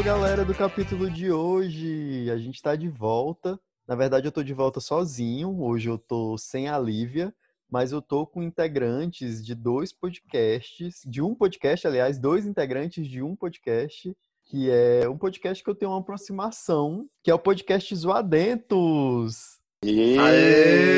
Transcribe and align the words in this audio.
Alô, 0.00 0.06
galera 0.06 0.46
do 0.46 0.54
capítulo 0.54 1.10
de 1.10 1.30
hoje. 1.30 2.30
A 2.30 2.38
gente 2.38 2.54
está 2.54 2.74
de 2.74 2.88
volta. 2.88 3.60
Na 3.86 3.94
verdade, 3.94 4.26
eu 4.26 4.32
tô 4.32 4.42
de 4.42 4.54
volta 4.54 4.80
sozinho. 4.80 5.60
Hoje 5.60 5.90
eu 5.90 5.98
tô 5.98 6.38
sem 6.38 6.70
a 6.70 6.78
Lívia, 6.78 7.34
mas 7.70 7.92
eu 7.92 8.00
tô 8.00 8.26
com 8.26 8.42
integrantes 8.42 9.44
de 9.44 9.54
dois 9.54 9.92
podcasts, 9.92 11.02
de 11.04 11.20
um 11.20 11.34
podcast, 11.34 11.86
aliás, 11.86 12.18
dois 12.18 12.46
integrantes 12.46 13.06
de 13.06 13.20
um 13.20 13.36
podcast, 13.36 14.16
que 14.46 14.70
é 14.70 15.06
um 15.06 15.18
podcast 15.18 15.62
que 15.62 15.68
eu 15.68 15.74
tenho 15.74 15.90
uma 15.90 16.00
aproximação, 16.00 17.06
que 17.22 17.30
é 17.30 17.34
o 17.34 17.38
podcast 17.38 17.94
Zoadentos. 17.94 19.58
Aê! 19.84 20.96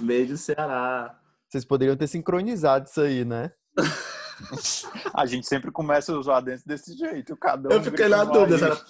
Beijo, 0.00 0.36
Ceará. 0.36 1.20
Vocês 1.48 1.64
poderiam 1.64 1.96
ter 1.96 2.08
sincronizado 2.08 2.88
isso 2.88 3.00
aí, 3.00 3.24
né? 3.24 3.52
A 5.14 5.26
gente 5.26 5.46
sempre 5.46 5.70
começa 5.70 6.12
a 6.12 6.18
usar 6.18 6.40
dentro 6.40 6.66
desse 6.66 6.96
jeito. 6.96 7.36
Cada 7.36 7.68
um 7.68 7.72
Eu 7.72 7.82
fiquei 7.82 8.08
na 8.08 8.24
dúvida, 8.24 8.66
era, 8.66 8.80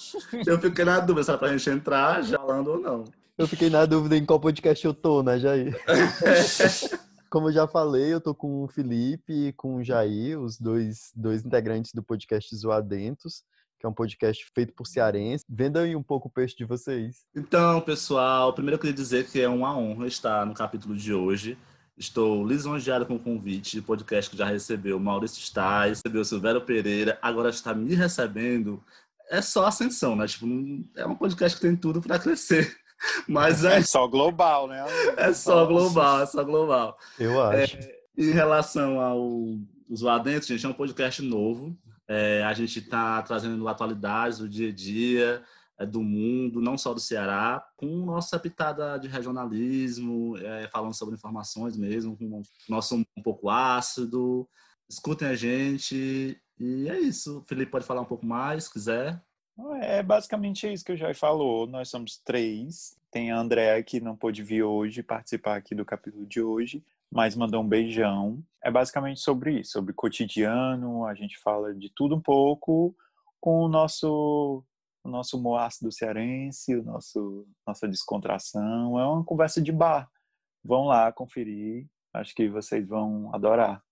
eu 0.46 0.58
fiquei 0.60 0.84
na 0.84 1.00
dúvida 1.00 1.24
se 1.24 1.30
era 1.30 1.38
pra 1.38 1.56
gente 1.56 1.70
entrar 1.70 2.22
já 2.22 2.38
falando 2.38 2.68
ou 2.68 2.80
não. 2.80 3.04
Eu 3.36 3.46
fiquei 3.46 3.70
na 3.70 3.86
dúvida 3.86 4.16
em 4.16 4.26
qual 4.26 4.40
podcast 4.40 4.84
eu 4.84 4.92
tô, 4.92 5.22
né, 5.22 5.38
Jair? 5.38 5.80
Como 7.30 7.48
eu 7.48 7.52
já 7.52 7.68
falei, 7.68 8.12
eu 8.12 8.20
tô 8.20 8.34
com 8.34 8.64
o 8.64 8.68
Felipe 8.68 9.32
e 9.32 9.52
com 9.52 9.76
o 9.76 9.84
Jair, 9.84 10.40
os 10.40 10.58
dois, 10.58 11.12
dois 11.14 11.44
integrantes 11.44 11.92
do 11.92 12.02
podcast 12.02 12.56
Zoadentos, 12.56 13.44
que 13.78 13.86
é 13.86 13.88
um 13.88 13.92
podcast 13.92 14.44
feito 14.54 14.72
por 14.72 14.86
cearense. 14.86 15.44
Venda 15.48 15.82
aí 15.82 15.94
um 15.94 16.02
pouco 16.02 16.28
o 16.28 16.30
peixe 16.30 16.56
de 16.56 16.64
vocês. 16.64 17.26
Então, 17.36 17.80
pessoal, 17.82 18.52
primeiro 18.52 18.76
eu 18.76 18.80
queria 18.80 18.94
dizer 18.94 19.26
que 19.26 19.40
é 19.40 19.48
uma 19.48 19.76
honra 19.76 20.06
estar 20.06 20.44
no 20.44 20.54
capítulo 20.54 20.96
de 20.96 21.14
hoje. 21.14 21.56
Estou 21.98 22.46
lisonjeado 22.46 23.04
com 23.04 23.16
o 23.16 23.18
convite, 23.18 23.82
podcast 23.82 24.30
que 24.30 24.36
já 24.36 24.46
recebeu 24.46 25.00
Maurício 25.00 25.42
Stais, 25.42 25.98
recebeu 25.98 26.24
Silvério 26.24 26.60
Pereira, 26.60 27.18
agora 27.20 27.50
está 27.50 27.74
me 27.74 27.92
recebendo. 27.94 28.80
É 29.28 29.42
só 29.42 29.66
ascensão, 29.66 30.14
né? 30.14 30.26
Tipo, 30.26 30.46
é 30.94 31.04
um 31.04 31.16
podcast 31.16 31.58
que 31.58 31.66
tem 31.66 31.74
tudo 31.74 32.00
para 32.00 32.18
crescer. 32.18 32.78
Mas 33.26 33.64
é, 33.64 33.78
É 33.78 33.82
só 33.82 34.06
global, 34.06 34.68
né? 34.68 34.84
é 35.18 35.32
só 35.32 35.66
global, 35.66 36.22
é 36.22 36.26
só 36.26 36.44
global. 36.44 36.96
Eu 37.18 37.42
acho. 37.42 37.78
Em 38.16 38.30
relação 38.30 39.00
ao 39.00 39.58
lá 40.00 40.18
dentro, 40.18 40.48
gente, 40.48 40.64
é 40.64 40.68
um 40.68 40.74
podcast 40.74 41.20
novo. 41.20 41.76
É, 42.06 42.44
a 42.44 42.54
gente 42.54 42.78
está 42.78 43.20
trazendo 43.22 43.66
atualidades 43.68 44.38
do 44.38 44.48
dia 44.48 44.68
a 44.68 44.72
dia, 44.72 45.26
é, 45.34 45.40
do 45.86 46.02
mundo, 46.02 46.60
não 46.60 46.76
só 46.76 46.92
do 46.92 47.00
Ceará, 47.00 47.64
com 47.76 47.86
nossa 47.86 48.38
pitada 48.38 48.98
de 48.98 49.08
regionalismo, 49.08 50.36
é, 50.38 50.68
falando 50.68 50.94
sobre 50.94 51.14
informações 51.14 51.76
mesmo, 51.76 52.16
com 52.16 52.42
nosso 52.68 52.96
um 52.96 53.22
pouco 53.22 53.48
ácido. 53.48 54.48
Escutem 54.88 55.28
a 55.28 55.34
gente. 55.34 56.40
E 56.58 56.88
é 56.88 56.98
isso. 56.98 57.38
O 57.38 57.44
Felipe 57.44 57.70
pode 57.70 57.84
falar 57.84 58.00
um 58.00 58.06
pouco 58.06 58.26
mais, 58.26 58.64
se 58.64 58.72
quiser. 58.72 59.22
É 59.80 60.02
basicamente 60.02 60.72
isso 60.72 60.84
que 60.84 60.92
o 60.92 60.96
Jair 60.96 61.16
falou. 61.16 61.66
Nós 61.66 61.88
somos 61.88 62.16
três. 62.16 62.96
Tem 63.10 63.30
a 63.30 63.38
Andréa 63.38 63.82
que 63.82 64.00
não 64.00 64.16
pôde 64.16 64.42
vir 64.42 64.62
hoje 64.62 65.02
participar 65.02 65.56
aqui 65.56 65.74
do 65.74 65.84
capítulo 65.84 66.26
de 66.26 66.42
hoje, 66.42 66.84
mas 67.10 67.34
mandou 67.34 67.62
um 67.62 67.68
beijão. 67.68 68.42
É 68.62 68.70
basicamente 68.70 69.20
sobre 69.20 69.60
isso, 69.60 69.72
sobre 69.72 69.94
cotidiano. 69.94 71.06
A 71.06 71.14
gente 71.14 71.38
fala 71.38 71.74
de 71.74 71.90
tudo 71.90 72.16
um 72.16 72.20
pouco 72.20 72.94
com 73.40 73.60
o 73.60 73.68
nosso 73.68 74.62
o 75.04 75.08
nosso 75.08 75.38
humor 75.38 75.60
ácido 75.60 75.90
cearense, 75.92 76.74
o 76.76 76.82
nosso 76.84 77.46
nossa 77.66 77.88
descontração. 77.88 78.98
É 78.98 79.06
uma 79.06 79.24
conversa 79.24 79.60
de 79.60 79.72
bar. 79.72 80.08
Vão 80.64 80.86
lá 80.86 81.12
conferir. 81.12 81.86
Acho 82.12 82.34
que 82.34 82.48
vocês 82.48 82.86
vão 82.86 83.34
adorar. 83.34 83.82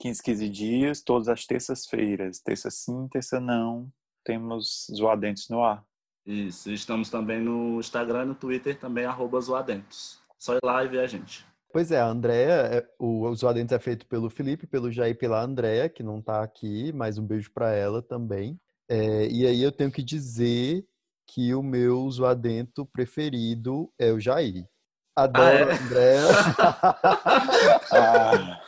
15, 0.00 0.22
15 0.22 0.48
dias, 0.48 1.02
todas 1.02 1.28
as 1.28 1.44
terças-feiras. 1.44 2.40
Terça 2.40 2.70
sim, 2.70 3.06
terça 3.08 3.38
não. 3.38 3.90
Temos 4.24 4.86
Zoadentos 4.94 5.48
no 5.48 5.62
ar. 5.62 5.84
Isso. 6.24 6.70
Estamos 6.70 7.10
também 7.10 7.40
no 7.40 7.78
Instagram 7.80 8.22
e 8.22 8.26
no 8.26 8.34
Twitter, 8.34 8.78
também, 8.78 9.04
arroba 9.04 9.40
Zoadentos. 9.40 10.20
Só 10.38 10.54
ir 10.54 10.60
lá 10.64 10.84
e 10.84 10.88
ver 10.88 11.00
a 11.00 11.06
gente. 11.06 11.46
Pois 11.72 11.92
é, 11.92 12.00
a 12.00 12.06
Andrea, 12.06 12.54
é- 12.78 12.88
o 12.98 13.28
o 13.28 13.34
Zoadentos 13.34 13.72
é 13.72 13.78
feito 13.78 14.06
pelo 14.06 14.28
Felipe, 14.30 14.66
pelo 14.66 14.90
Jair 14.90 15.12
e 15.12 15.18
pela 15.18 15.40
Andrea, 15.42 15.88
que 15.88 16.02
não 16.02 16.20
tá 16.20 16.42
aqui, 16.42 16.92
mas 16.92 17.16
um 17.18 17.26
beijo 17.26 17.50
pra 17.52 17.72
ela 17.72 18.02
também. 18.02 18.58
É, 18.92 19.28
e 19.28 19.46
aí 19.46 19.62
eu 19.62 19.70
tenho 19.70 19.90
que 19.90 20.02
dizer 20.02 20.84
que 21.26 21.54
o 21.54 21.62
meu 21.62 22.10
Zoadento 22.10 22.84
preferido 22.84 23.88
é 23.96 24.10
o 24.10 24.18
Jair. 24.18 24.66
Adoro 25.14 25.46
Ah, 25.46 25.52
é? 25.52 25.62
a 25.62 25.76
Andrea. 25.76 26.22
Ah, 27.92 28.60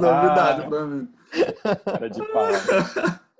Novidade 0.00 0.62
Ah. 0.62 0.68
pra 0.68 0.86
mim. 0.86 1.08
cara 1.84 2.08
de 2.10 2.22
pau. 2.32 2.46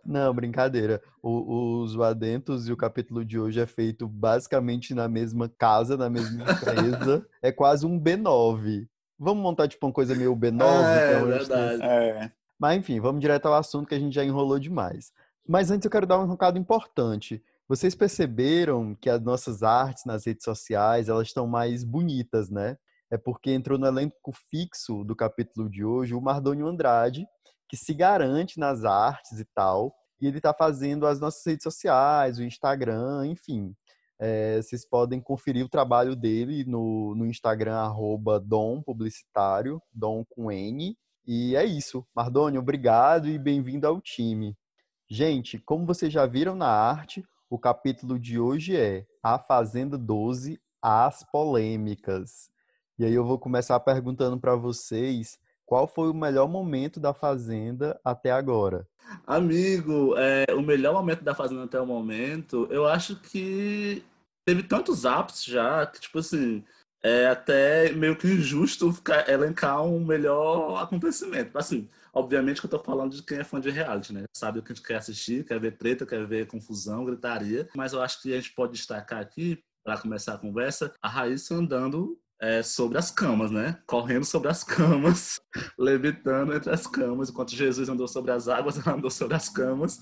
Não, 0.04 0.32
brincadeira. 0.34 1.03
O, 1.22 1.81
o 1.82 1.88
Zoadentos 1.88 2.69
e 2.69 2.72
o 2.72 2.76
capítulo 2.76 3.25
de 3.25 3.38
hoje 3.38 3.60
é 3.60 3.66
feito 3.66 4.06
basicamente 4.08 4.94
na 4.94 5.08
mesma 5.08 5.48
casa, 5.58 5.97
na 5.97 6.08
mesma 6.08 6.43
empresa. 6.44 7.26
É 7.43 7.50
quase 7.53 7.84
um 7.87 7.98
B9. 8.00 8.87
Vamos 9.19 9.43
montar 9.43 9.66
tipo 9.69 9.87
uma 9.87 9.93
coisa 9.93 10.14
meio 10.14 10.34
B9? 10.37 10.62
É, 10.62 11.12
é 11.12 11.25
verdade. 11.25 11.82
É, 11.82 12.31
Mas 12.58 12.78
enfim, 12.78 13.00
vamos 13.00 13.20
direto 13.20 13.47
ao 13.47 13.54
assunto 13.54 13.88
que 13.88 13.94
a 13.94 13.98
gente 13.98 14.14
já 14.14 14.25
enrolou 14.25 14.58
demais. 14.58 15.12
Mas 15.48 15.70
antes 15.70 15.84
eu 15.84 15.90
quero 15.90 16.06
dar 16.06 16.18
um 16.18 16.28
recado 16.28 16.58
importante. 16.58 17.42
Vocês 17.68 17.94
perceberam 17.94 18.94
que 18.94 19.08
as 19.08 19.20
nossas 19.20 19.62
artes 19.62 20.04
nas 20.04 20.26
redes 20.26 20.44
sociais, 20.44 21.08
elas 21.08 21.28
estão 21.28 21.46
mais 21.46 21.84
bonitas, 21.84 22.50
né? 22.50 22.76
É 23.10 23.16
porque 23.16 23.52
entrou 23.52 23.78
no 23.78 23.86
elenco 23.86 24.32
fixo 24.50 25.04
do 25.04 25.14
capítulo 25.14 25.70
de 25.70 25.84
hoje 25.84 26.14
o 26.14 26.20
Mardônio 26.20 26.66
Andrade, 26.66 27.26
que 27.68 27.76
se 27.76 27.94
garante 27.94 28.58
nas 28.58 28.84
artes 28.84 29.38
e 29.38 29.44
tal, 29.54 29.94
e 30.20 30.26
ele 30.26 30.38
está 30.38 30.52
fazendo 30.52 31.06
as 31.06 31.20
nossas 31.20 31.44
redes 31.46 31.62
sociais, 31.62 32.38
o 32.38 32.44
Instagram, 32.44 33.26
enfim. 33.26 33.72
É, 34.18 34.60
vocês 34.60 34.88
podem 34.88 35.20
conferir 35.20 35.64
o 35.64 35.68
trabalho 35.68 36.16
dele 36.16 36.64
no, 36.64 37.14
no 37.14 37.26
Instagram, 37.26 37.76
arroba 37.76 38.40
Dom 38.40 38.82
Publicitário, 38.82 39.80
Dom 39.92 40.24
com 40.24 40.50
N, 40.50 40.96
e 41.26 41.54
é 41.54 41.64
isso. 41.64 42.04
Mardônio, 42.14 42.60
obrigado 42.60 43.28
e 43.28 43.38
bem-vindo 43.38 43.86
ao 43.86 44.00
time. 44.00 44.56
Gente, 45.09 45.59
como 45.59 45.87
vocês 45.87 46.12
já 46.12 46.27
viram 46.27 46.56
na 46.56 46.67
arte, 46.67 47.25
o 47.49 47.56
capítulo 47.56 48.19
de 48.19 48.41
hoje 48.41 48.77
é 48.77 49.06
A 49.22 49.39
Fazenda 49.39 49.97
12, 49.97 50.61
As 50.83 51.25
Polêmicas. 51.31 52.50
E 52.99 53.05
aí 53.05 53.15
eu 53.15 53.25
vou 53.25 53.39
começar 53.39 53.78
perguntando 53.78 54.37
para 54.37 54.56
vocês 54.56 55.39
qual 55.65 55.87
foi 55.87 56.11
o 56.11 56.15
melhor 56.15 56.49
momento 56.49 56.99
da 56.99 57.15
Fazenda 57.15 58.00
até 58.05 58.33
agora. 58.33 58.84
Amigo, 59.25 60.17
é, 60.19 60.53
o 60.53 60.61
melhor 60.61 60.93
momento 60.93 61.23
da 61.23 61.37
Fazenda 61.37 61.62
até 61.62 61.81
o 61.81 61.87
momento, 61.87 62.67
eu 62.69 62.84
acho 62.84 63.15
que 63.15 64.03
teve 64.44 64.65
tantos 64.65 65.06
ápices 65.06 65.44
já, 65.44 65.87
que, 65.87 66.00
tipo 66.00 66.19
assim, 66.19 66.65
é 67.06 67.28
até 67.28 67.93
meio 67.93 68.17
que 68.17 68.27
injusto 68.27 68.93
ficar, 68.93 69.28
elencar 69.28 69.81
um 69.84 70.05
melhor 70.05 70.83
acontecimento. 70.83 71.56
Assim, 71.56 71.89
obviamente 72.12 72.61
que 72.61 72.67
eu 72.67 72.71
tô 72.71 72.81
falando 72.81 73.15
de 73.15 73.22
quem 73.22 73.39
é 73.39 73.44
fã 73.44 73.61
de 73.61 73.71
reality, 73.71 74.12
né? 74.12 74.25
Sabe 74.37 74.59
o 74.59 74.62
que 74.62 74.72
a 74.72 74.75
gente 74.75 74.84
quer 74.84 74.97
assistir, 74.97 75.44
quer 75.44 75.61
ver 75.61 75.77
treta, 75.78 76.05
quer 76.05 76.27
ver 76.27 76.49
confusão, 76.49 77.05
gritaria. 77.05 77.69
Mas 77.77 77.93
eu 77.93 78.03
acho 78.03 78.21
que 78.21 78.33
a 78.33 78.37
gente 78.37 78.53
pode 78.55 78.72
destacar 78.72 79.21
aqui, 79.21 79.62
para 79.84 79.99
começar 79.99 80.34
a 80.34 80.39
conversa, 80.39 80.93
a 81.00 81.09
Raíssa 81.09 81.55
andando 81.55 82.19
é, 82.41 82.61
sobre 82.61 82.99
as 82.99 83.09
camas, 83.09 83.53
né? 83.53 83.78
Correndo 83.87 84.25
sobre 84.25 84.49
as 84.49 84.65
camas, 84.65 85.41
levitando 85.78 86.55
entre 86.55 86.73
as 86.73 86.88
camas, 86.88 87.31
enquanto 87.31 87.55
Jesus 87.55 87.88
andou 87.88 88.09
sobre 88.09 88.33
as 88.33 88.49
águas, 88.49 88.84
ela 88.84 88.97
andou 88.97 89.11
sobre 89.11 89.37
as 89.37 89.49
camas. 89.49 90.00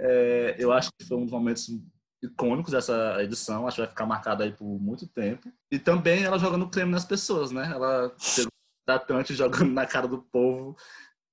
É, 0.00 0.56
eu 0.58 0.72
acho 0.72 0.90
que 0.98 1.06
foi 1.06 1.16
um 1.16 1.22
dos 1.22 1.30
momentos 1.30 1.68
icônicos 2.22 2.72
dessa 2.72 3.16
edição, 3.22 3.66
acho 3.66 3.76
que 3.76 3.82
vai 3.82 3.90
ficar 3.90 4.06
marcada 4.06 4.44
aí 4.44 4.52
por 4.52 4.64
muito 4.64 5.06
tempo. 5.06 5.50
E 5.70 5.78
também 5.78 6.22
ela 6.24 6.38
jogando 6.38 6.68
creme 6.68 6.92
nas 6.92 7.04
pessoas, 7.04 7.50
né? 7.50 7.70
Ela 7.72 8.14
pegou 8.36 8.52
tratante 8.86 9.34
jogando 9.34 9.72
na 9.72 9.86
cara 9.86 10.06
do 10.06 10.18
povo. 10.18 10.76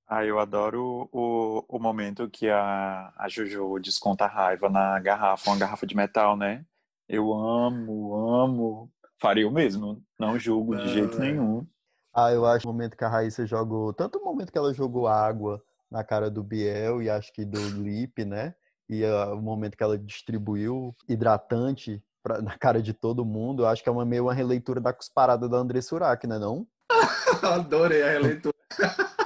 Ah, 0.06 0.24
eu 0.24 0.38
adoro 0.38 1.08
o, 1.12 1.64
o 1.68 1.78
momento 1.78 2.30
que 2.30 2.48
a, 2.48 3.12
a 3.16 3.28
Jojo 3.28 3.78
desconta 3.78 4.24
a 4.24 4.28
raiva 4.28 4.70
na 4.70 4.98
garrafa, 5.00 5.50
uma 5.50 5.58
garrafa 5.58 5.86
de 5.86 5.94
metal, 5.94 6.36
né? 6.36 6.64
Eu 7.06 7.34
amo, 7.34 8.14
amo. 8.16 8.90
Faria 9.20 9.46
o 9.48 9.52
mesmo, 9.52 10.02
não 10.18 10.38
julgo 10.38 10.76
de 10.76 10.88
jeito 10.88 11.16
é. 11.16 11.20
nenhum. 11.20 11.66
Ah, 12.14 12.32
eu 12.32 12.46
acho 12.46 12.68
o 12.68 12.72
momento 12.72 12.96
que 12.96 13.04
a 13.04 13.08
Raíssa 13.08 13.44
jogou, 13.46 13.92
tanto 13.92 14.18
o 14.18 14.24
momento 14.24 14.50
que 14.50 14.58
ela 14.58 14.72
jogou 14.72 15.06
água 15.06 15.62
na 15.90 16.04
cara 16.04 16.30
do 16.30 16.42
Biel 16.42 17.02
e 17.02 17.10
acho 17.10 17.32
que 17.32 17.44
do 17.44 17.58
Lipe, 17.58 18.24
né? 18.24 18.54
E 18.88 19.04
ah, 19.04 19.34
o 19.34 19.40
momento 19.42 19.76
que 19.76 19.82
ela 19.82 19.98
distribuiu 19.98 20.94
hidratante 21.08 22.02
pra- 22.22 22.40
na 22.42 22.56
cara 22.58 22.80
de 22.82 22.92
todo 22.92 23.24
mundo, 23.24 23.62
eu 23.62 23.66
acho 23.68 23.82
que 23.82 23.88
é 23.88 23.92
uma 23.92 24.04
meio 24.04 24.24
uma 24.24 24.34
releitura 24.34 24.80
da 24.80 24.92
cusparada 24.92 25.48
da 25.48 25.56
André 25.58 25.80
Surak, 25.80 26.26
né 26.26 26.38
não? 26.38 26.66
Adorei 27.42 28.02
a 28.02 28.10
releitura. 28.10 28.54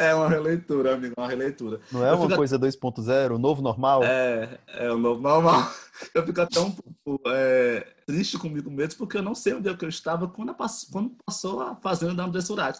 É 0.00 0.14
uma 0.14 0.28
releitura, 0.28 0.94
amigo, 0.94 1.14
uma 1.18 1.26
releitura. 1.28 1.80
Não 1.90 2.04
é 2.06 2.10
Eu 2.10 2.14
uma 2.14 2.26
fico- 2.26 2.36
coisa 2.36 2.56
2.0, 2.56 3.34
o 3.34 3.38
novo 3.38 3.60
normal? 3.60 4.04
É, 4.04 4.56
é 4.68 4.92
o 4.92 4.96
novo 4.96 5.20
normal. 5.20 5.60
Eu 6.14 6.24
fico 6.24 6.40
até 6.40 6.60
um 6.60 6.70
pouco 6.70 7.20
é, 7.28 7.84
triste 8.06 8.38
comigo 8.38 8.70
mesmo, 8.70 8.96
porque 8.98 9.16
eu 9.18 9.22
não 9.22 9.34
sei 9.34 9.54
onde 9.54 9.68
é 9.68 9.76
que 9.76 9.84
eu 9.84 9.88
estava 9.88 10.28
quando, 10.28 10.50
a 10.50 10.54
pass- 10.54 10.86
quando 10.90 11.16
passou 11.26 11.60
a 11.62 11.74
Fazenda 11.74 12.14
da 12.14 12.24
André 12.24 12.40
Surak. 12.40 12.78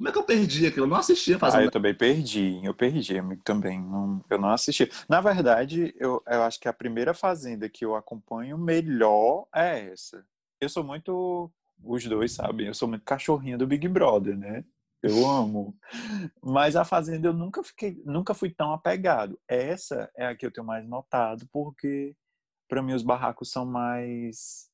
Como 0.00 0.08
é 0.08 0.12
que 0.12 0.18
eu 0.18 0.22
perdi 0.22 0.66
aquilo? 0.66 0.86
Eu 0.86 0.88
não 0.88 0.96
assistia 0.96 1.38
fazendo. 1.38 1.60
Ah, 1.60 1.64
eu 1.64 1.70
também 1.70 1.94
perdi. 1.94 2.58
Eu 2.64 2.72
perdi, 2.72 3.18
amigo, 3.18 3.42
também. 3.44 3.78
Não, 3.78 4.24
eu 4.30 4.38
não 4.38 4.48
assisti. 4.48 4.90
Na 5.06 5.20
verdade, 5.20 5.94
eu, 5.98 6.22
eu 6.26 6.42
acho 6.42 6.58
que 6.58 6.66
a 6.66 6.72
primeira 6.72 7.12
Fazenda 7.12 7.68
que 7.68 7.84
eu 7.84 7.94
acompanho 7.94 8.56
melhor 8.56 9.46
é 9.54 9.90
essa. 9.92 10.24
Eu 10.58 10.70
sou 10.70 10.82
muito. 10.82 11.52
Os 11.84 12.02
dois 12.06 12.32
sabem, 12.32 12.68
eu 12.68 12.72
sou 12.72 12.88
muito 12.88 13.04
cachorrinho 13.04 13.58
do 13.58 13.66
Big 13.66 13.86
Brother, 13.88 14.38
né? 14.38 14.64
Eu 15.02 15.28
amo. 15.28 15.76
Mas 16.42 16.76
a 16.76 16.84
Fazenda 16.84 17.28
eu 17.28 17.34
nunca 17.34 17.62
fiquei, 17.62 18.00
nunca 18.06 18.32
fui 18.32 18.48
tão 18.48 18.72
apegado. 18.72 19.38
Essa 19.46 20.10
é 20.16 20.28
a 20.28 20.34
que 20.34 20.46
eu 20.46 20.50
tenho 20.50 20.66
mais 20.66 20.88
notado, 20.88 21.46
porque 21.52 22.16
para 22.66 22.82
mim 22.82 22.94
os 22.94 23.02
barracos 23.02 23.50
são 23.50 23.66
mais 23.66 24.69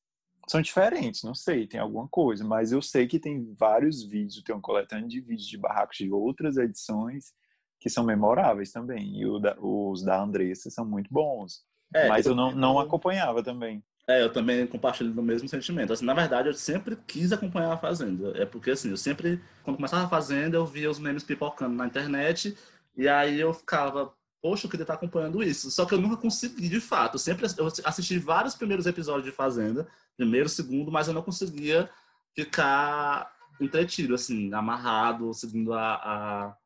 são 0.47 0.61
diferentes, 0.61 1.23
não 1.23 1.35
sei, 1.35 1.67
tem 1.67 1.79
alguma 1.79 2.07
coisa, 2.07 2.43
mas 2.43 2.71
eu 2.71 2.81
sei 2.81 3.05
que 3.05 3.19
tem 3.19 3.53
vários 3.59 4.03
vídeos, 4.03 4.41
tem 4.43 4.55
um 4.55 4.61
coletâneo 4.61 5.07
de 5.07 5.19
vídeos 5.19 5.47
de 5.47 5.57
barracos 5.57 5.97
de 5.97 6.11
outras 6.11 6.57
edições 6.57 7.33
que 7.79 7.89
são 7.89 8.03
memoráveis 8.03 8.71
também, 8.71 9.21
e 9.21 9.41
da, 9.41 9.55
os 9.59 10.03
da 10.03 10.21
Andressa 10.21 10.69
são 10.69 10.85
muito 10.85 11.09
bons. 11.11 11.63
É, 11.93 12.07
mas 12.07 12.25
eu, 12.25 12.35
não, 12.35 12.51
não 12.51 12.79
acompanhava 12.79 13.43
também. 13.43 13.83
É, 14.09 14.23
eu 14.23 14.31
também 14.31 14.65
compartilho 14.65 15.11
do 15.11 15.21
mesmo 15.21 15.49
sentimento. 15.49 15.91
Assim, 15.91 16.05
na 16.05 16.13
verdade, 16.13 16.47
eu 16.47 16.53
sempre 16.53 16.95
quis 17.07 17.33
acompanhar 17.33 17.73
a 17.73 17.77
Fazenda. 17.77 18.31
É 18.41 18.45
porque, 18.45 18.71
assim, 18.71 18.89
eu 18.89 18.97
sempre, 18.97 19.41
quando 19.63 19.75
começava 19.75 20.05
a 20.05 20.09
Fazenda, 20.09 20.55
eu 20.55 20.65
via 20.65 20.89
os 20.89 20.97
memes 20.97 21.23
pipocando 21.23 21.75
na 21.75 21.85
internet, 21.85 22.57
e 22.95 23.07
aí 23.07 23.39
eu 23.39 23.53
ficava, 23.53 24.13
poxa, 24.41 24.65
eu 24.65 24.69
queria 24.69 24.83
estar 24.83 24.93
acompanhando 24.95 25.43
isso. 25.43 25.69
Só 25.71 25.85
que 25.85 25.93
eu 25.93 26.01
nunca 26.01 26.17
consegui, 26.17 26.69
de 26.69 26.79
fato. 26.79 27.15
Eu 27.15 27.19
sempre 27.19 27.45
eu 27.57 27.67
assisti 27.83 28.17
vários 28.19 28.55
primeiros 28.55 28.85
episódios 28.85 29.25
de 29.25 29.31
Fazenda, 29.31 29.87
primeiro, 30.15 30.49
segundo, 30.49 30.91
mas 30.91 31.07
eu 31.07 31.13
não 31.13 31.23
conseguia 31.23 31.89
ficar 32.35 33.31
entretido, 33.59 34.13
assim, 34.13 34.53
amarrado, 34.53 35.33
seguindo 35.33 35.73
a, 35.73 35.95
a, 35.95 36.57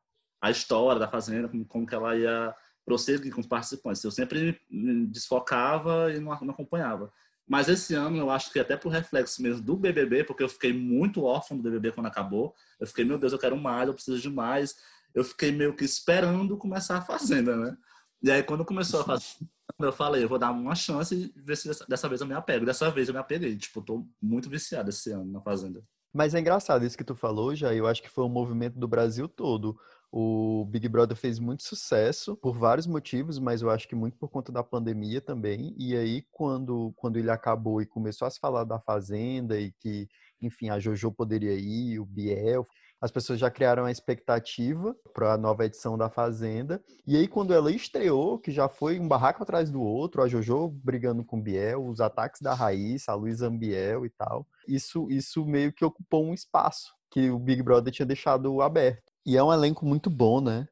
a 0.41 0.51
história 0.51 0.99
da 0.99 1.07
Fazenda, 1.07 1.47
como, 1.47 1.65
como 1.65 1.87
que 1.87 1.95
ela 1.95 2.15
ia 2.15 2.53
prosseguir 2.85 3.33
com 3.33 3.41
os 3.41 3.47
participantes. 3.47 4.03
Eu 4.03 4.11
sempre 4.11 4.59
me 4.69 5.05
desfocava 5.07 6.11
e 6.11 6.19
não, 6.19 6.37
não 6.41 6.53
acompanhava. 6.53 7.11
Mas 7.47 7.67
esse 7.67 7.93
ano, 7.93 8.17
eu 8.17 8.29
acho 8.29 8.51
que 8.51 8.59
até 8.59 8.77
por 8.77 8.89
reflexo 8.89 9.41
mesmo 9.41 9.61
do 9.61 9.75
BBB, 9.75 10.23
porque 10.23 10.43
eu 10.43 10.49
fiquei 10.49 10.71
muito 10.71 11.23
órfão 11.23 11.57
do 11.57 11.63
BBB 11.63 11.91
quando 11.91 12.07
acabou. 12.07 12.55
Eu 12.79 12.87
fiquei, 12.87 13.03
meu 13.03 13.17
Deus, 13.17 13.33
eu 13.33 13.39
quero 13.39 13.57
mais, 13.57 13.87
eu 13.87 13.93
preciso 13.93 14.19
de 14.19 14.29
mais. 14.29 14.75
Eu 15.13 15.23
fiquei 15.23 15.51
meio 15.51 15.75
que 15.75 15.83
esperando 15.83 16.57
começar 16.57 16.97
a 16.97 17.01
Fazenda, 17.01 17.55
né? 17.55 17.77
E 18.21 18.29
aí, 18.31 18.43
quando 18.43 18.63
começou 18.63 19.01
a 19.01 19.03
fazer, 19.03 19.25
eu 19.79 19.91
falei, 19.91 20.23
eu 20.23 20.29
vou 20.29 20.37
dar 20.37 20.51
uma 20.51 20.75
chance 20.75 21.15
e 21.15 21.41
ver 21.41 21.57
se 21.57 21.69
dessa 21.87 22.07
vez 22.07 22.21
eu 22.21 22.27
me 22.27 22.33
apego. 22.33 22.65
Dessa 22.65 22.89
vez 22.91 23.07
eu 23.07 23.13
me 23.13 23.19
apeguei. 23.19 23.57
Tipo, 23.57 23.81
tô 23.81 24.07
muito 24.21 24.49
viciado 24.49 24.89
esse 24.89 25.11
ano 25.11 25.31
na 25.31 25.41
Fazenda. 25.41 25.83
Mas 26.13 26.35
é 26.35 26.39
engraçado 26.39 26.85
isso 26.85 26.97
que 26.97 27.03
tu 27.03 27.15
falou, 27.15 27.55
já. 27.55 27.73
Eu 27.73 27.87
acho 27.87 28.01
que 28.01 28.09
foi 28.09 28.23
um 28.23 28.29
movimento 28.29 28.77
do 28.77 28.87
Brasil 28.87 29.27
todo. 29.27 29.77
O 30.11 30.65
Big 30.65 30.89
Brother 30.89 31.15
fez 31.15 31.39
muito 31.39 31.63
sucesso 31.63 32.35
por 32.35 32.57
vários 32.57 32.85
motivos, 32.85 33.39
mas 33.39 33.61
eu 33.61 33.69
acho 33.69 33.87
que 33.87 33.95
muito 33.95 34.17
por 34.17 34.29
conta 34.29 34.51
da 34.51 34.61
pandemia 34.61 35.21
também. 35.21 35.73
E 35.77 35.95
aí, 35.95 36.25
quando, 36.29 36.91
quando 36.97 37.17
ele 37.17 37.31
acabou 37.31 37.81
e 37.81 37.85
começou 37.85 38.27
a 38.27 38.29
se 38.29 38.37
falar 38.37 38.65
da 38.65 38.77
Fazenda 38.77 39.57
e 39.57 39.71
que, 39.71 40.09
enfim, 40.41 40.69
a 40.69 40.77
JoJo 40.77 41.13
poderia 41.13 41.53
ir, 41.53 41.97
o 41.97 42.05
Biel, 42.05 42.67
as 43.01 43.11
pessoas 43.11 43.39
já 43.39 43.49
criaram 43.49 43.85
a 43.85 43.91
expectativa 43.91 44.95
para 45.11 45.33
a 45.33 45.37
nova 45.37 45.65
edição 45.65 45.97
da 45.97 46.07
Fazenda. 46.07 46.83
E 47.05 47.17
aí, 47.17 47.27
quando 47.27 47.51
ela 47.51 47.71
estreou, 47.71 48.37
que 48.37 48.51
já 48.51 48.69
foi 48.69 48.99
um 48.99 49.07
barraco 49.07 49.41
atrás 49.41 49.71
do 49.71 49.81
outro, 49.81 50.21
a 50.21 50.27
JoJo 50.27 50.69
brigando 50.69 51.25
com 51.25 51.39
o 51.39 51.41
Biel, 51.41 51.87
os 51.87 51.99
ataques 51.99 52.41
da 52.41 52.53
Raíssa, 52.53 53.11
a 53.11 53.15
Luísa 53.15 53.47
Ambiel 53.47 54.05
e 54.05 54.09
tal, 54.11 54.47
isso, 54.67 55.09
isso 55.09 55.43
meio 55.43 55.73
que 55.73 55.83
ocupou 55.83 56.23
um 56.23 56.33
espaço 56.33 56.93
que 57.09 57.31
o 57.31 57.39
Big 57.39 57.63
Brother 57.63 57.91
tinha 57.91 58.05
deixado 58.05 58.61
aberto. 58.61 59.11
E 59.25 59.35
é 59.35 59.43
um 59.43 59.51
elenco 59.51 59.85
muito 59.85 60.09
bom, 60.09 60.39
né? 60.39 60.67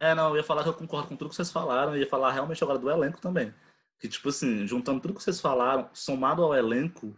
É, 0.00 0.14
não, 0.14 0.30
eu 0.30 0.36
ia 0.36 0.44
falar 0.44 0.62
que 0.62 0.68
eu 0.70 0.74
concordo 0.74 1.08
com 1.08 1.16
tudo 1.16 1.30
que 1.30 1.36
vocês 1.36 1.52
falaram, 1.52 1.94
eu 1.94 2.00
ia 2.00 2.08
falar 2.08 2.32
realmente 2.32 2.62
agora 2.64 2.78
do 2.78 2.90
elenco 2.90 3.20
também. 3.20 3.54
Que, 3.98 4.08
tipo 4.08 4.30
assim, 4.30 4.66
juntando 4.66 5.00
tudo 5.00 5.14
que 5.14 5.22
vocês 5.22 5.40
falaram, 5.40 5.88
somado 5.92 6.42
ao 6.42 6.54
elenco, 6.54 7.16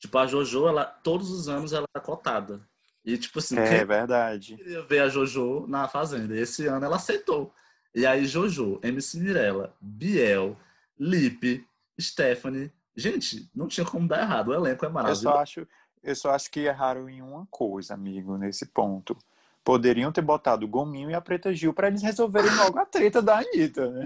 tipo, 0.00 0.16
a 0.16 0.26
JoJo, 0.26 0.68
ela, 0.68 0.84
todos 0.84 1.30
os 1.30 1.48
anos 1.48 1.72
ela 1.72 1.86
é 1.94 2.00
cotada. 2.00 2.66
E, 3.04 3.18
tipo 3.18 3.38
assim, 3.38 3.58
é 3.58 3.84
verdade. 3.84 4.56
queria 4.56 4.82
ver 4.82 5.00
a 5.00 5.08
JoJo 5.08 5.66
na 5.68 5.86
Fazenda. 5.88 6.34
E 6.34 6.40
esse 6.40 6.66
ano 6.66 6.84
ela 6.84 6.96
aceitou. 6.96 7.52
E 7.94 8.06
aí, 8.06 8.24
JoJo, 8.26 8.80
MC 8.82 9.18
Mirella, 9.18 9.74
Biel, 9.80 10.56
Lipe, 10.98 11.66
Stephanie. 12.00 12.72
Gente, 12.96 13.50
não 13.54 13.68
tinha 13.68 13.84
como 13.84 14.08
dar 14.08 14.22
errado. 14.22 14.48
O 14.48 14.54
elenco 14.54 14.84
é 14.86 14.88
maravilhoso. 14.88 15.28
Eu 15.28 15.32
só 15.32 15.38
acho, 15.38 15.68
eu 16.02 16.16
só 16.16 16.30
acho 16.30 16.50
que 16.50 16.60
erraram 16.60 17.08
em 17.08 17.20
uma 17.20 17.46
coisa, 17.50 17.94
amigo, 17.94 18.38
nesse 18.38 18.66
ponto 18.66 19.16
poderiam 19.64 20.12
ter 20.12 20.20
botado 20.20 20.66
o 20.66 20.68
Gominho 20.68 21.10
e 21.10 21.14
a 21.14 21.20
Preta 21.20 21.52
Gil 21.52 21.72
para 21.72 21.88
eles 21.88 22.02
resolverem 22.02 22.50
logo 22.54 22.78
a 22.78 22.84
treta 22.84 23.22
da 23.22 23.38
Anitta, 23.38 23.90
né? 23.90 24.04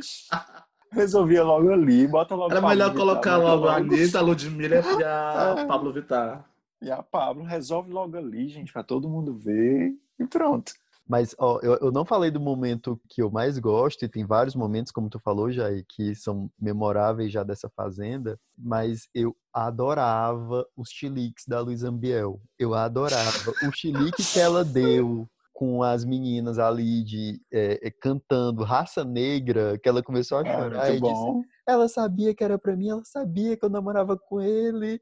Resolvia 0.91 1.45
logo 1.45 1.71
ali, 1.71 2.07
bota 2.07 2.35
logo 2.35 2.51
Era 2.51 2.63
melhor 2.63 2.91
Vittar, 2.91 3.07
colocar 3.07 3.37
logo, 3.37 3.49
logo 3.49 3.69
a 3.69 3.77
Anitta, 3.77 4.19
a 4.21 4.23
Ludmilla 4.23 4.77
e 4.77 5.05
a 5.05 5.57
é. 5.59 5.67
Pablo 5.67 5.93
Vittar. 5.93 6.49
E 6.81 6.91
a 6.91 7.03
Pablo 7.03 7.45
resolve 7.45 7.91
logo 7.91 8.17
ali, 8.17 8.49
gente, 8.49 8.73
para 8.73 8.85
todo 8.85 9.09
mundo 9.09 9.37
ver 9.37 9.93
e 10.19 10.27
pronto. 10.27 10.73
Mas 11.09 11.35
ó, 11.39 11.59
eu, 11.63 11.79
eu 11.81 11.91
não 11.91 12.05
falei 12.05 12.31
do 12.31 12.39
momento 12.39 13.01
que 13.09 13.23
eu 13.23 13.31
mais 13.31 13.59
gosto, 13.59 14.05
e 14.05 14.09
tem 14.09 14.27
vários 14.27 14.55
momentos, 14.55 14.93
como 14.93 15.09
tu 15.09 15.19
falou, 15.19 15.51
já 15.51 15.69
que 15.89 16.15
são 16.15 16.51
memoráveis 16.61 17.33
já 17.33 17.43
dessa 17.43 17.71
fazenda, 17.71 18.39
mas 18.57 19.09
eu 19.15 19.35
adorava 19.53 20.67
os 20.77 20.91
chiliques 20.91 21.47
da 21.47 21.61
Luísa 21.61 21.89
Ambiel. 21.89 22.39
Eu 22.59 22.75
adorava. 22.75 23.53
o 23.65 23.73
chilique 23.73 24.23
que 24.23 24.39
ela 24.39 24.63
deu 24.63 25.27
com 25.59 25.83
as 25.83 26.05
meninas 26.05 26.59
ali 26.59 27.03
de 27.03 27.41
é, 27.51 27.91
cantando 28.01 28.63
Raça 28.63 29.03
Negra, 29.03 29.77
que 29.79 29.89
ela 29.89 30.03
começou 30.03 30.39
a 30.39 30.43
é, 30.43 30.55
chorar 30.55 30.91
é, 30.91 30.97
e 30.97 31.01
bom. 31.01 31.41
disse, 31.41 31.49
ela 31.67 31.89
sabia 31.89 32.35
que 32.35 32.45
era 32.45 32.59
para 32.59 32.77
mim, 32.77 32.91
ela 32.91 33.05
sabia 33.05 33.57
que 33.57 33.65
eu 33.65 33.71
namorava 33.71 34.17
com 34.17 34.41
ele. 34.41 35.01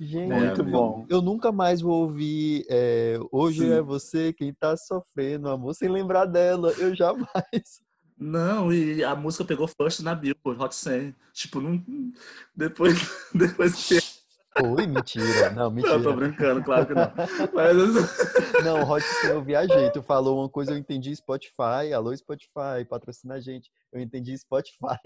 Gente, 0.00 0.32
muito 0.32 0.64
bom. 0.64 1.06
Eu 1.08 1.20
nunca 1.20 1.52
mais 1.52 1.80
vou 1.80 2.02
ouvir 2.02 2.64
é, 2.68 3.18
Hoje 3.30 3.60
Sim. 3.60 3.72
é 3.72 3.82
você 3.82 4.32
quem 4.32 4.52
tá 4.52 4.76
sofrendo, 4.76 5.48
amor, 5.48 5.74
sem 5.74 5.88
lembrar 5.88 6.26
dela. 6.26 6.72
Eu 6.78 6.94
jamais. 6.94 7.84
Não, 8.18 8.72
e 8.72 9.04
a 9.04 9.14
música 9.14 9.44
pegou 9.44 9.68
first 9.68 10.00
na 10.00 10.14
Billboard, 10.14 10.62
Hot 10.62 10.74
100. 10.74 11.14
Tipo, 11.34 11.60
não... 11.60 11.82
depois, 12.54 12.94
depois 13.34 13.74
que 13.74 13.98
Oi, 14.62 14.86
mentira. 14.86 15.50
Não, 15.50 15.70
mentira. 15.70 15.98
Não, 15.98 16.02
tô 16.02 16.12
brincando, 16.14 16.64
claro 16.64 16.86
que 16.86 16.94
não. 16.94 17.12
Mas... 17.52 18.64
Não, 18.64 18.90
Hot 18.90 19.04
eu 19.24 19.42
viajei. 19.42 19.90
Tu 19.90 20.02
falou 20.02 20.40
uma 20.40 20.48
coisa, 20.48 20.72
eu 20.72 20.78
entendi 20.78 21.14
Spotify. 21.14 21.92
Alô, 21.94 22.16
Spotify, 22.16 22.84
patrocina 22.88 23.34
a 23.34 23.40
gente. 23.40 23.70
Eu 23.92 24.00
entendi 24.00 24.36
Spotify. 24.38 24.98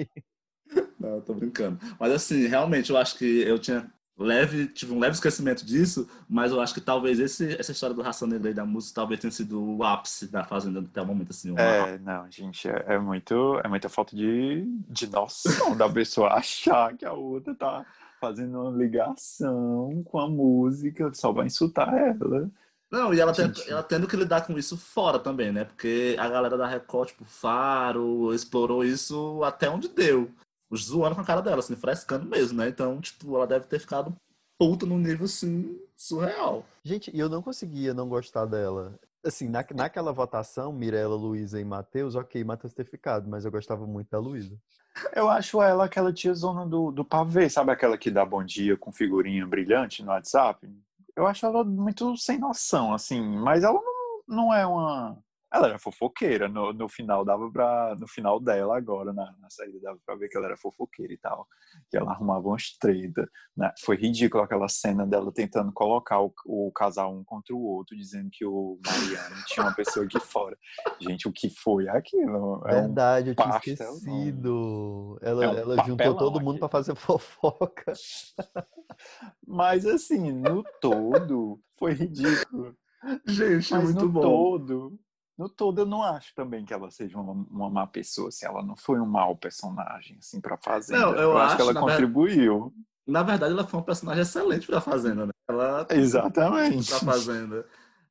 Não, 1.00 1.20
tô 1.20 1.34
brincando. 1.34 1.80
Mas 1.98 2.12
assim, 2.12 2.46
realmente, 2.46 2.90
eu 2.90 2.96
acho 2.96 3.18
que 3.18 3.40
eu 3.40 3.58
tinha 3.58 3.92
leve, 4.22 4.66
tive 4.68 4.92
um 4.92 4.98
leve 4.98 5.14
esquecimento 5.14 5.64
disso, 5.64 6.08
mas 6.28 6.52
eu 6.52 6.60
acho 6.60 6.74
que 6.74 6.80
talvez 6.80 7.18
esse, 7.18 7.58
essa 7.58 7.72
história 7.72 7.96
do 7.96 8.02
Raça 8.02 8.26
Negra 8.26 8.50
e 8.50 8.54
da 8.54 8.64
música 8.64 8.96
talvez 8.96 9.18
tenha 9.20 9.30
sido 9.30 9.76
o 9.76 9.82
ápice 9.82 10.28
da 10.28 10.44
Fazenda 10.44 10.80
até 10.80 11.00
o 11.00 11.06
momento, 11.06 11.30
assim. 11.30 11.50
Uma... 11.50 11.60
É, 11.60 11.98
não, 11.98 12.30
gente, 12.30 12.68
é, 12.68 12.84
é, 12.88 12.98
muito, 12.98 13.58
é 13.64 13.68
muita 13.68 13.88
falta 13.88 14.14
de, 14.14 14.64
de 14.88 15.10
noção 15.10 15.76
da 15.76 15.88
pessoa 15.88 16.34
achar 16.36 16.94
que 16.96 17.04
a 17.04 17.12
outra 17.12 17.54
tá 17.54 17.86
fazendo 18.20 18.60
uma 18.60 18.76
ligação 18.76 20.02
com 20.04 20.18
a 20.18 20.28
música, 20.28 21.10
só 21.14 21.32
vai 21.32 21.46
insultar 21.46 21.92
ela. 21.94 22.50
Não, 22.90 23.14
e 23.14 23.20
ela, 23.20 23.32
tendo, 23.32 23.62
ela 23.68 23.82
tendo 23.84 24.08
que 24.08 24.16
lidar 24.16 24.44
com 24.44 24.58
isso 24.58 24.76
fora 24.76 25.18
também, 25.18 25.52
né? 25.52 25.64
Porque 25.64 26.16
a 26.18 26.28
galera 26.28 26.58
da 26.58 26.66
Record, 26.66 27.10
tipo, 27.10 27.24
Faro, 27.24 28.34
explorou 28.34 28.84
isso 28.84 29.42
até 29.44 29.70
onde 29.70 29.88
deu. 29.88 30.28
Zoando 30.76 31.14
com 31.14 31.20
a 31.20 31.24
cara 31.24 31.42
dela, 31.42 31.58
assim, 31.58 31.76
frescando 31.76 32.26
mesmo, 32.26 32.58
né? 32.58 32.68
Então, 32.68 33.00
tipo, 33.00 33.34
ela 33.36 33.46
deve 33.46 33.66
ter 33.66 33.78
ficado 33.78 34.14
puta 34.58 34.86
num 34.86 34.98
nível, 34.98 35.24
assim, 35.24 35.78
surreal. 35.96 36.64
Gente, 36.84 37.10
e 37.14 37.18
eu 37.18 37.28
não 37.28 37.42
conseguia 37.42 37.94
não 37.94 38.08
gostar 38.08 38.44
dela. 38.46 38.98
Assim, 39.24 39.48
na, 39.48 39.64
naquela 39.74 40.12
votação, 40.12 40.72
Mirella, 40.72 41.14
Luísa 41.16 41.60
e 41.60 41.64
Matheus, 41.64 42.14
ok, 42.14 42.42
Matheus 42.44 42.72
ter 42.72 42.84
ficado, 42.84 43.28
mas 43.28 43.44
eu 43.44 43.50
gostava 43.50 43.86
muito 43.86 44.10
da 44.10 44.18
Luísa. 44.18 44.56
Eu 45.14 45.28
acho 45.28 45.62
ela 45.62 45.84
aquela 45.84 46.12
tia 46.12 46.34
zona 46.34 46.66
do, 46.66 46.90
do 46.90 47.04
pavê, 47.04 47.48
sabe 47.48 47.70
aquela 47.70 47.96
que 47.96 48.10
dá 48.10 48.24
bom 48.24 48.42
dia 48.44 48.76
com 48.76 48.92
figurinha 48.92 49.46
brilhante 49.46 50.02
no 50.02 50.10
WhatsApp? 50.10 50.68
Eu 51.14 51.26
acho 51.26 51.44
ela 51.44 51.64
muito 51.64 52.16
sem 52.16 52.38
noção, 52.38 52.92
assim, 52.92 53.20
mas 53.20 53.62
ela 53.62 53.80
não, 53.80 54.22
não 54.26 54.54
é 54.54 54.66
uma 54.66 55.18
ela 55.52 55.66
era 55.66 55.78
fofoqueira, 55.80 56.49
no, 56.49 56.73
no 56.73 56.88
final 56.88 57.25
dava 57.25 57.50
pra. 57.50 57.97
No 57.99 58.07
final 58.07 58.38
dela, 58.38 58.76
agora, 58.76 59.12
na, 59.12 59.35
na 59.40 59.50
saída, 59.50 59.80
dava 59.83 59.99
pra 60.07 60.14
ver 60.14 60.28
que 60.28 60.37
ela 60.37 60.47
era 60.47 60.57
fofoqueira 60.57 61.12
e 61.12 61.19
tal. 61.19 61.47
Que 61.90 61.97
ela 61.97 62.12
arrumava 62.12 62.47
umas 62.47 62.71
tretas. 62.78 63.28
Né? 63.57 63.73
Foi 63.80 63.97
ridículo 63.97 64.45
aquela 64.45 64.69
cena 64.69 65.04
dela 65.04 65.33
tentando 65.33 65.73
colocar 65.73 66.21
o, 66.21 66.33
o 66.47 66.71
casal 66.73 67.12
um 67.12 67.25
contra 67.25 67.52
o 67.54 67.61
outro, 67.61 67.97
dizendo 67.97 68.30
que 68.30 68.47
o 68.47 68.78
Mariano 68.87 69.45
tinha 69.47 69.66
uma 69.66 69.75
pessoa 69.75 70.07
aqui 70.07 70.21
fora. 70.21 70.57
Gente, 71.00 71.26
o 71.26 71.33
que 71.33 71.50
foi 71.50 71.88
aquilo? 71.88 72.62
É 72.66 72.83
Verdade, 72.83 73.30
um 73.30 73.33
eu 73.33 73.35
tinha 73.35 73.57
esquecido. 73.57 75.19
Ela, 75.21 75.45
é 75.45 75.49
um 75.49 75.59
ela 75.59 75.85
juntou 75.85 76.16
todo 76.16 76.40
mundo 76.40 76.61
para 76.61 76.69
fazer 76.69 76.95
fofoca. 76.97 77.92
Mas 79.45 79.85
assim, 79.85 80.30
no 80.30 80.62
todo, 80.80 81.61
foi 81.76 81.92
ridículo. 81.92 82.76
Gente, 83.26 83.73
Mas 83.73 83.85
muito 83.85 84.02
no 84.02 84.09
bom. 84.09 84.21
todo 84.21 85.00
no 85.40 85.49
todo 85.49 85.80
eu 85.80 85.87
não 85.87 86.02
acho 86.02 86.35
também 86.35 86.66
que 86.66 86.75
ela 86.75 86.90
seja 86.90 87.18
uma, 87.18 87.32
uma 87.32 87.70
má 87.70 87.87
pessoa, 87.87 88.30
se 88.30 88.44
ela 88.44 88.62
não 88.62 88.76
foi 88.76 89.00
um 89.00 89.06
mau 89.06 89.35
personagem, 89.35 90.18
assim, 90.18 90.38
pra 90.38 90.59
Fazenda. 90.59 91.00
Não, 91.00 91.14
eu, 91.14 91.23
eu 91.23 91.38
acho, 91.38 91.47
acho, 91.47 91.56
que 91.56 91.62
ela 91.62 91.80
contribuiu. 91.80 92.64
Ver... 92.66 92.73
Na 93.11 93.23
verdade, 93.23 93.54
ela 93.54 93.66
foi 93.66 93.80
um 93.80 93.82
personagem 93.82 94.20
excelente 94.20 94.66
pra 94.66 94.82
Fazenda, 94.82 95.25
né? 95.25 95.32
Ela... 95.49 95.87
Exatamente. 95.88 96.90
Pra 96.90 96.99
Fazenda. 96.99 97.66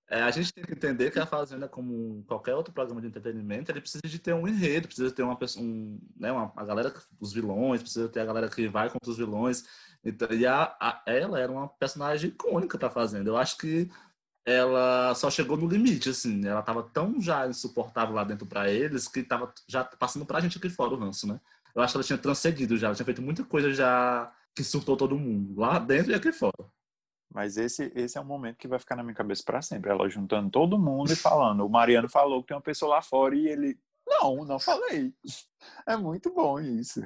É, 0.09 0.23
a 0.23 0.31
gente 0.31 0.51
tem 0.51 0.63
que 0.63 0.71
entender 0.71 1.11
que 1.11 1.19
a 1.19 1.25
Fazenda, 1.27 1.67
como 1.67 2.23
qualquer 2.27 2.55
outro 2.55 2.73
programa 2.73 2.99
de 2.99 3.05
entretenimento, 3.05 3.71
ele 3.71 3.79
precisa 3.79 4.01
de 4.03 4.17
ter 4.17 4.33
um 4.33 4.47
enredo, 4.47 4.87
precisa 4.87 5.11
ter 5.11 5.21
uma 5.21 5.35
pessoa, 5.35 5.63
um, 5.63 5.99
né, 6.17 6.31
uma, 6.31 6.51
a 6.55 6.65
galera, 6.65 6.91
os 7.19 7.31
vilões, 7.31 7.83
precisa 7.83 8.09
ter 8.09 8.21
a 8.21 8.25
galera 8.25 8.49
que 8.49 8.67
vai 8.67 8.89
contra 8.89 9.11
os 9.11 9.17
vilões. 9.17 9.65
Então, 10.03 10.29
e 10.31 10.47
a, 10.47 10.75
a 10.79 11.03
ela 11.05 11.39
era 11.39 11.51
uma 11.51 11.67
personagem 11.67 12.31
icônica 12.31 12.75
para 12.75 12.87
a 12.87 12.91
Fazenda. 12.91 13.29
Eu 13.29 13.37
acho 13.37 13.55
que 13.55 13.87
ela 14.53 15.13
só 15.15 15.29
chegou 15.29 15.57
no 15.57 15.67
limite, 15.67 16.09
assim. 16.09 16.45
Ela 16.45 16.61
estava 16.61 16.83
tão 16.83 17.19
já 17.21 17.47
insuportável 17.47 18.15
lá 18.15 18.23
dentro 18.23 18.45
para 18.45 18.69
eles 18.69 19.07
que 19.07 19.19
estava 19.19 19.53
já 19.67 19.83
passando 19.83 20.25
para 20.25 20.37
a 20.37 20.41
gente 20.41 20.57
aqui 20.57 20.69
fora 20.69 20.93
o 20.93 20.97
ranço, 20.97 21.27
né? 21.27 21.39
Eu 21.75 21.81
acho 21.81 21.93
que 21.93 21.97
ela 21.97 22.03
tinha 22.03 22.17
transcedido 22.17 22.77
já, 22.77 22.87
ela 22.87 22.95
tinha 22.95 23.05
feito 23.05 23.21
muita 23.21 23.43
coisa 23.43 23.71
já 23.73 24.31
que 24.55 24.63
surtou 24.63 24.97
todo 24.97 25.17
mundo, 25.17 25.59
lá 25.59 25.79
dentro 25.79 26.11
e 26.11 26.15
aqui 26.15 26.31
fora. 26.31 26.53
Mas 27.31 27.57
esse, 27.57 27.91
esse 27.95 28.17
é 28.17 28.21
um 28.21 28.25
momento 28.25 28.57
que 28.57 28.67
vai 28.67 28.79
ficar 28.79 28.95
na 28.95 29.03
minha 29.03 29.15
cabeça 29.15 29.43
para 29.45 29.61
sempre. 29.61 29.91
Ela 29.91 30.09
juntando 30.09 30.49
todo 30.49 30.79
mundo 30.79 31.13
e 31.13 31.15
falando. 31.15 31.65
O 31.65 31.69
Mariano 31.69 32.09
falou 32.09 32.41
que 32.41 32.47
tem 32.47 32.57
uma 32.57 32.63
pessoa 32.63 32.95
lá 32.95 33.01
fora 33.01 33.35
e 33.35 33.47
ele. 33.47 33.79
Não, 34.07 34.43
não 34.45 34.59
falei. 34.59 35.13
É 35.85 35.97
muito 35.97 36.33
bom 36.33 36.57
isso. 36.57 37.01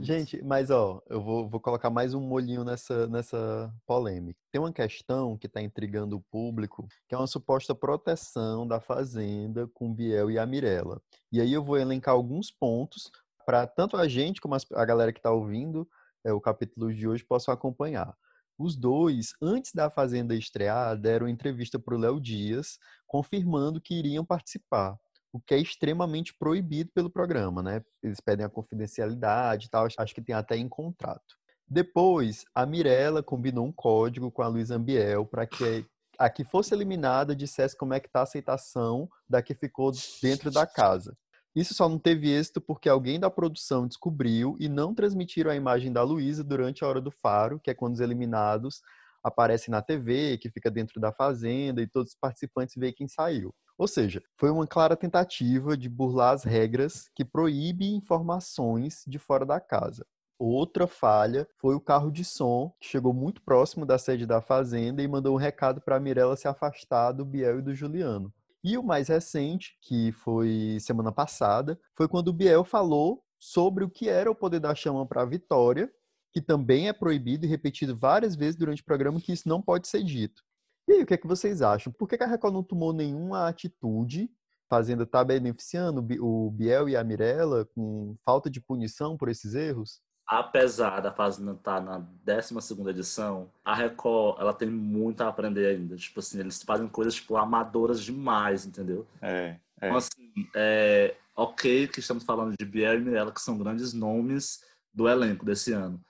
Gente, 0.00 0.42
mas 0.42 0.70
ó, 0.70 1.02
eu 1.08 1.20
vou, 1.22 1.48
vou 1.48 1.60
colocar 1.60 1.90
mais 1.90 2.14
um 2.14 2.20
molhinho 2.20 2.64
nessa, 2.64 3.06
nessa 3.06 3.72
polêmica. 3.86 4.40
Tem 4.50 4.60
uma 4.60 4.72
questão 4.72 5.36
que 5.36 5.46
está 5.46 5.60
intrigando 5.60 6.16
o 6.16 6.22
público, 6.22 6.86
que 7.06 7.14
é 7.14 7.18
uma 7.18 7.26
suposta 7.26 7.74
proteção 7.74 8.66
da 8.66 8.80
Fazenda 8.80 9.68
com 9.74 9.92
Biel 9.92 10.30
e 10.30 10.38
a 10.38 10.46
Mirella. 10.46 11.00
E 11.30 11.40
aí 11.40 11.52
eu 11.52 11.62
vou 11.62 11.76
elencar 11.76 12.14
alguns 12.14 12.50
pontos 12.50 13.10
para 13.44 13.66
tanto 13.66 13.96
a 13.96 14.08
gente 14.08 14.40
como 14.40 14.54
a 14.54 14.84
galera 14.84 15.12
que 15.12 15.18
está 15.18 15.30
ouvindo 15.30 15.86
é, 16.24 16.32
o 16.32 16.40
capítulo 16.40 16.92
de 16.92 17.06
hoje 17.06 17.24
possam 17.24 17.52
acompanhar. 17.52 18.16
Os 18.58 18.76
dois, 18.76 19.34
antes 19.42 19.72
da 19.74 19.90
Fazenda 19.90 20.34
estrear, 20.34 20.96
deram 20.96 21.28
entrevista 21.28 21.78
para 21.78 21.94
o 21.94 21.98
Léo 21.98 22.20
Dias, 22.20 22.78
confirmando 23.06 23.80
que 23.80 23.94
iriam 23.94 24.24
participar, 24.24 24.96
o 25.34 25.40
que 25.40 25.52
é 25.52 25.58
extremamente 25.58 26.32
proibido 26.32 26.92
pelo 26.94 27.10
programa, 27.10 27.60
né? 27.60 27.82
Eles 28.00 28.20
pedem 28.20 28.46
a 28.46 28.48
confidencialidade 28.48 29.66
e 29.66 29.68
tal, 29.68 29.88
acho 29.98 30.14
que 30.14 30.22
tem 30.22 30.32
até 30.32 30.56
em 30.56 30.68
contrato. 30.68 31.34
Depois, 31.66 32.44
a 32.54 32.64
Mirella 32.64 33.20
combinou 33.20 33.66
um 33.66 33.72
código 33.72 34.30
com 34.30 34.42
a 34.42 34.46
Luísa 34.46 34.76
Ambiel 34.76 35.26
para 35.26 35.44
que 35.44 35.84
a 36.16 36.30
que 36.30 36.44
fosse 36.44 36.72
eliminada 36.72 37.34
dissesse 37.34 37.76
como 37.76 37.94
é 37.94 37.98
que 37.98 38.06
está 38.06 38.20
a 38.20 38.22
aceitação 38.22 39.08
da 39.28 39.42
que 39.42 39.56
ficou 39.56 39.90
dentro 40.22 40.52
da 40.52 40.64
casa. 40.64 41.16
Isso 41.52 41.74
só 41.74 41.88
não 41.88 41.98
teve 41.98 42.30
êxito 42.30 42.60
porque 42.60 42.88
alguém 42.88 43.18
da 43.18 43.28
produção 43.28 43.88
descobriu 43.88 44.56
e 44.60 44.68
não 44.68 44.94
transmitiram 44.94 45.50
a 45.50 45.56
imagem 45.56 45.92
da 45.92 46.04
Luísa 46.04 46.44
durante 46.44 46.84
a 46.84 46.86
hora 46.86 47.00
do 47.00 47.10
faro, 47.10 47.58
que 47.58 47.72
é 47.72 47.74
quando 47.74 47.94
os 47.94 48.00
eliminados 48.00 48.80
aparecem 49.24 49.72
na 49.72 49.82
TV, 49.82 50.38
que 50.38 50.48
fica 50.48 50.70
dentro 50.70 51.00
da 51.00 51.10
fazenda 51.10 51.82
e 51.82 51.88
todos 51.88 52.12
os 52.12 52.18
participantes 52.18 52.76
veem 52.76 52.92
quem 52.92 53.08
saiu. 53.08 53.52
Ou 53.76 53.88
seja, 53.88 54.22
foi 54.36 54.50
uma 54.50 54.66
clara 54.66 54.96
tentativa 54.96 55.76
de 55.76 55.88
burlar 55.88 56.34
as 56.34 56.44
regras 56.44 57.08
que 57.14 57.24
proíbe 57.24 57.92
informações 57.92 59.02
de 59.06 59.18
fora 59.18 59.44
da 59.44 59.60
casa. 59.60 60.06
Outra 60.38 60.86
falha 60.86 61.48
foi 61.56 61.74
o 61.74 61.80
carro 61.80 62.10
de 62.10 62.24
som, 62.24 62.72
que 62.80 62.88
chegou 62.88 63.12
muito 63.12 63.42
próximo 63.42 63.86
da 63.86 63.98
sede 63.98 64.26
da 64.26 64.40
fazenda 64.40 65.02
e 65.02 65.08
mandou 65.08 65.34
um 65.34 65.38
recado 65.38 65.80
para 65.80 65.96
a 65.96 66.00
Mirella 66.00 66.36
se 66.36 66.46
afastar 66.46 67.12
do 67.12 67.24
Biel 67.24 67.60
e 67.60 67.62
do 67.62 67.74
Juliano. 67.74 68.32
E 68.62 68.78
o 68.78 68.82
mais 68.82 69.08
recente, 69.08 69.76
que 69.82 70.12
foi 70.12 70.78
semana 70.80 71.12
passada, 71.12 71.78
foi 71.96 72.08
quando 72.08 72.28
o 72.28 72.32
Biel 72.32 72.64
falou 72.64 73.22
sobre 73.38 73.84
o 73.84 73.90
que 73.90 74.08
era 74.08 74.30
o 74.30 74.34
poder 74.34 74.60
da 74.60 74.74
chama 74.74 75.06
para 75.06 75.22
a 75.22 75.26
vitória, 75.26 75.90
que 76.32 76.40
também 76.40 76.88
é 76.88 76.92
proibido 76.92 77.46
e 77.46 77.48
repetido 77.48 77.96
várias 77.96 78.36
vezes 78.36 78.56
durante 78.56 78.82
o 78.82 78.84
programa 78.84 79.20
que 79.20 79.32
isso 79.32 79.48
não 79.48 79.62
pode 79.62 79.88
ser 79.88 80.02
dito. 80.02 80.43
E 80.86 80.92
aí, 80.92 81.02
o 81.02 81.06
que 81.06 81.14
é 81.14 81.16
que 81.16 81.26
vocês 81.26 81.62
acham? 81.62 81.92
Por 81.92 82.08
que 82.08 82.22
a 82.22 82.26
Record 82.26 82.52
não 82.52 82.62
tomou 82.62 82.92
nenhuma 82.92 83.48
atitude 83.48 84.30
fazendo 84.68 85.04
estar 85.04 85.20
tá 85.20 85.24
beneficiando 85.24 86.04
o 86.20 86.50
Biel 86.50 86.88
e 86.88 86.96
a 86.96 87.04
Mirella 87.04 87.66
com 87.74 88.16
falta 88.24 88.50
de 88.50 88.60
punição 88.60 89.16
por 89.16 89.28
esses 89.28 89.54
erros? 89.54 90.02
apesar 90.26 91.00
da 91.00 91.12
Fazenda 91.12 91.52
estar 91.52 91.80
tá 91.80 91.98
na 91.98 91.98
12 91.98 92.88
edição, 92.88 93.50
a 93.64 93.74
Record 93.74 94.40
ela 94.40 94.54
tem 94.54 94.68
muito 94.68 95.20
a 95.22 95.28
aprender 95.28 95.66
ainda. 95.66 95.96
Tipo 95.96 96.20
assim, 96.20 96.40
eles 96.40 96.62
fazem 96.62 96.88
coisas 96.88 97.14
tipo, 97.14 97.36
amadoras 97.36 98.02
demais, 98.02 98.64
entendeu? 98.64 99.06
É, 99.20 99.56
é. 99.80 99.86
Então, 99.86 99.96
assim, 99.96 100.32
é, 100.54 101.14
ok 101.36 101.88
que 101.88 102.00
estamos 102.00 102.24
falando 102.24 102.56
de 102.56 102.64
Biel 102.64 102.98
e 102.98 103.00
Mirella, 103.00 103.32
que 103.32 103.40
são 103.40 103.58
grandes 103.58 103.92
nomes 103.92 104.64
do 104.92 105.08
elenco 105.08 105.44
desse 105.44 105.72
ano. 105.72 106.00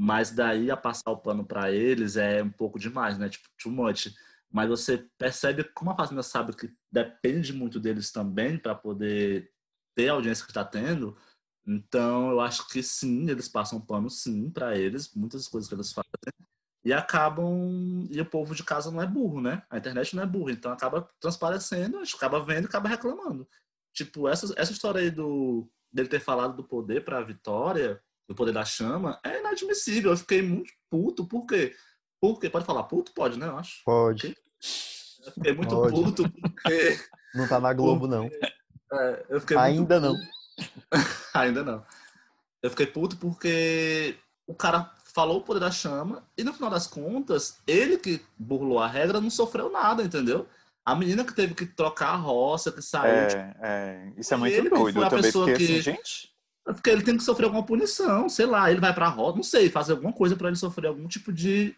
Mas 0.00 0.30
daí 0.30 0.70
a 0.70 0.76
passar 0.76 1.10
o 1.10 1.18
pano 1.18 1.44
para 1.44 1.70
eles 1.70 2.16
é 2.16 2.42
um 2.42 2.50
pouco 2.50 2.78
demais, 2.78 3.18
né? 3.18 3.28
Tipo, 3.28 3.48
too 3.62 3.70
much. 3.70 4.14
Mas 4.50 4.68
você 4.68 5.06
percebe 5.18 5.64
como 5.64 5.90
a 5.90 5.96
Fazenda 5.96 6.22
sabe 6.22 6.56
que 6.56 6.72
depende 6.90 7.52
muito 7.52 7.78
deles 7.78 8.10
também 8.10 8.56
para 8.56 8.74
poder 8.74 9.50
ter 9.94 10.08
a 10.08 10.12
audiência 10.12 10.44
que 10.44 10.50
está 10.50 10.64
tendo 10.64 11.16
então, 11.66 12.30
eu 12.30 12.40
acho 12.40 12.66
que 12.68 12.82
sim, 12.82 13.28
eles 13.30 13.48
passam 13.48 13.80
pano 13.80 14.08
sim 14.10 14.50
para 14.50 14.76
eles, 14.76 15.14
muitas 15.14 15.46
coisas 15.46 15.68
que 15.68 15.74
eles 15.74 15.92
fazem, 15.92 16.10
e 16.84 16.92
acabam. 16.92 18.08
E 18.10 18.20
o 18.20 18.26
povo 18.26 18.54
de 18.54 18.64
casa 18.64 18.90
não 18.90 19.02
é 19.02 19.06
burro, 19.06 19.40
né? 19.40 19.62
A 19.70 19.78
internet 19.78 20.16
não 20.16 20.22
é 20.22 20.26
burro, 20.26 20.50
então 20.50 20.72
acaba 20.72 21.08
transparecendo, 21.20 21.98
acaba 22.16 22.44
vendo 22.44 22.64
e 22.64 22.66
acaba 22.66 22.88
reclamando. 22.88 23.48
Tipo, 23.92 24.28
essa, 24.28 24.52
essa 24.56 24.72
história 24.72 25.00
aí 25.00 25.10
do, 25.10 25.68
dele 25.92 26.08
ter 26.08 26.20
falado 26.20 26.56
do 26.56 26.64
poder 26.64 27.04
para 27.04 27.18
a 27.18 27.24
vitória, 27.24 28.02
do 28.30 28.34
poder 28.36 28.52
da 28.52 28.64
chama, 28.64 29.18
é 29.24 29.40
inadmissível. 29.40 30.12
Eu 30.12 30.16
fiquei 30.16 30.40
muito 30.40 30.72
puto, 30.88 31.26
por 31.26 31.44
quê? 31.46 31.74
Porque, 32.20 32.48
pode 32.48 32.64
falar 32.64 32.84
puto? 32.84 33.12
Pode, 33.12 33.36
né? 33.36 33.48
Eu 33.48 33.58
acho. 33.58 33.82
Pode. 33.84 34.36
Eu 35.26 35.32
fiquei 35.32 35.52
muito 35.52 35.74
pode. 35.74 35.92
puto 35.92 36.30
porque. 36.30 37.00
Não 37.34 37.48
tá 37.48 37.58
na 37.58 37.72
Globo, 37.72 38.08
porque... 38.08 38.14
não. 38.16 38.98
É, 38.98 39.26
eu 39.28 39.40
fiquei 39.40 39.56
Ainda 39.56 40.00
não. 40.00 40.16
Ainda 41.34 41.62
não. 41.62 41.86
Eu 42.60 42.70
fiquei 42.70 42.86
puto 42.86 43.16
porque 43.16 44.16
o 44.48 44.54
cara 44.54 44.92
falou 45.04 45.38
o 45.38 45.42
poder 45.42 45.60
da 45.60 45.70
chama 45.70 46.24
e 46.36 46.42
no 46.42 46.52
final 46.52 46.68
das 46.68 46.88
contas, 46.88 47.58
ele 47.68 47.98
que 47.98 48.20
burlou 48.36 48.80
a 48.80 48.88
regra 48.88 49.20
não 49.20 49.30
sofreu 49.30 49.70
nada, 49.70 50.02
entendeu? 50.02 50.44
A 50.84 50.96
menina 50.96 51.24
que 51.24 51.32
teve 51.32 51.54
que 51.54 51.66
trocar 51.66 52.14
a 52.14 52.16
roça, 52.16 52.72
que 52.72 52.82
saiu. 52.82 53.14
É, 53.14 53.26
tipo, 53.26 53.64
é. 53.64 54.12
Isso 54.16 54.34
é 54.34 54.36
muito 54.36 54.70
doido. 54.70 55.02
Eu 55.02 55.08
também 55.08 55.32
fiquei 55.32 55.54
que... 55.54 55.64
assim, 55.64 55.80
gente. 55.82 56.29
É 56.68 56.72
porque 56.72 56.90
ele 56.90 57.02
tem 57.02 57.16
que 57.16 57.24
sofrer 57.24 57.46
alguma 57.46 57.64
punição, 57.64 58.28
sei 58.28 58.46
lá, 58.46 58.70
ele 58.70 58.80
vai 58.80 58.94
pra 58.94 59.08
roça, 59.08 59.36
não 59.36 59.42
sei, 59.42 59.70
fazer 59.70 59.92
alguma 59.92 60.12
coisa 60.12 60.36
para 60.36 60.48
ele 60.48 60.56
sofrer 60.56 60.88
algum 60.88 61.08
tipo 61.08 61.32
de 61.32 61.74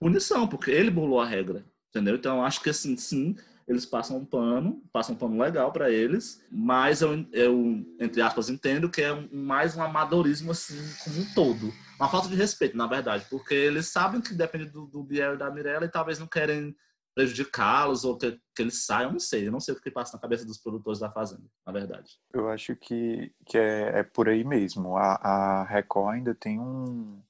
punição, 0.00 0.46
porque 0.46 0.70
ele 0.70 0.90
burlou 0.90 1.20
a 1.20 1.26
regra, 1.26 1.64
entendeu? 1.90 2.14
Então 2.14 2.44
acho 2.44 2.60
que 2.60 2.70
assim, 2.70 2.96
sim, 2.96 3.36
eles 3.66 3.86
passam 3.86 4.18
um 4.18 4.24
pano, 4.24 4.82
passam 4.92 5.14
um 5.14 5.18
pano 5.18 5.40
legal 5.40 5.72
para 5.72 5.90
eles, 5.90 6.42
mas 6.50 7.00
eu, 7.00 7.26
eu, 7.32 7.84
entre 8.00 8.20
aspas, 8.20 8.48
entendo 8.48 8.90
que 8.90 9.02
é 9.02 9.12
um, 9.12 9.28
mais 9.32 9.76
um 9.76 9.82
amadorismo 9.82 10.50
assim, 10.50 10.78
como 11.04 11.20
um 11.20 11.34
todo. 11.34 11.72
Uma 11.98 12.08
falta 12.08 12.28
de 12.28 12.34
respeito, 12.34 12.76
na 12.76 12.86
verdade, 12.86 13.26
porque 13.30 13.54
eles 13.54 13.86
sabem 13.86 14.20
que 14.20 14.34
depende 14.34 14.66
do, 14.66 14.86
do 14.86 15.02
Biel 15.02 15.34
e 15.34 15.38
da 15.38 15.50
Mirella 15.50 15.84
e 15.84 15.90
talvez 15.90 16.18
não 16.18 16.26
querem 16.26 16.74
prejudicá-los 17.14 18.04
ou 18.04 18.16
que, 18.16 18.40
que 18.54 18.62
eles 18.62 18.84
saiam, 18.84 19.12
não 19.12 19.18
sei. 19.18 19.46
Eu 19.46 19.52
não 19.52 19.60
sei 19.60 19.74
o 19.74 19.80
que 19.80 19.90
passa 19.90 20.16
na 20.16 20.20
cabeça 20.20 20.44
dos 20.44 20.58
produtores 20.58 21.00
da 21.00 21.10
Fazenda, 21.10 21.44
na 21.66 21.72
verdade. 21.72 22.18
Eu 22.32 22.48
acho 22.48 22.74
que, 22.76 23.32
que 23.46 23.58
é, 23.58 24.00
é 24.00 24.02
por 24.02 24.28
aí 24.28 24.44
mesmo. 24.44 24.96
A, 24.96 25.14
a 25.14 25.64
Record 25.64 26.16
ainda 26.16 26.34
tem 26.34 26.58
um. 26.58 27.20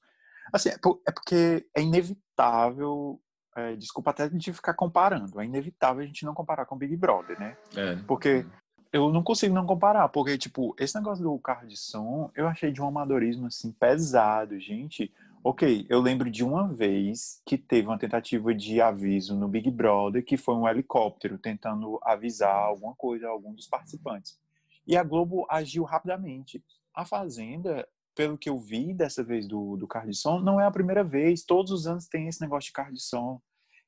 Assim, 0.51 0.69
é, 0.69 0.75
é 1.07 1.11
porque 1.11 1.65
é 1.75 1.81
inevitável 1.81 3.19
é, 3.55 3.75
desculpa 3.75 4.11
até 4.11 4.27
de 4.27 4.53
ficar 4.53 4.73
comparando, 4.73 5.39
é 5.39 5.45
inevitável 5.45 6.03
a 6.03 6.05
gente 6.05 6.25
não 6.25 6.33
comparar 6.33 6.65
com 6.65 6.77
Big 6.77 6.95
Brother, 6.95 7.39
né? 7.39 7.55
É. 7.75 7.95
Porque 8.07 8.45
eu 8.91 9.11
não 9.11 9.23
consigo 9.23 9.53
não 9.53 9.65
comparar, 9.65 10.07
porque, 10.09 10.37
tipo, 10.37 10.75
esse 10.77 10.95
negócio 10.95 11.23
do 11.23 11.37
carro 11.39 11.67
de 11.67 11.77
som, 11.77 12.31
eu 12.35 12.47
achei 12.47 12.71
de 12.71 12.81
um 12.81 12.87
amadorismo, 12.87 13.47
assim, 13.47 13.71
pesado, 13.71 14.59
gente. 14.59 15.11
Ok, 15.45 15.85
eu 15.89 15.99
lembro 15.99 16.31
de 16.31 16.41
uma 16.41 16.69
vez 16.69 17.41
que 17.45 17.57
teve 17.57 17.85
uma 17.89 17.99
tentativa 17.99 18.55
de 18.55 18.79
aviso 18.79 19.35
no 19.35 19.49
Big 19.49 19.69
Brother, 19.69 20.23
que 20.23 20.37
foi 20.37 20.55
um 20.55 20.65
helicóptero 20.65 21.37
tentando 21.37 21.99
avisar 22.01 22.55
alguma 22.55 22.95
coisa 22.95 23.27
a 23.27 23.29
algum 23.29 23.53
dos 23.53 23.67
participantes. 23.67 24.39
E 24.87 24.95
a 24.95 25.03
Globo 25.03 25.45
agiu 25.49 25.83
rapidamente. 25.83 26.63
A 26.95 27.03
Fazenda, 27.03 27.85
pelo 28.15 28.37
que 28.37 28.49
eu 28.49 28.57
vi 28.57 28.93
dessa 28.93 29.21
vez 29.21 29.45
do, 29.45 29.75
do 29.75 29.85
som, 30.13 30.39
não 30.39 30.61
é 30.61 30.65
a 30.65 30.71
primeira 30.71 31.03
vez. 31.03 31.43
Todos 31.43 31.73
os 31.73 31.87
anos 31.87 32.07
tem 32.07 32.29
esse 32.29 32.39
negócio 32.39 32.71
de 32.93 33.01
som. 33.01 33.41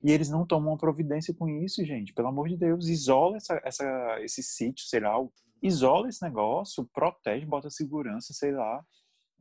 E 0.04 0.12
eles 0.12 0.30
não 0.30 0.46
tomam 0.46 0.76
providência 0.76 1.34
com 1.34 1.48
isso, 1.48 1.86
gente. 1.86 2.14
Pelo 2.14 2.28
amor 2.28 2.50
de 2.50 2.58
Deus, 2.58 2.90
isola 2.90 3.38
essa, 3.38 3.62
essa, 3.64 4.18
esse 4.20 4.44
sítio, 4.44 4.86
sei 4.86 5.00
lá. 5.00 5.16
Isola 5.64 6.10
esse 6.10 6.22
negócio, 6.22 6.84
protege, 6.94 7.46
bota 7.46 7.70
segurança, 7.70 8.34
sei 8.34 8.52
lá. 8.52 8.84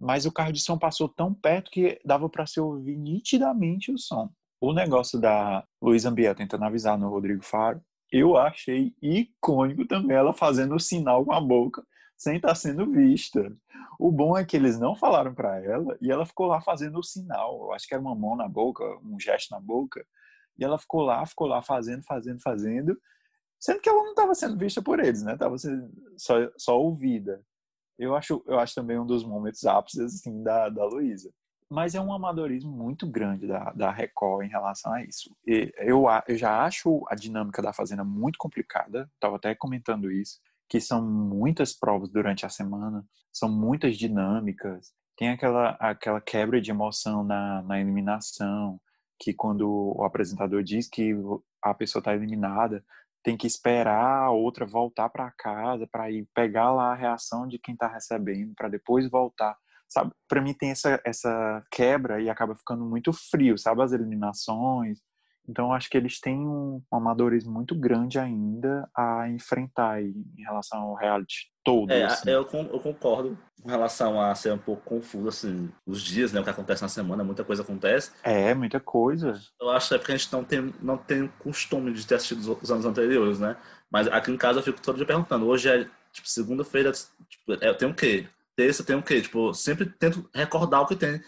Mas 0.04 0.26
o 0.26 0.32
carro 0.32 0.52
de 0.52 0.60
som 0.60 0.76
passou 0.76 1.08
tão 1.08 1.32
perto 1.32 1.70
que 1.70 1.98
dava 2.04 2.28
para 2.28 2.46
se 2.46 2.60
ouvir 2.60 2.96
nitidamente 2.96 3.90
o 3.90 3.98
som. 3.98 4.30
O 4.60 4.72
negócio 4.72 5.18
da 5.18 5.64
Luísa 5.80 6.10
Ambiel 6.10 6.34
tentando 6.34 6.64
avisar 6.64 6.98
no 6.98 7.08
Rodrigo 7.08 7.44
Faro 7.44 7.82
eu 8.12 8.36
achei 8.36 8.94
icônico 9.02 9.84
também 9.88 10.16
ela 10.16 10.32
fazendo 10.32 10.76
o 10.76 10.80
sinal 10.80 11.24
com 11.24 11.32
a 11.32 11.40
boca 11.40 11.84
sem 12.16 12.36
estar 12.36 12.50
tá 12.50 12.54
sendo 12.54 12.88
vista. 12.88 13.52
O 13.98 14.12
bom 14.12 14.38
é 14.38 14.44
que 14.44 14.56
eles 14.56 14.78
não 14.78 14.94
falaram 14.94 15.34
para 15.34 15.60
ela 15.60 15.98
e 16.00 16.12
ela 16.12 16.24
ficou 16.24 16.46
lá 16.46 16.60
fazendo 16.60 17.00
o 17.00 17.02
sinal. 17.02 17.64
Eu 17.64 17.72
acho 17.72 17.88
que 17.88 17.92
era 17.92 18.00
uma 18.00 18.14
mão 18.14 18.36
na 18.36 18.46
boca, 18.48 18.84
um 19.02 19.18
gesto 19.18 19.50
na 19.50 19.58
boca. 19.58 20.06
E 20.56 20.64
ela 20.64 20.78
ficou 20.78 21.02
lá, 21.02 21.26
ficou 21.26 21.48
lá 21.48 21.60
fazendo, 21.60 22.04
fazendo, 22.04 22.40
fazendo, 22.40 22.96
sendo 23.58 23.80
que 23.80 23.88
ela 23.88 24.04
não 24.04 24.10
estava 24.10 24.32
sendo 24.34 24.56
vista 24.56 24.80
por 24.80 25.00
eles, 25.00 25.24
né? 25.24 25.32
Estava 25.32 25.56
só, 26.16 26.34
só 26.56 26.80
ouvida. 26.80 27.42
Eu 27.98 28.14
acho, 28.16 28.42
eu 28.46 28.58
acho 28.58 28.74
também 28.74 28.98
um 28.98 29.06
dos 29.06 29.24
momentos 29.24 29.64
ápices 29.64 30.16
assim 30.16 30.42
da 30.42 30.68
da 30.68 30.84
Luísa. 30.84 31.30
Mas 31.70 31.94
é 31.94 32.00
um 32.00 32.12
amadorismo 32.12 32.70
muito 32.70 33.06
grande 33.06 33.46
da, 33.46 33.72
da 33.72 33.90
Record 33.90 34.46
em 34.46 34.50
relação 34.50 34.92
a 34.92 35.02
isso. 35.02 35.34
E 35.46 35.72
eu, 35.78 36.04
eu 36.28 36.36
já 36.36 36.62
acho 36.62 37.04
a 37.08 37.14
dinâmica 37.14 37.62
da 37.62 37.72
Fazenda 37.72 38.04
muito 38.04 38.36
complicada. 38.38 39.10
Estava 39.14 39.36
até 39.36 39.54
comentando 39.54 40.12
isso 40.12 40.40
que 40.68 40.80
são 40.80 41.06
muitas 41.06 41.72
provas 41.72 42.10
durante 42.10 42.44
a 42.44 42.48
semana, 42.48 43.04
são 43.32 43.48
muitas 43.48 43.96
dinâmicas, 43.96 44.92
tem 45.16 45.28
aquela, 45.28 45.70
aquela 45.78 46.20
quebra 46.20 46.60
de 46.60 46.70
emoção 46.70 47.22
na, 47.22 47.62
na 47.62 47.80
eliminação, 47.80 48.80
que 49.18 49.32
quando 49.32 49.94
o 49.96 50.02
apresentador 50.04 50.62
diz 50.62 50.88
que 50.88 51.12
a 51.62 51.72
pessoa 51.72 52.00
está 52.00 52.14
eliminada, 52.14 52.84
tem 53.24 53.36
que 53.36 53.46
esperar 53.46 54.24
a 54.24 54.30
outra 54.30 54.64
voltar 54.64 55.08
para 55.08 55.32
casa 55.32 55.88
para 55.90 56.10
ir 56.10 56.28
pegar 56.34 56.70
lá 56.72 56.92
a 56.92 56.96
reação 56.96 57.48
de 57.48 57.58
quem 57.58 57.74
está 57.74 57.88
recebendo, 57.88 58.54
para 58.54 58.68
depois 58.68 59.10
voltar. 59.10 59.56
Sabe, 59.88 60.12
para 60.28 60.40
mim 60.40 60.54
tem 60.54 60.70
essa, 60.70 61.00
essa 61.04 61.64
quebra 61.70 62.20
e 62.20 62.30
acaba 62.30 62.54
ficando 62.54 62.84
muito 62.84 63.12
frio, 63.12 63.58
sabe, 63.58 63.82
as 63.82 63.92
eliminações, 63.92 64.98
então, 65.48 65.72
acho 65.72 65.90
que 65.90 65.96
eles 65.96 66.18
têm 66.20 66.38
um, 66.38 66.82
um 66.90 66.96
amadorismo 66.96 67.52
muito 67.52 67.74
grande 67.78 68.18
ainda 68.18 68.88
a 68.96 69.28
enfrentar 69.28 70.02
em 70.02 70.24
relação 70.38 70.80
ao 70.80 70.94
reality 70.94 71.52
todo. 71.64 71.90
É, 71.90 72.04
assim. 72.04 72.30
eu, 72.30 72.46
eu, 72.52 72.80
concordo 72.80 73.36
com 73.62 73.68
relação 73.68 74.20
a 74.20 74.34
ser 74.34 74.52
um 74.52 74.58
pouco 74.58 74.82
confuso, 74.82 75.28
assim, 75.28 75.70
os 75.86 76.02
dias, 76.02 76.32
né? 76.32 76.40
O 76.40 76.44
que 76.44 76.50
acontece 76.50 76.82
na 76.82 76.88
semana, 76.88 77.24
muita 77.24 77.42
coisa 77.42 77.62
acontece. 77.62 78.12
É, 78.22 78.54
muita 78.54 78.78
coisa. 78.78 79.40
Eu 79.58 79.70
acho 79.70 79.88
que 79.88 79.94
é 79.94 79.98
porque 79.98 80.12
a 80.12 80.16
gente 80.16 80.30
não 80.32 80.44
tem, 80.44 80.74
não 80.80 80.98
tem 80.98 81.26
costume 81.38 81.92
de 81.92 82.06
ter 82.06 82.16
assistido 82.16 82.58
os 82.60 82.70
anos 82.70 82.84
anteriores, 82.84 83.40
né? 83.40 83.56
Mas 83.90 84.06
aqui 84.08 84.30
em 84.30 84.36
casa 84.36 84.58
eu 84.58 84.62
fico 84.62 84.80
todo 84.80 84.96
dia 84.96 85.06
perguntando. 85.06 85.46
Hoje 85.46 85.68
é, 85.70 85.86
tipo, 86.12 86.28
segunda-feira, 86.28 86.92
tipo, 86.92 87.52
é, 87.60 87.72
tem 87.72 87.88
o 87.88 87.94
quê? 87.94 88.28
Terça 88.54 88.84
tem 88.84 88.94
o 88.94 89.02
quê? 89.02 89.20
Tipo, 89.22 89.52
sempre 89.54 89.86
tento 89.86 90.28
recordar 90.32 90.82
o 90.82 90.86
que 90.86 90.94
tem 90.94 91.20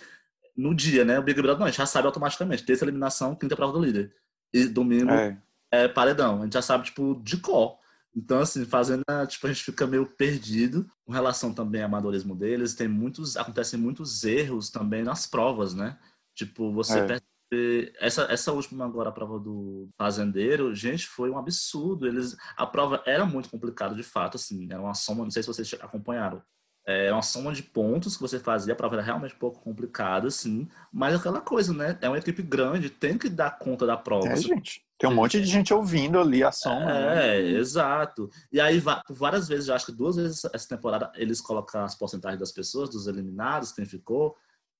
no 0.57 0.75
dia, 0.75 1.05
né? 1.05 1.19
O 1.19 1.23
Big 1.23 1.41
Brother 1.41 1.59
não, 1.59 1.67
a 1.67 1.71
gente 1.71 1.79
já 1.79 1.87
sabe 1.87 2.07
automaticamente. 2.07 2.65
Terça 2.65 2.85
eliminação, 2.85 3.35
quinta 3.35 3.57
prova 3.57 3.73
do 3.73 3.85
líder. 3.85 4.13
E 4.53 4.67
domingo 4.67 5.11
é. 5.11 5.39
é. 5.71 5.89
paredão. 5.89 6.41
A 6.41 6.45
gente 6.45 6.55
já 6.55 6.63
sabe, 6.63 6.85
tipo, 6.85 7.21
de 7.23 7.39
cor. 7.39 7.79
Então, 8.17 8.41
assim, 8.41 8.65
fazendo, 8.65 9.05
tipo, 9.29 9.47
a 9.47 9.53
gente 9.53 9.63
fica 9.63 9.87
meio 9.87 10.07
perdido 10.07 10.91
com 11.05 11.13
relação 11.13 11.53
também 11.53 11.83
ao 11.83 11.87
amadorismo 11.87 12.35
deles. 12.35 12.75
Tem 12.75 12.89
muitos, 12.89 13.37
acontecem 13.37 13.79
muitos 13.79 14.25
erros 14.25 14.71
também 14.71 15.05
nas 15.05 15.27
provas, 15.27 15.75
né? 15.75 15.99
Tipo, 16.35 16.73
você 16.73 16.99
é. 16.99 17.07
percebe, 17.07 17.93
essa, 18.01 18.23
essa 18.23 18.53
última 18.53 18.87
agora, 18.87 19.11
a 19.11 19.13
prova 19.13 19.39
do 19.39 19.91
fazendeiro, 19.99 20.75
gente, 20.75 21.07
foi 21.07 21.29
um 21.31 21.37
absurdo. 21.37 22.07
Eles, 22.07 22.35
a 22.57 22.67
prova 22.67 23.03
era 23.05 23.27
muito 23.27 23.51
complicada, 23.51 23.95
de 23.95 24.03
fato, 24.03 24.37
assim, 24.37 24.67
era 24.71 24.81
uma 24.81 24.95
soma, 24.95 25.23
não 25.23 25.31
sei 25.31 25.43
se 25.43 25.49
vocês 25.49 25.75
acompanharam. 25.75 26.43
É 26.87 27.13
uma 27.13 27.21
soma 27.21 27.53
de 27.53 27.65
pontos 27.65 28.17
que 28.17 28.23
você 28.23 28.39
fazia, 28.39 28.73
a 28.73 28.77
prova 28.77 28.95
era 28.95 29.03
realmente 29.03 29.35
um 29.35 29.39
pouco 29.39 29.61
complicada, 29.61 30.31
sim. 30.31 30.69
Mas 30.91 31.15
aquela 31.15 31.41
coisa, 31.43 31.75
né? 31.75 31.99
É 32.01 32.09
uma 32.09 32.17
equipe 32.17 32.43
grande, 32.43 32.89
tem 32.89 33.19
que 33.19 33.29
dar 33.29 33.59
conta 33.59 33.85
da 33.85 33.97
prova. 33.97 34.29
É, 34.29 34.37
gente. 34.37 34.86
Tem 34.99 35.11
um 35.11 35.15
monte 35.15 35.41
de 35.41 35.47
gente 35.47 35.75
ouvindo 35.75 36.19
ali 36.19 36.43
a 36.43 36.51
soma. 36.51 36.91
É, 36.91 37.43
né? 37.43 37.51
exato. 37.59 38.31
E 38.51 38.59
aí, 38.59 38.83
várias 39.11 39.47
vezes, 39.47 39.69
acho 39.69 39.87
que 39.87 39.93
duas 39.93 40.17
vezes 40.17 40.45
essa 40.53 40.69
temporada, 40.69 41.13
eles 41.17 41.41
colocam 41.41 41.85
as 41.85 41.95
porcentagens 41.95 42.41
das 42.41 42.53
pessoas, 42.53 42.89
dos 42.89 43.07
eliminados, 43.07 43.73
quem 43.73 43.85
ficou. 43.85 44.37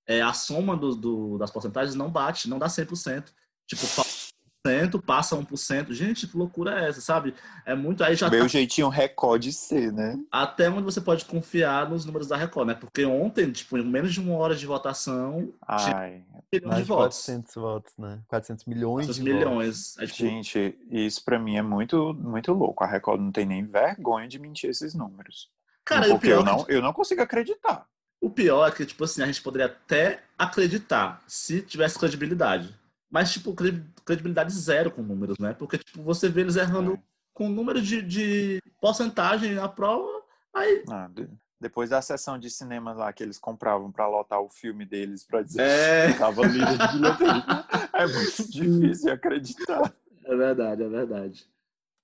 É, 0.07 0.23
a 0.23 0.33
soma 0.33 0.77
do, 0.77 0.95
do, 0.95 1.39
das 1.39 1.51
porcentagens 1.51 1.95
não 1.95 2.11
bate, 2.11 2.49
não 2.49 2.59
dá 2.59 2.67
100%. 2.67 3.27
Tipo, 3.67 3.85
passa 5.05 5.37
1%. 5.37 5.93
Gente, 5.93 6.27
que 6.27 6.37
loucura 6.37 6.81
é 6.81 6.89
essa, 6.89 7.01
sabe? 7.01 7.35
É 7.65 7.75
muito. 7.75 8.03
Aí 8.05 8.15
já 8.15 8.29
Meu 8.29 8.43
tá... 8.43 8.49
jeitinho 8.49 8.89
Record 8.89 9.43
de 9.43 9.53
ser, 9.53 9.93
né? 9.93 10.19
Até 10.31 10.69
onde 10.71 10.83
você 10.83 11.01
pode 11.01 11.25
confiar 11.25 11.89
nos 11.89 12.05
números 12.05 12.29
da 12.29 12.37
Record, 12.37 12.69
né? 12.69 12.75
Porque 12.75 13.05
ontem, 13.05 13.51
tipo, 13.51 13.79
em 13.79 13.85
menos 13.85 14.13
de 14.13 14.21
uma 14.21 14.35
hora 14.37 14.55
de 14.55 14.67
votação, 14.67 15.53
Ai, 15.67 16.23
tinha 16.53 16.67
mais 16.67 16.79
de 16.79 16.85
votos. 16.85 17.19
400 17.19 17.55
votos, 17.55 17.93
né? 17.99 18.21
400 18.29 18.65
milhões 18.65 19.07
400 19.07 19.17
de 19.17 19.23
milhões. 19.23 19.99
É, 19.99 20.07
tipo... 20.07 20.19
Gente, 20.19 20.79
isso 20.91 21.25
pra 21.25 21.39
mim 21.39 21.57
é 21.57 21.63
muito, 21.63 22.15
muito 22.15 22.53
louco. 22.53 22.85
A 22.85 22.87
Record 22.87 23.21
não 23.21 23.33
tem 23.33 23.47
nem 23.47 23.65
vergonha 23.65 24.29
de 24.29 24.39
mentir 24.39 24.71
esses 24.71 24.95
números. 24.95 25.51
Cara, 25.85 26.09
porque 26.09 26.29
eu, 26.29 26.43
não, 26.43 26.65
eu 26.69 26.83
não 26.83 26.93
consigo 26.93 27.23
acreditar. 27.23 27.87
O 28.21 28.29
pior 28.29 28.67
é 28.67 28.73
que, 28.73 28.85
tipo 28.85 29.05
assim, 29.05 29.23
a 29.23 29.27
gente 29.27 29.41
poderia 29.41 29.67
até 29.67 30.21
acreditar 30.37 31.23
se 31.27 31.63
tivesse 31.63 31.99
credibilidade. 31.99 32.75
Mas, 33.11 33.33
tipo, 33.33 33.55
credibilidade 34.05 34.53
zero 34.53 34.91
com 34.91 35.03
números, 35.03 35.39
né? 35.39 35.53
Porque, 35.53 35.79
tipo, 35.79 36.03
você 36.03 36.29
vê 36.29 36.41
eles 36.43 36.57
errando 36.57 36.95
é. 36.95 37.03
com 37.33 37.49
número 37.49 37.81
de, 37.81 38.03
de 38.03 38.61
porcentagem 38.81 39.55
na 39.55 39.69
prova, 39.69 40.23
aí... 40.53 40.85
Ah, 40.91 41.09
depois 41.59 41.89
da 41.89 42.03
sessão 42.03 42.39
de 42.39 42.51
cinema 42.51 42.93
lá 42.93 43.13
que 43.13 43.23
eles 43.23 43.39
compravam 43.39 43.91
para 43.91 44.07
lotar 44.07 44.41
o 44.41 44.49
filme 44.51 44.85
deles 44.85 45.25
para 45.25 45.43
dizer 45.43 45.63
é. 45.63 46.13
que 46.13 46.19
tava 46.19 46.47
líder 46.47 46.77
de 46.77 46.93
bilheteria, 46.93 47.67
é 47.95 48.07
muito 48.07 48.51
difícil 48.53 49.13
acreditar. 49.13 49.95
É 50.25 50.37
verdade, 50.37 50.83
é 50.83 50.89
verdade. 50.89 51.49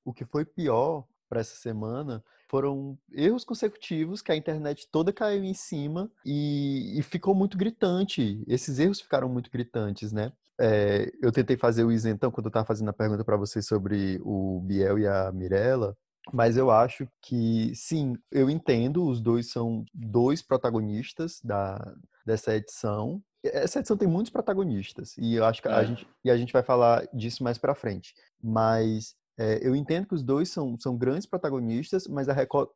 O 0.04 0.12
que 0.12 0.24
foi 0.24 0.44
pior 0.44 1.04
para 1.28 1.40
essa 1.40 1.54
semana 1.54 2.24
foram 2.52 2.98
erros 3.10 3.44
consecutivos 3.46 4.20
que 4.20 4.30
a 4.30 4.36
internet 4.36 4.86
toda 4.92 5.10
caiu 5.10 5.42
em 5.42 5.54
cima 5.54 6.12
e, 6.22 6.98
e 6.98 7.02
ficou 7.02 7.34
muito 7.34 7.56
gritante. 7.56 8.44
Esses 8.46 8.78
erros 8.78 9.00
ficaram 9.00 9.26
muito 9.26 9.50
gritantes, 9.50 10.12
né? 10.12 10.30
É, 10.60 11.10
eu 11.22 11.32
tentei 11.32 11.56
fazer 11.56 11.82
o 11.82 11.90
isentão 11.90 12.30
quando 12.30 12.46
eu 12.46 12.50
estava 12.50 12.66
fazendo 12.66 12.90
a 12.90 12.92
pergunta 12.92 13.24
para 13.24 13.38
vocês 13.38 13.66
sobre 13.66 14.20
o 14.22 14.60
Biel 14.60 14.98
e 14.98 15.06
a 15.06 15.32
Mirella, 15.32 15.96
mas 16.30 16.58
eu 16.58 16.70
acho 16.70 17.08
que 17.22 17.72
sim, 17.74 18.18
eu 18.30 18.50
entendo, 18.50 19.08
os 19.08 19.18
dois 19.18 19.50
são 19.50 19.82
dois 19.94 20.42
protagonistas 20.42 21.40
da, 21.42 21.94
dessa 22.26 22.54
edição. 22.54 23.22
Essa 23.42 23.78
edição 23.78 23.96
tem 23.96 24.06
muitos 24.06 24.30
protagonistas 24.30 25.16
e 25.16 25.36
eu 25.36 25.46
acho 25.46 25.62
que 25.62 25.68
é. 25.68 25.72
a 25.72 25.84
gente 25.84 26.06
e 26.22 26.30
a 26.30 26.36
gente 26.36 26.52
vai 26.52 26.62
falar 26.62 27.08
disso 27.14 27.42
mais 27.42 27.56
para 27.56 27.74
frente. 27.74 28.14
Mas 28.42 29.16
é, 29.42 29.66
eu 29.66 29.74
entendo 29.74 30.06
que 30.06 30.14
os 30.14 30.22
dois 30.22 30.50
são, 30.50 30.78
são 30.78 30.96
grandes 30.96 31.26
protagonistas, 31.26 32.06
mas 32.06 32.28
a 32.28 32.32
Record 32.32 32.68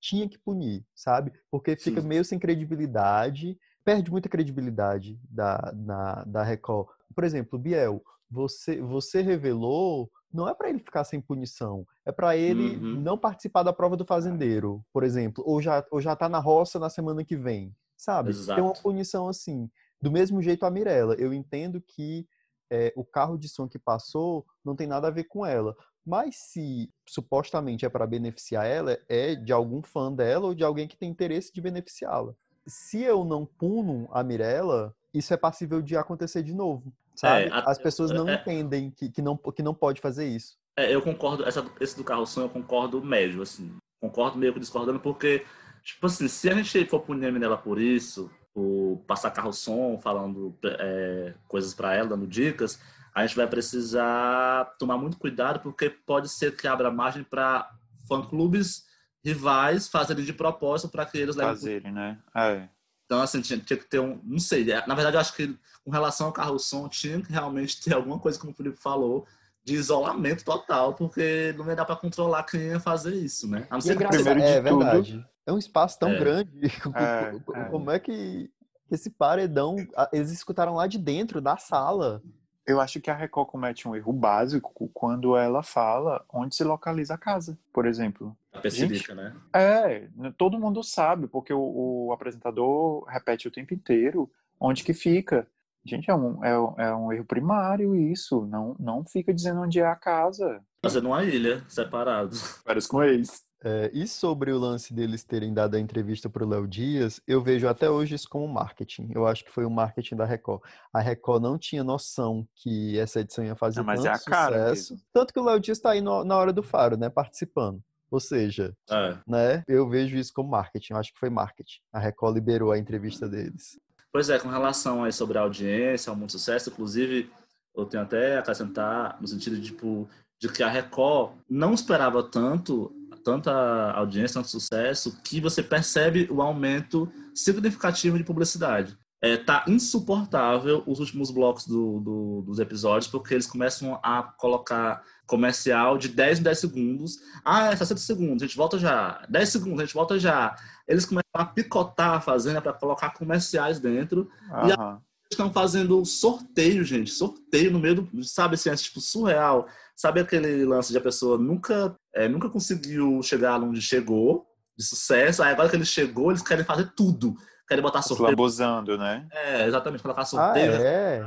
tinha 0.00 0.28
que 0.28 0.38
punir, 0.38 0.84
sabe? 0.94 1.32
Porque 1.50 1.76
fica 1.76 2.00
sim. 2.00 2.08
meio 2.08 2.24
sem 2.24 2.38
credibilidade, 2.38 3.58
perde 3.84 4.10
muita 4.10 4.28
credibilidade 4.28 5.18
da, 5.28 5.72
na, 5.74 6.24
da 6.24 6.42
Record 6.42 6.88
por 7.14 7.24
exemplo, 7.24 7.58
Biel, 7.58 8.02
você, 8.30 8.80
você 8.80 9.20
revelou, 9.20 10.10
não 10.32 10.48
é 10.48 10.54
para 10.54 10.68
ele 10.68 10.78
ficar 10.78 11.04
sem 11.04 11.20
punição, 11.20 11.86
é 12.04 12.12
para 12.12 12.36
ele 12.36 12.76
uhum. 12.76 13.00
não 13.00 13.18
participar 13.18 13.62
da 13.62 13.72
prova 13.72 13.96
do 13.96 14.04
fazendeiro, 14.04 14.84
por 14.92 15.02
exemplo, 15.02 15.42
ou 15.46 15.60
já, 15.60 15.84
ou 15.90 16.00
já 16.00 16.14
tá 16.14 16.28
na 16.28 16.38
roça 16.38 16.78
na 16.78 16.88
semana 16.88 17.24
que 17.24 17.36
vem, 17.36 17.74
sabe? 17.96 18.30
Exato. 18.30 18.54
Tem 18.54 18.64
uma 18.64 18.74
punição 18.74 19.28
assim. 19.28 19.68
Do 20.00 20.10
mesmo 20.10 20.40
jeito 20.40 20.64
a 20.64 20.70
Mirella, 20.70 21.14
eu 21.14 21.34
entendo 21.34 21.80
que 21.80 22.26
é, 22.72 22.92
o 22.96 23.04
carro 23.04 23.36
de 23.36 23.48
som 23.48 23.68
que 23.68 23.78
passou 23.78 24.46
não 24.64 24.76
tem 24.76 24.86
nada 24.86 25.08
a 25.08 25.10
ver 25.10 25.24
com 25.24 25.44
ela. 25.44 25.76
Mas 26.04 26.36
se 26.36 26.90
supostamente 27.06 27.84
é 27.84 27.88
para 27.88 28.06
beneficiar 28.06 28.66
ela, 28.66 28.98
é 29.08 29.34
de 29.34 29.52
algum 29.52 29.82
fã 29.82 30.12
dela 30.12 30.46
ou 30.46 30.54
de 30.54 30.64
alguém 30.64 30.88
que 30.88 30.96
tem 30.96 31.10
interesse 31.10 31.52
de 31.52 31.60
beneficiá-la. 31.60 32.34
Se 32.66 33.02
eu 33.02 33.24
não 33.24 33.44
puno 33.44 34.08
a 34.12 34.22
Mirella, 34.22 34.94
isso 35.12 35.34
é 35.34 35.36
passível 35.36 35.82
de 35.82 35.96
acontecer 35.96 36.42
de 36.42 36.54
novo, 36.54 36.92
sabe? 37.14 37.48
É, 37.48 37.52
a, 37.52 37.70
As 37.70 37.78
pessoas 37.78 38.10
não 38.10 38.28
é, 38.28 38.34
entendem 38.34 38.90
que, 38.90 39.08
que, 39.08 39.22
não, 39.22 39.36
que 39.36 39.62
não 39.62 39.74
pode 39.74 40.00
fazer 40.00 40.26
isso. 40.26 40.58
É, 40.76 40.94
eu 40.94 41.02
concordo, 41.02 41.44
essa, 41.44 41.64
esse 41.80 41.96
do 41.96 42.04
carroção 42.04 42.44
eu 42.44 42.48
concordo 42.48 43.02
médio, 43.02 43.42
assim. 43.42 43.76
Concordo 44.00 44.38
meio 44.38 44.52
que 44.52 44.60
discordando, 44.60 45.00
porque, 45.00 45.44
tipo 45.82 46.06
assim, 46.06 46.28
se 46.28 46.48
a 46.48 46.54
gente 46.54 46.86
for 46.86 47.00
punir 47.00 47.26
a 47.26 47.32
Minela 47.32 47.58
por 47.58 47.78
isso, 47.78 48.30
por 48.54 49.02
passar 49.06 49.30
carro-som, 49.30 49.98
falando 49.98 50.56
é, 50.64 51.34
coisas 51.46 51.74
para 51.74 51.94
ela, 51.94 52.08
dando 52.08 52.26
dicas, 52.26 52.80
a 53.20 53.26
gente 53.26 53.36
vai 53.36 53.46
precisar 53.46 54.64
tomar 54.78 54.96
muito 54.96 55.18
cuidado, 55.18 55.60
porque 55.60 55.90
pode 55.90 56.28
ser 56.28 56.56
que 56.56 56.66
abra 56.66 56.90
margem 56.90 57.22
para 57.22 57.70
fã-clubes 58.08 58.84
rivais 59.24 59.88
fazerem 59.88 60.24
de 60.24 60.32
propósito 60.32 60.90
para 60.90 61.06
que 61.06 61.18
eles 61.18 61.36
levem... 61.36 61.54
Fazerem, 61.54 61.92
né? 61.92 62.18
É. 62.34 62.68
Então, 63.04 63.20
assim, 63.20 63.40
tinha, 63.40 63.58
tinha, 63.58 63.76
que 63.76 63.88
ter 63.88 63.98
um. 63.98 64.20
Não 64.22 64.38
sei. 64.38 64.70
É, 64.70 64.86
na 64.86 64.94
verdade, 64.94 65.16
eu 65.16 65.20
acho 65.20 65.34
que 65.34 65.58
com 65.84 65.90
relação 65.90 66.28
ao 66.28 66.32
carro-som, 66.32 66.88
tinha 66.88 67.20
que 67.20 67.32
realmente 67.32 67.82
ter 67.82 67.92
alguma 67.92 68.20
coisa, 68.20 68.38
como 68.38 68.52
o 68.52 68.54
Felipe 68.54 68.80
falou, 68.80 69.26
de 69.64 69.74
isolamento 69.74 70.44
total, 70.44 70.94
porque 70.94 71.52
não 71.58 71.66
ia 71.66 71.74
dar 71.74 71.84
para 71.84 71.96
controlar 71.96 72.44
quem 72.44 72.60
ia 72.60 72.78
fazer 72.78 73.14
isso, 73.14 73.48
né? 73.48 73.66
A 73.68 73.74
não 73.74 73.80
ser 73.80 73.98
que 73.98 74.06
primeiro 74.06 74.40
é, 74.40 74.60
verdade. 74.60 75.26
É 75.44 75.52
um 75.52 75.58
espaço 75.58 75.98
tão 75.98 76.10
é. 76.10 76.18
grande. 76.18 76.50
É, 76.94 77.64
como 77.68 77.90
é 77.90 77.98
que 77.98 78.48
esse 78.90 79.10
paredão. 79.10 79.76
Eles 80.12 80.30
escutaram 80.30 80.74
lá 80.74 80.86
de 80.86 80.98
dentro 80.98 81.40
da 81.40 81.56
sala. 81.56 82.22
Eu 82.70 82.80
acho 82.80 83.00
que 83.00 83.10
a 83.10 83.14
Record 83.14 83.48
comete 83.48 83.88
um 83.88 83.96
erro 83.96 84.12
básico 84.12 84.88
quando 84.94 85.36
ela 85.36 85.60
fala 85.60 86.24
onde 86.32 86.54
se 86.54 86.62
localiza 86.62 87.14
a 87.14 87.18
casa, 87.18 87.58
por 87.72 87.84
exemplo. 87.84 88.36
A 88.52 88.68
Gente, 88.68 89.12
né? 89.12 89.34
É, 89.52 90.08
todo 90.38 90.58
mundo 90.58 90.82
sabe, 90.84 91.26
porque 91.26 91.52
o, 91.52 92.06
o, 92.06 92.12
apresentador 92.12 93.04
repete 93.08 93.48
o 93.48 93.50
tempo 93.50 93.74
inteiro 93.74 94.30
onde 94.60 94.84
que 94.84 94.94
fica. 94.94 95.48
Gente, 95.84 96.08
é 96.08 96.14
um, 96.14 96.44
é, 96.44 96.50
é 96.50 96.94
um 96.94 97.12
erro 97.12 97.24
primário 97.24 97.96
isso. 97.96 98.46
Não, 98.46 98.76
não 98.78 99.04
fica 99.04 99.34
dizendo 99.34 99.62
onde 99.62 99.80
é 99.80 99.86
a 99.86 99.96
casa. 99.96 100.62
Fazendo 100.84 101.08
uma 101.08 101.24
ilha, 101.24 101.64
separado. 101.68 102.36
Vários 102.64 102.86
com 102.86 103.02
ex. 103.02 103.42
É, 103.62 103.90
e 103.92 104.06
sobre 104.08 104.50
o 104.52 104.58
lance 104.58 104.94
deles 104.94 105.22
terem 105.22 105.52
dado 105.52 105.74
a 105.74 105.80
entrevista 105.80 106.30
para 106.30 106.44
o 106.44 106.48
Léo 106.48 106.66
Dias, 106.66 107.20
eu 107.26 107.42
vejo 107.42 107.68
até 107.68 107.90
hoje 107.90 108.14
isso 108.14 108.28
como 108.28 108.48
marketing. 108.48 109.10
Eu 109.14 109.26
acho 109.26 109.44
que 109.44 109.50
foi 109.50 109.66
o 109.66 109.70
marketing 109.70 110.16
da 110.16 110.24
Record. 110.24 110.62
A 110.92 111.00
Record 111.00 111.42
não 111.42 111.58
tinha 111.58 111.84
noção 111.84 112.48
que 112.54 112.98
essa 112.98 113.20
edição 113.20 113.44
ia 113.44 113.54
fazer 113.54 113.82
não, 113.82 113.94
tanto 113.94 114.08
é 114.08 114.16
sucesso. 114.16 114.96
Tanto 115.12 115.34
que 115.34 115.40
o 115.40 115.44
Léo 115.44 115.60
Dias 115.60 115.76
está 115.76 115.90
aí 115.90 116.00
no, 116.00 116.24
na 116.24 116.36
hora 116.36 116.52
do 116.52 116.62
faro, 116.62 116.96
né? 116.96 117.10
Participando. 117.10 117.82
Ou 118.10 118.18
seja, 118.18 118.74
é. 118.90 119.16
né, 119.26 119.62
eu 119.68 119.88
vejo 119.88 120.16
isso 120.16 120.32
como 120.32 120.50
marketing. 120.50 120.94
Eu 120.94 120.98
acho 120.98 121.12
que 121.12 121.20
foi 121.20 121.30
marketing. 121.30 121.80
A 121.92 121.98
Record 121.98 122.34
liberou 122.34 122.72
a 122.72 122.78
entrevista 122.78 123.28
deles. 123.28 123.78
Pois 124.12 124.28
é, 124.28 124.38
com 124.38 124.48
relação 124.48 125.04
aí 125.04 125.12
sobre 125.12 125.38
a 125.38 125.42
audiência, 125.42 126.10
ao 126.10 126.16
muito 126.16 126.32
sucesso, 126.32 126.70
inclusive, 126.70 127.30
eu 127.76 127.86
tenho 127.86 128.02
até 128.02 128.36
a 128.36 128.40
acrescentar 128.40 129.16
no 129.20 129.28
sentido 129.28 129.56
de, 129.56 129.66
tipo, 129.66 130.08
de 130.40 130.48
que 130.48 130.62
a 130.62 130.68
Record 130.68 131.34
não 131.48 131.72
esperava 131.72 132.20
tanto 132.22 132.92
tanta 133.24 133.52
audiência, 133.92 134.34
tanto 134.34 134.48
sucesso, 134.48 135.20
que 135.22 135.40
você 135.40 135.62
percebe 135.62 136.28
o 136.30 136.42
aumento 136.42 137.10
significativo 137.34 138.18
de 138.18 138.24
publicidade. 138.24 138.96
É, 139.22 139.36
tá 139.36 139.64
insuportável 139.68 140.82
os 140.86 140.98
últimos 140.98 141.30
blocos 141.30 141.66
do, 141.66 142.00
do, 142.00 142.42
dos 142.42 142.58
episódios, 142.58 143.06
porque 143.06 143.34
eles 143.34 143.46
começam 143.46 144.00
a 144.02 144.22
colocar 144.22 145.02
comercial 145.26 145.98
de 145.98 146.08
10 146.08 146.40
em 146.40 146.42
10 146.42 146.58
segundos. 146.58 147.18
Ah, 147.44 147.66
é 147.66 147.76
60 147.76 148.00
segundos, 148.00 148.42
a 148.42 148.46
gente 148.46 148.56
volta 148.56 148.78
já. 148.78 149.22
10 149.28 149.48
segundos, 149.48 149.80
a 149.80 149.84
gente 149.84 149.94
volta 149.94 150.18
já. 150.18 150.56
Eles 150.88 151.04
começam 151.04 151.30
a 151.34 151.44
picotar 151.44 152.14
a 152.14 152.20
fazenda 152.20 152.62
para 152.62 152.72
colocar 152.72 153.10
comerciais 153.10 153.78
dentro. 153.78 154.30
Uhum. 154.50 154.68
E 154.68 154.72
a 154.72 154.98
estão 155.30 155.52
fazendo 155.52 156.04
sorteio, 156.04 156.84
gente. 156.84 157.10
Sorteio 157.10 157.70
no 157.70 157.78
meio 157.78 158.02
do. 158.02 158.24
Sabe 158.24 158.54
assim, 158.54 158.68
é 158.68 158.76
tipo 158.76 159.00
surreal. 159.00 159.66
Sabe 159.96 160.20
aquele 160.20 160.64
lance 160.64 160.92
de 160.92 160.98
a 160.98 161.00
pessoa 161.00 161.38
nunca, 161.38 161.96
é, 162.14 162.28
nunca 162.28 162.48
conseguiu 162.48 163.22
chegar 163.22 163.62
onde 163.62 163.80
chegou, 163.80 164.46
de 164.76 164.84
sucesso, 164.84 165.42
aí 165.42 165.52
agora 165.52 165.68
que 165.68 165.76
ele 165.76 165.84
chegou, 165.84 166.30
eles 166.30 166.42
querem 166.42 166.64
fazer 166.64 166.92
tudo. 166.96 167.34
Querem 167.68 167.82
botar 167.82 168.02
sorteio. 168.02 168.30
abusando, 168.30 168.98
né? 168.98 169.28
É, 169.30 169.66
exatamente, 169.66 170.02
colocar 170.02 170.24
sorteio. 170.24 170.72
Ah, 170.72 170.82
é? 170.82 171.22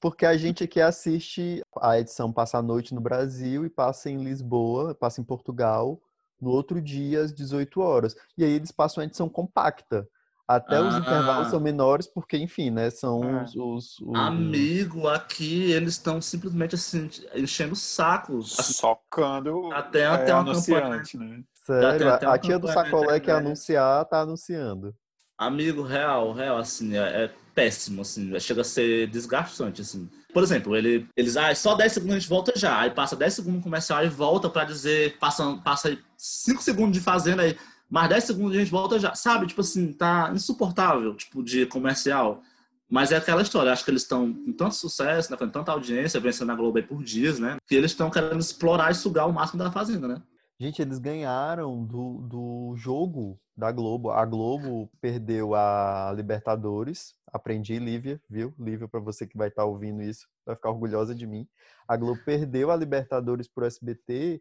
Porque 0.00 0.24
a 0.24 0.36
gente 0.36 0.64
aqui 0.64 0.80
assiste 0.80 1.62
a 1.80 1.98
edição 1.98 2.32
passa 2.32 2.58
a 2.58 2.62
noite 2.62 2.94
no 2.94 3.00
Brasil 3.00 3.64
e 3.64 3.70
passa 3.70 4.10
em 4.10 4.22
Lisboa, 4.22 4.94
passa 4.94 5.20
em 5.20 5.24
Portugal, 5.24 6.00
no 6.40 6.50
outro 6.50 6.80
dia 6.80 7.22
às 7.22 7.32
18 7.32 7.80
horas. 7.80 8.16
E 8.36 8.44
aí 8.44 8.52
eles 8.52 8.72
passam 8.72 9.00
a 9.00 9.04
edição 9.04 9.28
compacta. 9.28 10.08
Até 10.46 10.76
ah. 10.76 10.82
os 10.82 10.96
intervalos 10.96 11.48
são 11.48 11.60
menores, 11.60 12.06
porque, 12.06 12.36
enfim, 12.36 12.70
né? 12.70 12.90
São 12.90 13.22
é. 13.22 13.44
os, 13.44 13.54
os, 13.54 14.00
os, 14.00 14.14
Amigo, 14.14 15.08
aqui 15.08 15.70
eles 15.70 15.94
estão 15.94 16.20
simplesmente 16.20 16.74
assim, 16.74 17.08
enchendo 17.34 17.76
sacos. 17.76 18.52
Socando 18.52 19.72
até, 19.72 20.06
até 20.06 20.30
é, 20.30 20.34
uma 20.34 20.40
anunciante, 20.42 21.12
campanha. 21.12 21.38
né? 21.38 21.44
Sério, 21.64 22.28
a 22.28 22.38
tia 22.38 22.58
do 22.58 22.66
sacolé 22.66 23.20
que 23.20 23.30
anunciar, 23.30 24.04
tá 24.06 24.20
anunciando. 24.20 24.94
Amigo, 25.38 25.82
real, 25.82 26.32
real, 26.32 26.58
assim, 26.58 26.96
é, 26.96 27.24
é, 27.24 27.30
péssimo, 27.54 28.02
assim, 28.02 28.38
chega 28.38 28.60
a 28.60 28.64
ser 28.64 29.08
desgastante, 29.08 29.80
assim. 29.80 30.08
Por 30.32 30.42
exemplo, 30.42 30.76
ele, 30.76 31.08
eles, 31.16 31.36
ah, 31.36 31.54
só 31.54 31.74
10 31.74 31.92
segundos 31.92 32.16
a 32.16 32.18
gente 32.18 32.28
volta 32.28 32.52
já, 32.56 32.80
aí 32.80 32.90
passa 32.90 33.16
10 33.16 33.34
segundos 33.34 33.56
no 33.56 33.62
comercial 33.62 34.04
e 34.04 34.08
volta 34.08 34.48
para 34.48 34.64
dizer, 34.64 35.18
passa, 35.18 35.56
passa 35.64 35.96
5 36.16 36.62
segundos 36.62 36.92
de 36.96 37.00
fazenda 37.00 37.42
aí, 37.42 37.56
mais 37.92 38.08
10 38.08 38.24
segundos 38.24 38.56
a 38.56 38.58
gente 38.58 38.70
volta 38.70 38.98
já. 38.98 39.14
Sabe, 39.14 39.46
tipo 39.46 39.60
assim, 39.60 39.92
tá 39.92 40.32
insuportável, 40.34 41.14
tipo, 41.14 41.42
de 41.42 41.66
comercial. 41.66 42.40
Mas 42.88 43.12
é 43.12 43.16
aquela 43.16 43.42
história, 43.42 43.70
acho 43.70 43.84
que 43.84 43.90
eles 43.90 44.00
estão 44.00 44.32
com 44.32 44.52
tanto 44.52 44.74
sucesso, 44.74 45.30
né, 45.30 45.36
com 45.36 45.46
tanta 45.48 45.72
audiência, 45.72 46.18
vencendo 46.18 46.52
a 46.52 46.54
Globo 46.54 46.78
aí 46.78 46.82
por 46.82 47.02
dias, 47.02 47.38
né? 47.38 47.58
Que 47.68 47.74
eles 47.74 47.90
estão 47.90 48.10
querendo 48.10 48.40
explorar 48.40 48.90
e 48.90 48.94
sugar 48.94 49.28
o 49.28 49.32
máximo 49.32 49.62
da 49.62 49.70
Fazenda, 49.70 50.08
né? 50.08 50.22
Gente, 50.58 50.80
eles 50.80 50.98
ganharam 50.98 51.84
do, 51.84 52.22
do 52.22 52.74
jogo 52.76 53.38
da 53.54 53.70
Globo. 53.70 54.10
A 54.10 54.24
Globo 54.24 54.90
perdeu 54.98 55.54
a 55.54 56.14
Libertadores. 56.16 57.14
Aprendi, 57.30 57.78
Lívia, 57.78 58.18
viu? 58.28 58.54
Lívia, 58.58 58.88
para 58.88 59.00
você 59.00 59.26
que 59.26 59.36
vai 59.36 59.48
estar 59.48 59.62
tá 59.62 59.68
ouvindo 59.68 60.02
isso, 60.02 60.26
vai 60.46 60.56
ficar 60.56 60.70
orgulhosa 60.70 61.14
de 61.14 61.26
mim. 61.26 61.46
A 61.86 61.94
Globo 61.94 62.20
perdeu 62.24 62.70
a 62.70 62.76
Libertadores 62.76 63.48
pro 63.48 63.66
SBT 63.66 64.40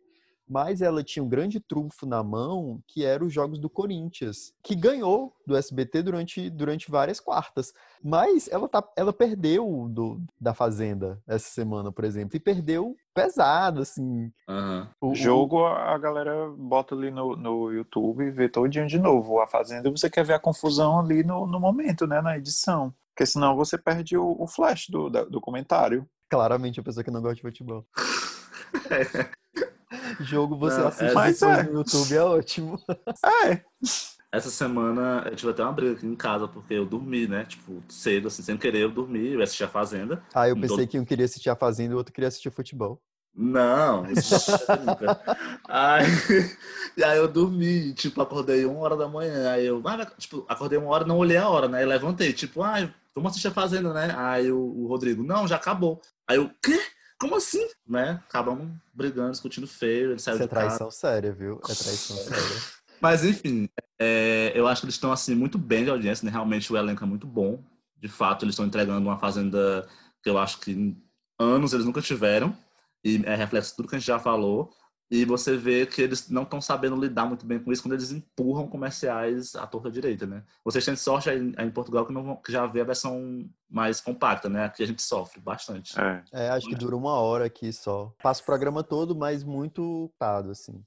mas 0.51 0.81
ela 0.81 1.01
tinha 1.01 1.23
um 1.23 1.29
grande 1.29 1.61
trunfo 1.61 2.05
na 2.05 2.21
mão, 2.21 2.83
que 2.85 3.05
era 3.05 3.23
os 3.23 3.31
jogos 3.31 3.57
do 3.57 3.69
Corinthians, 3.69 4.53
que 4.61 4.75
ganhou 4.75 5.33
do 5.47 5.55
SBT 5.55 6.03
durante, 6.03 6.49
durante 6.49 6.91
várias 6.91 7.21
quartas. 7.21 7.73
Mas 8.03 8.49
ela, 8.49 8.67
tá, 8.67 8.83
ela 8.97 9.13
perdeu 9.13 9.87
do, 9.89 10.21
da 10.37 10.53
Fazenda 10.53 11.21
essa 11.25 11.47
semana, 11.47 11.89
por 11.89 12.03
exemplo, 12.03 12.35
e 12.35 12.39
perdeu 12.39 12.97
pesado, 13.13 13.81
assim. 13.81 14.29
Uhum. 14.45 14.87
O 14.99 15.15
jogo 15.15 15.65
a 15.65 15.97
galera 15.97 16.49
bota 16.49 16.95
ali 16.95 17.11
no, 17.11 17.37
no 17.37 17.71
YouTube 17.71 18.25
e 18.25 18.29
vê 18.31 18.49
todo 18.49 18.67
dia 18.67 18.85
de 18.85 18.99
novo. 18.99 19.39
A 19.39 19.47
Fazenda 19.47 19.89
você 19.89 20.09
quer 20.09 20.25
ver 20.25 20.33
a 20.33 20.39
confusão 20.39 20.99
ali 20.99 21.23
no, 21.23 21.47
no 21.47 21.61
momento, 21.61 22.05
né, 22.05 22.21
na 22.21 22.37
edição. 22.37 22.93
Porque 23.15 23.25
senão 23.25 23.55
você 23.55 23.77
perde 23.77 24.17
o, 24.17 24.35
o 24.37 24.45
flash 24.45 24.89
do, 24.89 25.09
do 25.09 25.39
comentário. 25.39 26.05
Claramente 26.29 26.81
a 26.81 26.83
pessoa 26.83 27.05
que 27.05 27.11
não 27.11 27.21
gosta 27.21 27.35
de 27.35 27.41
futebol. 27.41 27.85
Jogo 30.23 30.55
você 30.57 30.79
não, 30.79 30.87
assiste 30.87 31.07
depois 31.07 31.41
é. 31.41 31.63
no 31.63 31.73
YouTube, 31.79 32.15
é 32.15 32.21
ótimo. 32.21 32.79
É. 33.43 33.61
Essa 34.31 34.49
semana 34.49 35.23
eu 35.29 35.35
tive 35.35 35.51
até 35.51 35.61
uma 35.61 35.73
briga 35.73 35.91
aqui 35.91 36.07
em 36.07 36.15
casa, 36.15 36.47
porque 36.47 36.73
eu 36.73 36.85
dormi, 36.85 37.27
né? 37.27 37.43
Tipo, 37.43 37.83
cedo, 37.89 38.29
assim, 38.29 38.41
sem 38.41 38.55
querer, 38.55 38.83
eu 38.83 38.89
dormi, 38.89 39.33
eu 39.33 39.41
assisti 39.41 39.63
a 39.63 39.67
Fazenda. 39.67 40.23
Ah, 40.33 40.47
eu 40.47 40.55
pensei 40.55 40.77
todo... 40.77 40.87
que 40.87 40.99
um 40.99 41.03
queria 41.03 41.25
assistir 41.25 41.49
a 41.49 41.55
Fazenda 41.55 41.91
e 41.91 41.95
o 41.95 41.97
outro 41.97 42.13
queria 42.13 42.29
assistir 42.29 42.49
futebol. 42.49 43.01
Não, 43.35 44.05
isso 44.11 44.51
nunca. 44.85 45.19
aí, 45.67 46.05
e 46.95 47.03
aí 47.03 47.17
eu 47.17 47.27
dormi, 47.27 47.93
tipo, 47.93 48.21
acordei 48.21 48.65
uma 48.65 48.79
hora 48.79 48.95
da 48.95 49.07
manhã. 49.07 49.51
Aí 49.51 49.65
eu, 49.65 49.81
ah, 49.85 50.05
tipo, 50.17 50.45
acordei 50.47 50.77
uma 50.77 50.89
hora, 50.89 51.05
não 51.05 51.17
olhei 51.17 51.37
a 51.37 51.49
hora, 51.49 51.67
né? 51.67 51.79
Aí 51.79 51.85
levantei, 51.85 52.31
tipo, 52.31 52.63
ah, 52.63 52.89
vamos 53.13 53.31
assistir 53.31 53.49
a 53.49 53.51
Fazenda, 53.51 53.93
né? 53.93 54.13
Aí 54.17 54.49
o, 54.49 54.59
o 54.59 54.87
Rodrigo, 54.87 55.23
não, 55.23 55.45
já 55.45 55.57
acabou. 55.57 56.01
Aí 56.25 56.37
eu, 56.37 56.49
quê? 56.63 56.79
Como 57.21 57.35
assim? 57.35 57.67
Né? 57.87 58.19
Acabamos 58.27 58.67
brigando, 58.91 59.31
discutindo 59.31 59.67
feio. 59.67 60.11
Ele 60.11 60.19
saiu 60.19 60.35
Isso 60.35 60.43
é 60.43 60.47
traição 60.47 60.89
séria, 60.89 61.31
viu? 61.31 61.57
É 61.57 61.75
traição 61.75 62.17
séria. 62.17 62.61
Mas 62.99 63.23
enfim, 63.23 63.69
é, 63.99 64.51
eu 64.55 64.67
acho 64.67 64.81
que 64.81 64.85
eles 64.85 64.95
estão 64.95 65.11
assim 65.11 65.35
muito 65.35 65.59
bem 65.59 65.83
de 65.83 65.91
audiência, 65.91 66.25
né? 66.25 66.31
Realmente 66.31 66.73
o 66.73 66.77
elenco 66.77 67.03
é 67.03 67.07
muito 67.07 67.27
bom. 67.27 67.63
De 67.95 68.07
fato, 68.07 68.43
eles 68.43 68.53
estão 68.53 68.65
entregando 68.65 69.07
uma 69.07 69.19
fazenda 69.19 69.87
que 70.23 70.29
eu 70.29 70.37
acho 70.39 70.59
que 70.59 70.97
anos 71.39 71.73
eles 71.73 71.85
nunca 71.85 72.01
tiveram. 72.01 72.57
E 73.03 73.21
é 73.23 73.35
reflexo 73.35 73.71
de 73.71 73.75
tudo 73.75 73.87
que 73.87 73.95
a 73.95 73.99
gente 73.99 74.07
já 74.07 74.19
falou. 74.19 74.71
E 75.11 75.25
você 75.25 75.57
vê 75.57 75.85
que 75.85 76.01
eles 76.01 76.29
não 76.29 76.43
estão 76.43 76.61
sabendo 76.61 76.95
lidar 76.95 77.25
muito 77.25 77.45
bem 77.45 77.59
com 77.59 77.69
isso 77.69 77.83
quando 77.83 77.95
eles 77.95 78.13
empurram 78.13 78.65
comerciais 78.65 79.55
à 79.55 79.67
torta 79.67 79.91
direita, 79.91 80.25
né? 80.25 80.41
Vocês 80.63 80.85
têm 80.85 80.95
sorte 80.95 81.29
aí 81.29 81.37
em 81.37 81.69
Portugal 81.69 82.05
que, 82.05 82.13
não, 82.13 82.37
que 82.37 82.49
já 82.49 82.65
vê 82.65 82.79
a 82.79 82.85
versão 82.85 83.45
mais 83.69 83.99
compacta, 83.99 84.47
né? 84.47 84.63
Aqui 84.63 84.81
a 84.81 84.87
gente 84.87 85.01
sofre 85.01 85.41
bastante. 85.41 85.99
É, 85.99 86.23
é 86.31 86.49
acho 86.51 86.65
que 86.65 86.75
dura 86.75 86.95
uma 86.95 87.15
hora 87.15 87.45
aqui 87.45 87.73
só. 87.73 88.13
Passa 88.23 88.41
o 88.41 88.45
programa 88.45 88.83
todo, 88.83 89.13
mas 89.13 89.43
muito 89.43 90.09
tado, 90.17 90.51
assim. 90.51 90.81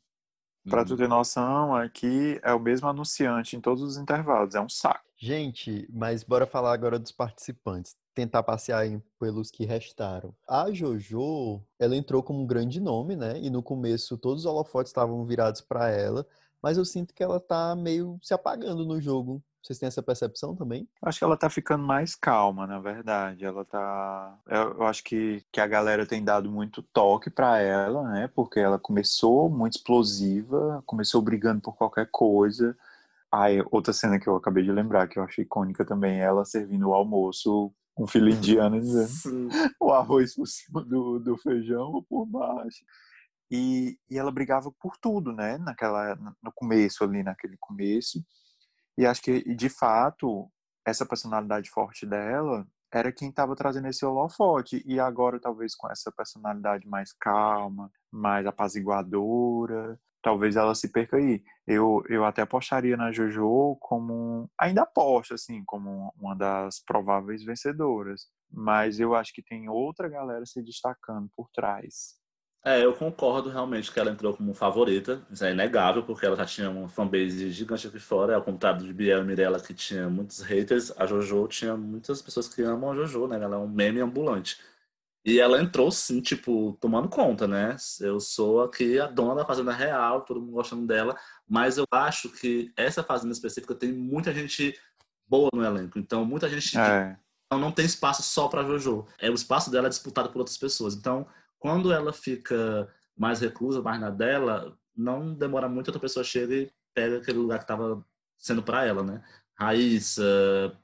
Pra 0.71 0.83
tu 0.83 0.97
ter 0.97 1.07
noção, 1.07 1.77
aqui 1.77 2.41
é 2.43 2.55
o 2.55 2.59
mesmo 2.59 2.89
anunciante 2.89 3.55
em 3.55 3.61
todos 3.61 3.83
os 3.83 3.99
intervalos, 3.99 4.55
é 4.55 4.61
um 4.61 4.71
saco. 4.71 5.05
Gente, 5.19 5.87
mas 5.93 6.25
bora 6.25 6.47
falar 6.47 6.73
agora 6.73 6.99
dos 6.99 7.13
participantes 7.13 7.95
tentar 8.15 8.43
passear 8.43 8.87
pelos 9.19 9.51
que 9.51 9.65
restaram. 9.65 10.35
A 10.49 10.71
JoJo, 10.71 11.61
ela 11.79 11.97
entrou 11.97 12.23
como 12.23 12.43
um 12.43 12.47
grande 12.47 12.81
nome, 12.81 13.17
né? 13.17 13.39
E 13.41 13.51
no 13.51 13.63
começo 13.63 14.17
todos 14.17 14.45
os 14.45 14.47
holofotes 14.47 14.91
estavam 14.91 15.25
virados 15.27 15.61
para 15.61 15.91
ela, 15.91 16.27
mas 16.63 16.79
eu 16.79 16.85
sinto 16.85 17.13
que 17.13 17.23
ela 17.23 17.41
tá 17.41 17.75
meio 17.75 18.19
se 18.23 18.33
apagando 18.33 18.85
no 18.85 19.01
jogo. 19.01 19.43
Vocês 19.65 19.79
têm 19.79 19.87
essa 19.87 20.03
percepção 20.03 20.55
também? 20.55 20.87
Acho 21.01 21.19
que 21.19 21.25
ela 21.25 21.39
tá 21.39 21.49
ficando 21.49 21.83
mais 21.83 22.15
calma, 22.15 22.67
na 22.67 22.79
verdade. 22.79 23.47
Ela 23.47 23.65
tá. 23.65 24.39
Eu 24.47 24.83
acho 24.83 25.03
que, 25.03 25.43
que 25.51 25.59
a 25.59 25.67
galera 25.67 26.05
tem 26.05 26.23
dado 26.23 26.51
muito 26.51 26.83
toque 26.83 27.31
para 27.31 27.59
ela, 27.61 28.03
né? 28.11 28.29
Porque 28.35 28.61
ela 28.61 28.79
começou 28.79 29.49
muito 29.49 29.77
explosiva, 29.77 30.83
começou 30.85 31.23
brigando 31.23 31.63
por 31.63 31.75
qualquer 31.77 32.11
coisa. 32.13 32.77
Aí, 33.33 33.65
outra 33.71 33.93
cena 33.95 34.21
que 34.21 34.29
eu 34.29 34.37
acabei 34.37 34.63
de 34.63 34.71
lembrar, 34.71 35.09
que 35.09 35.19
eu 35.19 35.23
achei 35.25 35.45
icônica 35.45 35.85
também, 35.85 36.21
ela 36.21 36.45
servindo 36.45 36.91
o 36.91 36.95
almoço 36.95 37.73
um 37.97 38.07
filho 38.07 38.29
indiano 38.29 38.81
dizendo 38.81 39.49
o 39.81 39.93
arroz 39.93 40.35
por 40.35 40.47
cima 40.47 40.83
do, 40.85 41.19
do 41.19 41.37
feijão 41.39 41.93
ou 41.93 42.03
por 42.03 42.27
baixo. 42.27 42.85
E, 43.51 43.99
e 44.11 44.19
ela 44.19 44.33
brigava 44.33 44.73
por 44.81 44.97
tudo, 44.97 45.33
né? 45.33 45.59
Naquela, 45.59 46.17
no 46.43 46.53
começo 46.55 47.05
ali, 47.05 47.23
naquele 47.23 47.57
começo. 47.59 48.25
E 48.99 49.07
acho 49.07 49.23
que, 49.23 49.55
de 49.55 49.69
fato, 49.69 50.51
essa 50.85 51.07
personalidade 51.07 51.71
forte 51.71 52.07
dela 52.07 52.67
era 52.93 53.13
quem 53.13 53.29
estava 53.29 53.55
trazendo 53.55 53.89
esse 53.89 54.05
holofote. 54.05 54.83
E 54.87 54.99
agora, 54.99 55.41
talvez 55.41 55.75
com 55.75 55.91
essa 55.91 56.11
personalidade 56.13 56.87
mais 56.89 57.13
calma, 57.13 57.91
mais 58.11 58.47
apaziguadora, 58.47 59.99
talvez 60.25 60.57
ela 60.57 60.75
se 60.75 60.89
perca 60.91 61.19
aí. 61.19 61.45
Eu, 61.67 62.03
eu 62.09 62.25
até 62.25 62.43
apostaria 62.43 62.97
na 62.97 63.13
JoJo 63.13 63.77
como. 63.79 64.51
Ainda 64.59 64.83
aposto, 64.83 65.35
assim, 65.35 65.63
como 65.67 66.13
uma 66.19 66.35
das 66.35 66.83
prováveis 66.85 67.45
vencedoras. 67.45 68.23
Mas 68.51 68.99
eu 68.99 69.15
acho 69.15 69.33
que 69.35 69.43
tem 69.43 69.69
outra 69.69 70.09
galera 70.09 70.47
se 70.47 70.63
destacando 70.63 71.29
por 71.37 71.49
trás. 71.53 72.15
É, 72.67 72.83
eu 72.83 72.95
concordo 72.95 73.51
realmente 73.51 73.93
que 73.93 74.01
ela 74.01 74.11
entrou 74.11 74.35
como 74.35 74.55
favorita, 74.55 75.23
isso 75.31 75.45
é 75.45 75.53
inegável, 75.53 76.03
porque 76.03 76.25
ela 76.25 76.35
já 76.35 76.47
tinha 76.47 76.71
uma 76.71 76.89
fanbase 76.89 77.51
gigante 77.51 77.87
aqui 77.87 77.99
fora, 77.99 78.37
ao 78.37 78.43
contrário 78.43 78.87
de 78.87 78.91
Biel 78.91 79.21
e 79.21 79.25
Mirella, 79.25 79.61
que 79.61 79.75
tinha 79.75 80.09
muitos 80.09 80.41
haters, 80.41 80.91
a 80.97 81.05
Jojo 81.05 81.47
tinha 81.49 81.77
muitas 81.77 82.23
pessoas 82.23 82.49
que 82.49 82.63
amam 82.63 82.93
a 82.93 82.95
Jojo, 82.95 83.27
né? 83.27 83.37
Ela 83.37 83.57
é 83.57 83.59
um 83.59 83.69
meme 83.69 84.01
ambulante. 84.01 84.57
E 85.25 85.41
ela 85.41 85.61
entrou, 85.61 85.91
sim, 85.91 86.21
tipo, 86.21 86.77
tomando 86.81 87.09
conta, 87.09 87.49
né? 87.49 87.77
Eu 87.99 88.21
sou 88.21 88.63
aqui 88.63 89.01
a 89.01 89.07
dona 89.07 89.37
da 89.37 89.47
Fazenda 89.47 89.73
Real, 89.73 90.21
todo 90.21 90.39
mundo 90.39 90.53
gostando 90.53 90.87
dela, 90.87 91.17
mas 91.49 91.79
eu 91.79 91.87
acho 91.91 92.29
que 92.29 92.71
essa 92.77 93.03
Fazenda 93.03 93.33
específica 93.33 93.75
tem 93.75 93.91
muita 93.91 94.35
gente 94.35 94.79
boa 95.27 95.49
no 95.55 95.65
elenco, 95.65 95.99
então 95.99 96.27
muita 96.27 96.47
gente 96.51 96.79
é. 96.79 97.17
não, 97.51 97.73
tem 97.73 97.87
espaço 97.87 98.23
só 98.23 98.49
para 98.49 98.65
Jojo. 98.65 99.07
É, 99.19 99.31
o 99.31 99.35
espaço 99.35 99.71
dela 99.71 99.87
é 99.87 99.89
disputado 99.89 100.29
por 100.29 100.41
outras 100.41 100.59
pessoas, 100.59 100.95
então 100.95 101.27
quando 101.59 101.91
ela 101.91 102.13
fica 102.13 102.87
mais 103.17 103.41
reclusa, 103.41 103.81
mais 103.81 103.99
na 103.99 104.11
dela, 104.11 104.77
não 104.95 105.33
demora 105.33 105.71
muito, 105.71 105.89
outra 105.89 106.01
pessoa 106.01 106.23
chega 106.23 106.55
e 106.55 106.71
pega 106.93 107.17
aquele 107.17 107.39
lugar 107.39 107.59
que 107.59 107.65
estava 107.65 108.05
sendo 108.37 108.63
para 108.63 108.85
ela, 108.85 109.03
né? 109.03 109.23
Raíssa, 109.55 110.23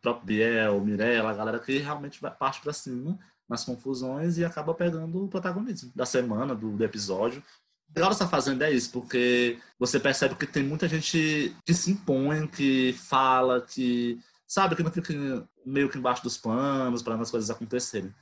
próprio 0.00 0.24
Biel, 0.24 0.81
Mirella, 0.81 1.31
a 1.31 1.35
galera 1.35 1.59
que 1.59 1.76
realmente 1.76 2.22
vai 2.22 2.31
parte 2.31 2.62
para 2.62 2.72
cima 2.72 3.18
nas 3.51 3.65
confusões 3.65 4.39
e 4.39 4.45
acaba 4.45 4.73
pegando 4.73 5.25
o 5.25 5.29
protagonismo 5.29 5.91
da 5.93 6.07
semana, 6.07 6.55
do, 6.55 6.71
do 6.71 6.85
episódio. 6.85 7.43
O 7.91 7.93
legal 7.97 8.11
dessa 8.11 8.29
fazenda 8.29 8.69
é 8.69 8.73
isso, 8.73 8.93
porque 8.93 9.59
você 9.77 9.99
percebe 9.99 10.37
que 10.37 10.47
tem 10.47 10.63
muita 10.63 10.89
gente 10.89 11.55
que 11.67 11.75
se 11.75 11.91
impõe, 11.91 12.47
que 12.47 12.93
fala, 12.93 13.61
que 13.61 14.21
sabe, 14.47 14.77
que 14.77 14.83
não 14.85 14.93
fica 14.93 15.13
meio 15.67 15.91
que 15.91 15.99
embaixo 15.99 16.23
dos 16.23 16.39
panos 16.39 17.03
para 17.03 17.17
as 17.17 17.31
coisas 17.31 17.51
acontecerem. 17.51 18.15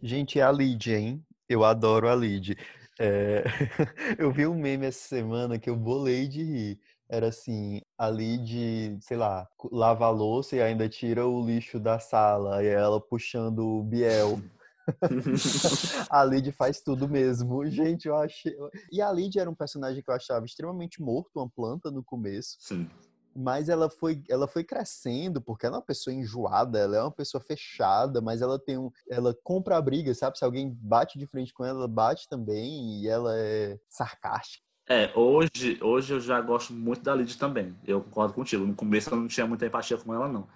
Gente, 0.00 0.38
é 0.38 0.42
a 0.42 0.52
Lídia, 0.52 0.96
hein? 0.96 1.24
Eu 1.48 1.64
adoro 1.64 2.08
a 2.08 2.14
Lid. 2.14 2.56
É... 3.00 3.42
eu 4.16 4.30
vi 4.30 4.46
um 4.46 4.54
meme 4.54 4.86
essa 4.86 5.08
semana 5.08 5.58
que 5.58 5.68
eu 5.68 5.74
bolei 5.76 6.28
de 6.28 6.44
rir. 6.44 6.80
Era 7.08 7.28
assim, 7.28 7.80
a 7.98 8.08
Lid, 8.08 8.98
sei 9.00 9.16
lá, 9.16 9.48
lava 9.70 10.06
a 10.06 10.10
louça 10.10 10.56
e 10.56 10.62
ainda 10.62 10.88
tira 10.88 11.26
o 11.26 11.44
lixo 11.44 11.80
da 11.80 11.98
sala. 11.98 12.62
E 12.62 12.68
ela 12.68 13.00
puxando 13.00 13.66
o 13.66 13.82
Biel. 13.82 14.40
a 16.10 16.24
Lid 16.24 16.52
faz 16.52 16.80
tudo 16.80 17.08
mesmo. 17.08 17.66
Gente, 17.66 18.06
eu 18.06 18.16
achei. 18.16 18.56
E 18.90 19.00
a 19.00 19.10
Lid 19.12 19.38
era 19.38 19.50
um 19.50 19.54
personagem 19.54 20.02
que 20.02 20.10
eu 20.10 20.14
achava 20.14 20.46
extremamente 20.46 21.02
morto, 21.02 21.36
uma 21.36 21.48
planta 21.48 21.90
no 21.90 22.02
começo. 22.02 22.56
Sim 22.60 22.88
mas 23.36 23.68
ela 23.68 23.90
foi, 23.90 24.22
ela 24.28 24.48
foi 24.48 24.64
crescendo 24.64 25.40
porque 25.40 25.66
ela 25.66 25.76
é 25.76 25.78
uma 25.78 25.84
pessoa 25.84 26.14
enjoada, 26.14 26.78
ela 26.78 26.96
é 26.96 27.02
uma 27.02 27.10
pessoa 27.10 27.40
fechada, 27.40 28.20
mas 28.20 28.40
ela 28.40 28.58
tem 28.58 28.78
um, 28.78 28.90
ela 29.08 29.36
compra 29.44 29.76
a 29.76 29.82
briga, 29.82 30.14
sabe? 30.14 30.38
Se 30.38 30.44
alguém 30.44 30.74
bate 30.80 31.18
de 31.18 31.26
frente 31.26 31.52
com 31.52 31.64
ela, 31.64 31.80
ela 31.80 31.88
bate 31.88 32.28
também 32.28 33.00
e 33.00 33.08
ela 33.08 33.36
é 33.36 33.78
sarcástica. 33.88 34.64
É, 34.88 35.12
hoje, 35.16 35.78
hoje 35.82 36.14
eu 36.14 36.20
já 36.20 36.40
gosto 36.40 36.72
muito 36.72 37.02
da 37.02 37.14
Lid 37.14 37.36
também. 37.36 37.76
Eu 37.84 38.00
concordo 38.00 38.34
contigo. 38.34 38.64
No 38.64 38.74
começo 38.74 39.10
eu 39.10 39.16
não 39.16 39.26
tinha 39.26 39.46
muita 39.46 39.66
empatia 39.66 39.98
com 39.98 40.14
ela 40.14 40.28
não, 40.28 40.46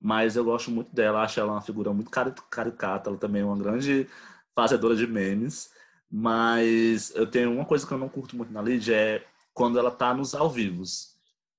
mas 0.00 0.36
eu 0.36 0.44
gosto 0.44 0.70
muito 0.70 0.94
dela. 0.94 1.22
Acho 1.22 1.40
ela 1.40 1.52
uma 1.52 1.60
figura 1.60 1.92
muito 1.92 2.10
caricata. 2.50 3.10
Ela 3.10 3.18
também 3.18 3.42
é 3.42 3.44
uma 3.44 3.56
grande 3.56 4.06
fazedora 4.54 4.96
de 4.96 5.06
memes. 5.06 5.70
Mas 6.10 7.14
eu 7.14 7.26
tenho 7.26 7.52
uma 7.52 7.64
coisa 7.64 7.86
que 7.86 7.92
eu 7.92 7.98
não 7.98 8.08
curto 8.08 8.36
muito 8.36 8.52
na 8.52 8.62
Lid 8.62 8.92
é 8.92 9.24
quando 9.52 9.78
ela 9.78 9.90
tá 9.90 10.14
nos 10.14 10.34
ao 10.34 10.48
vivos 10.50 11.16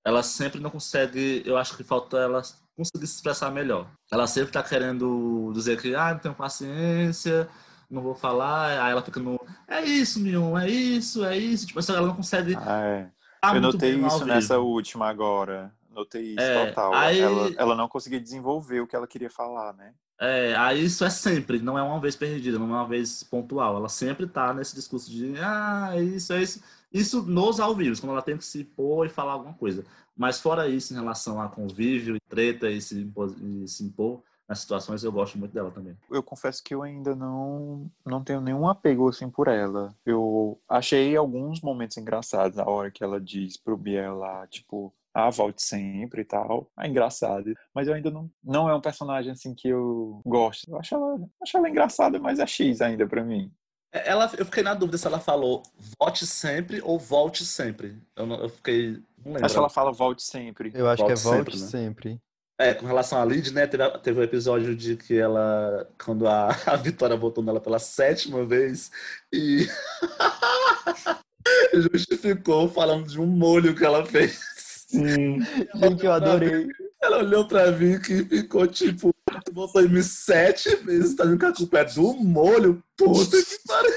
ela 0.07 0.23
sempre 0.23 0.61
não 0.61 0.69
consegue, 0.69 1.43
eu 1.45 1.57
acho 1.57 1.75
que 1.75 1.83
falta 1.83 2.17
ela 2.17 2.41
conseguir 2.77 3.05
se 3.05 3.15
expressar 3.15 3.51
melhor. 3.51 3.89
Ela 4.09 4.25
sempre 4.25 4.53
tá 4.53 4.63
querendo 4.63 5.51
dizer 5.53 5.81
que, 5.81 5.93
ah, 5.93 6.13
não 6.13 6.19
tenho 6.19 6.33
paciência, 6.33 7.49
não 7.91 8.01
vou 8.01 8.15
falar, 8.15 8.81
aí 8.81 8.93
ela 8.93 9.01
fica 9.01 9.19
no, 9.19 9.37
é 9.67 9.83
isso, 9.83 10.21
Mion, 10.21 10.57
é 10.57 10.69
isso, 10.69 11.25
é 11.25 11.37
isso, 11.37 11.67
tipo, 11.67 11.81
ela 11.91 12.07
não 12.07 12.15
consegue... 12.15 12.55
Ah, 12.55 12.79
é. 12.79 13.11
Eu 13.53 13.59
notei 13.61 13.95
isso 13.95 14.25
nessa 14.25 14.57
última 14.59 15.09
agora, 15.09 15.73
notei 15.97 16.33
isso 16.33 16.41
é, 16.41 16.67
total. 16.67 16.93
Aí... 16.93 17.19
Ela, 17.19 17.51
ela 17.57 17.75
não 17.75 17.87
conseguia 17.87 18.19
desenvolver 18.19 18.81
o 18.81 18.87
que 18.87 18.95
ela 18.95 19.07
queria 19.07 19.29
falar, 19.29 19.73
né? 19.73 19.93
É, 20.19 20.55
aí 20.55 20.83
isso 20.83 21.05
é 21.05 21.09
sempre, 21.11 21.59
não 21.59 21.77
é 21.77 21.83
uma 21.83 21.99
vez 21.99 22.15
perdida, 22.15 22.57
não 22.57 22.65
é 22.65 22.79
uma 22.79 22.87
vez 22.87 23.23
pontual. 23.23 23.77
Ela 23.77 23.89
sempre 23.89 24.25
tá 24.25 24.53
nesse 24.53 24.75
discurso 24.75 25.09
de, 25.11 25.35
ah, 25.39 25.91
é 25.93 26.01
isso, 26.01 26.33
é 26.33 26.41
isso. 26.41 26.63
Isso 26.91 27.21
nos 27.21 27.59
ao 27.59 27.75
vivo, 27.75 27.99
quando 27.99 28.13
ela 28.13 28.21
tem 28.21 28.37
que 28.37 28.45
se 28.45 28.63
pôr 28.63 29.05
e 29.05 29.09
falar 29.09 29.33
alguma 29.33 29.53
coisa. 29.53 29.85
Mas 30.15 30.39
fora 30.39 30.67
isso, 30.67 30.93
em 30.93 30.95
relação 30.95 31.39
a 31.39 31.47
convívio 31.47 32.15
e 32.15 32.19
treta 32.19 32.69
e 32.69 32.81
se, 32.81 32.99
impor, 32.99 33.35
e 33.39 33.67
se 33.67 33.83
impor 33.83 34.23
nas 34.47 34.59
situações, 34.59 35.03
eu 35.03 35.11
gosto 35.11 35.37
muito 35.37 35.51
dela 35.51 35.69
também. 35.69 35.95
Eu 36.09 36.23
confesso 36.23 36.63
que 36.63 36.73
eu 36.73 36.81
ainda 36.81 37.13
não, 37.15 37.91
não 38.03 38.23
tenho 38.23 38.41
nenhum 38.41 38.67
apego 38.67 39.09
assim 39.09 39.29
por 39.29 39.47
ela. 39.47 39.93
Eu 40.05 40.59
achei 40.67 41.15
alguns 41.15 41.61
momentos 41.61 41.97
engraçados 41.97 42.57
na 42.57 42.65
hora 42.65 42.89
que 42.89 43.03
ela 43.03 43.19
diz 43.19 43.57
pro 43.57 43.77
Biel 43.77 44.17
lá, 44.17 44.47
tipo, 44.47 44.91
ah, 45.17 45.31
volte 45.31 45.63
sempre 45.63 46.21
e 46.21 46.25
tal. 46.25 46.69
É 46.79 46.87
engraçado. 46.87 47.51
Mas 47.73 47.87
eu 47.87 47.95
ainda 47.95 48.11
não, 48.11 48.29
não 48.43 48.69
é 48.69 48.75
um 48.75 48.81
personagem 48.81 49.31
assim 49.31 49.55
que 49.55 49.67
eu 49.67 50.21
gosto. 50.23 50.69
Eu 50.69 50.77
acho 50.77 50.93
ela, 50.93 51.19
acho 51.41 51.57
ela 51.57 51.69
engraçada, 51.69 52.19
mas 52.19 52.37
é 52.37 52.45
X 52.45 52.81
ainda 52.81 53.07
para 53.07 53.23
mim. 53.23 53.51
É, 53.91 54.09
ela, 54.09 54.31
eu 54.37 54.45
fiquei 54.45 54.61
na 54.61 54.75
dúvida 54.75 54.95
se 54.99 55.07
ela 55.07 55.19
falou 55.19 55.63
vote 55.99 56.27
sempre 56.27 56.79
ou 56.83 56.99
volte 56.99 57.43
sempre. 57.43 57.99
Eu, 58.15 58.27
não, 58.27 58.35
eu 58.41 58.49
fiquei. 58.49 58.91
Não 59.25 59.33
lembro. 59.33 59.45
Acho 59.45 59.55
que 59.55 59.59
ela 59.59 59.69
fala 59.69 59.91
volte 59.91 60.21
sempre. 60.21 60.71
Eu 60.75 60.87
acho 60.87 61.01
volte 61.01 61.15
que 61.15 61.19
é 61.19 61.31
volte 61.31 61.57
sempre. 61.57 61.67
sempre. 61.67 62.09
Né? 62.11 62.19
É, 62.59 62.73
com 62.75 62.85
relação 62.85 63.19
à 63.19 63.25
Lid, 63.25 63.51
né? 63.51 63.65
Teve, 63.65 63.89
teve 63.99 64.19
um 64.19 64.23
episódio 64.23 64.75
de 64.75 64.97
que 64.97 65.17
ela. 65.17 65.89
Quando 66.03 66.27
a, 66.27 66.49
a 66.67 66.75
Vitória 66.75 67.17
voltou 67.17 67.43
nela 67.43 67.59
pela 67.59 67.79
sétima 67.79 68.45
vez 68.45 68.91
e. 69.33 69.67
justificou 71.73 72.69
falando 72.69 73.07
de 73.07 73.19
um 73.19 73.25
molho 73.25 73.75
que 73.75 73.83
ela 73.83 74.05
fez. 74.05 74.56
Sim. 74.87 75.41
Gente, 75.75 76.05
eu 76.05 76.11
adorei. 76.11 76.67
Ela 77.01 77.17
olhou 77.19 77.47
pra 77.47 77.71
mim 77.71 77.99
e 78.09 78.23
ficou 78.23 78.65
tipo, 78.65 79.13
tu 79.45 79.81
em 79.81 79.87
mim 79.87 80.01
sete 80.01 80.75
vezes, 80.77 81.15
tá 81.15 81.25
vendo 81.25 81.37
que 81.37 81.45
a 81.45 81.53
culpa 81.53 81.79
é 81.79 81.85
do 81.85 82.13
molho? 82.15 82.81
Puta 82.97 83.37
que 83.37 83.59
pariu. 83.67 83.93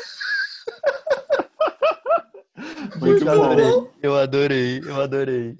Muito 3.00 3.24
eu 3.24 3.30
adorei, 3.30 3.90
eu 4.02 4.16
adorei, 4.16 4.82
eu 4.84 5.00
adorei. 5.00 5.56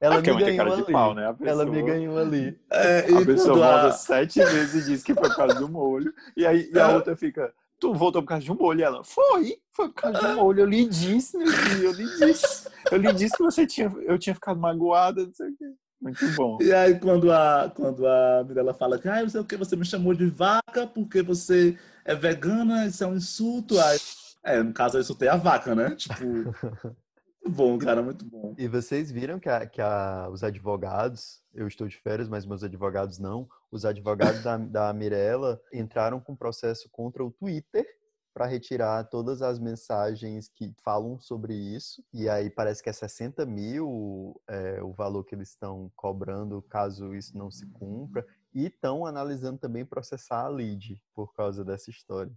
Ela 0.00 0.16
é 0.16 0.20
me 0.20 0.34
ganhou 0.34 0.72
ali. 0.72 0.92
Pau, 0.92 1.14
né? 1.14 1.32
Pessoa... 1.32 1.50
Ela 1.50 1.64
me 1.66 1.82
ganhou 1.82 2.18
ali. 2.18 2.58
É, 2.70 2.98
a 3.00 3.24
pessoa 3.24 3.56
volta 3.56 3.88
a... 3.88 3.92
sete 3.92 4.42
vezes 4.42 4.86
e 4.86 4.90
diz 4.90 5.02
que 5.02 5.14
foi 5.14 5.28
por 5.28 5.36
causa 5.36 5.54
do 5.54 5.68
molho. 5.68 6.12
E 6.36 6.44
aí 6.46 6.68
e 6.72 6.78
a 6.78 6.90
é. 6.90 6.94
outra 6.94 7.14
fica, 7.14 7.52
tu 7.82 7.92
voltou 7.92 8.22
por 8.22 8.28
causa 8.28 8.44
de 8.44 8.52
um 8.52 8.54
molho. 8.54 8.78
E 8.78 8.82
ela, 8.84 9.02
foi, 9.02 9.56
foi 9.72 9.88
por 9.88 9.94
causa 9.94 10.20
de 10.20 10.26
um 10.26 10.36
molho. 10.36 10.60
Eu 10.60 10.66
lhe 10.66 10.86
disse, 10.86 11.36
meu 11.36 11.48
filho, 11.48 11.86
eu 11.86 11.92
lhe 11.92 12.04
disse. 12.16 12.68
Eu 12.90 12.98
lhe 12.98 13.12
disse 13.12 13.36
que 13.36 13.42
você 13.42 13.66
tinha, 13.66 13.92
eu 14.02 14.16
tinha 14.16 14.34
ficado 14.34 14.60
magoada, 14.60 15.26
não 15.26 15.34
sei 15.34 15.50
o 15.50 15.56
quê. 15.56 15.64
Muito 16.00 16.26
bom. 16.36 16.58
E 16.60 16.72
aí, 16.72 16.98
quando 16.98 17.32
a, 17.32 17.72
quando 17.74 18.06
a 18.06 18.44
Mirella 18.46 18.72
fala 18.72 18.98
que, 18.98 19.08
ah, 19.08 19.22
não 19.22 19.28
sei 19.28 19.40
o 19.40 19.44
que, 19.44 19.56
você 19.56 19.74
me 19.74 19.84
chamou 19.84 20.14
de 20.14 20.26
vaca 20.26 20.86
porque 20.86 21.22
você 21.22 21.76
é 22.04 22.14
vegana, 22.14 22.86
isso 22.86 23.02
é 23.02 23.06
um 23.06 23.16
insulto. 23.16 23.78
Aí, 23.80 23.98
é, 24.44 24.62
no 24.62 24.72
caso, 24.72 24.96
eu 24.96 25.00
insultei 25.00 25.28
a 25.28 25.36
vaca, 25.36 25.74
né? 25.74 25.94
Tipo, 25.96 26.24
muito 26.24 26.54
bom, 27.48 27.78
cara, 27.78 28.00
muito 28.00 28.24
bom. 28.24 28.54
E 28.56 28.68
vocês 28.68 29.10
viram 29.10 29.40
que, 29.40 29.48
a, 29.48 29.66
que 29.66 29.80
a, 29.80 30.28
os 30.30 30.44
advogados, 30.44 31.40
eu 31.52 31.66
estou 31.66 31.88
de 31.88 31.96
férias, 31.96 32.28
mas 32.28 32.46
meus 32.46 32.62
advogados 32.62 33.18
não, 33.18 33.48
os 33.72 33.86
advogados 33.86 34.42
da, 34.42 34.58
da 34.58 34.92
Mirella 34.92 35.58
entraram 35.72 36.20
com 36.20 36.36
processo 36.36 36.90
contra 36.90 37.24
o 37.24 37.30
Twitter 37.30 37.86
para 38.34 38.46
retirar 38.46 39.04
todas 39.04 39.42
as 39.42 39.58
mensagens 39.58 40.48
que 40.48 40.74
falam 40.84 41.18
sobre 41.18 41.54
isso. 41.54 42.04
E 42.12 42.28
aí 42.28 42.50
parece 42.50 42.82
que 42.82 42.90
é 42.90 42.92
60 42.92 43.44
mil 43.46 44.40
é, 44.46 44.82
o 44.82 44.92
valor 44.92 45.24
que 45.24 45.34
eles 45.34 45.48
estão 45.48 45.90
cobrando 45.96 46.62
caso 46.62 47.14
isso 47.14 47.36
não 47.36 47.50
se 47.50 47.66
cumpra. 47.66 48.26
E 48.54 48.66
estão 48.66 49.06
analisando 49.06 49.58
também 49.58 49.84
processar 49.84 50.42
a 50.42 50.48
lead 50.48 51.02
por 51.14 51.32
causa 51.34 51.64
dessa 51.64 51.90
história. 51.90 52.32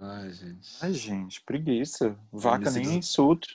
Ai, 0.00 0.30
gente. 0.30 0.78
Ai, 0.80 0.92
gente, 0.92 1.42
preguiça. 1.42 2.16
Vaca 2.32 2.70
MC 2.70 2.80
nem 2.80 2.98
insulto. 2.98 3.48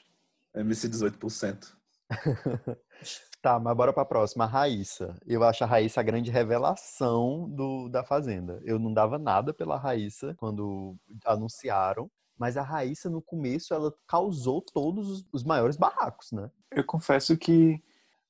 MC 0.54 0.90
18%. 0.90 1.74
Tá, 3.44 3.60
mas 3.60 3.76
bora 3.76 3.92
pra 3.92 4.06
próxima. 4.06 4.46
A 4.46 4.48
Raíssa. 4.48 5.18
Eu 5.28 5.44
acho 5.44 5.66
a 5.66 5.68
Raíssa 5.68 6.00
a 6.00 6.04
grande 6.04 6.32
revelação 6.32 7.50
do, 7.50 7.90
da 7.90 8.02
Fazenda. 8.02 8.62
Eu 8.64 8.80
não 8.80 8.94
dava 8.94 9.20
nada 9.20 9.54
pela 9.54 9.78
Raíssa 9.78 10.34
quando 10.38 10.96
anunciaram. 11.26 12.10
Mas 12.40 12.56
a 12.56 12.62
Raíssa, 12.62 13.10
no 13.10 13.22
começo, 13.22 13.74
ela 13.74 13.94
causou 14.08 14.62
todos 14.62 15.10
os, 15.10 15.26
os 15.34 15.44
maiores 15.44 15.76
barracos, 15.76 16.32
né? 16.32 16.50
Eu 16.72 16.86
confesso 16.86 17.38
que, 17.38 17.84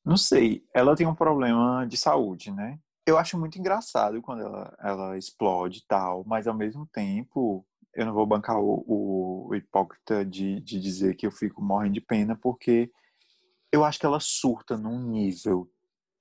não 0.03 0.17
sei, 0.17 0.65
ela 0.73 0.95
tem 0.95 1.05
um 1.05 1.13
problema 1.13 1.85
de 1.87 1.95
saúde, 1.95 2.51
né? 2.51 2.79
Eu 3.05 3.15
acho 3.15 3.37
muito 3.37 3.59
engraçado 3.59 4.19
quando 4.19 4.41
ela, 4.41 4.75
ela 4.79 5.17
explode 5.17 5.77
e 5.79 5.87
tal, 5.87 6.23
mas 6.25 6.47
ao 6.47 6.55
mesmo 6.55 6.87
tempo 6.87 7.63
eu 7.93 8.07
não 8.07 8.13
vou 8.13 8.25
bancar 8.25 8.59
o, 8.59 9.47
o 9.47 9.55
hipócrita 9.55 10.25
de, 10.25 10.59
de 10.59 10.79
dizer 10.79 11.15
que 11.15 11.27
eu 11.27 11.31
fico 11.31 11.61
morrendo 11.61 11.93
de 11.93 12.01
pena, 12.01 12.35
porque 12.35 12.91
eu 13.73 13.83
acho 13.83 13.99
que 13.99 14.05
ela 14.05 14.19
surta 14.19 14.77
num 14.77 14.99
nível 14.99 15.67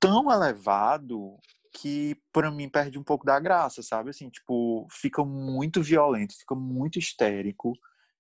tão 0.01 0.33
elevado 0.33 1.39
que 1.71 2.17
para 2.33 2.51
mim 2.51 2.67
perde 2.67 2.99
um 2.99 3.05
pouco 3.05 3.27
da 3.27 3.39
graça, 3.39 3.83
sabe? 3.83 4.09
Assim, 4.09 4.31
tipo, 4.31 4.87
fica 4.91 5.23
muito 5.23 5.83
violento, 5.83 6.35
fica 6.37 6.55
muito 6.55 6.99
histérico. 6.99 7.75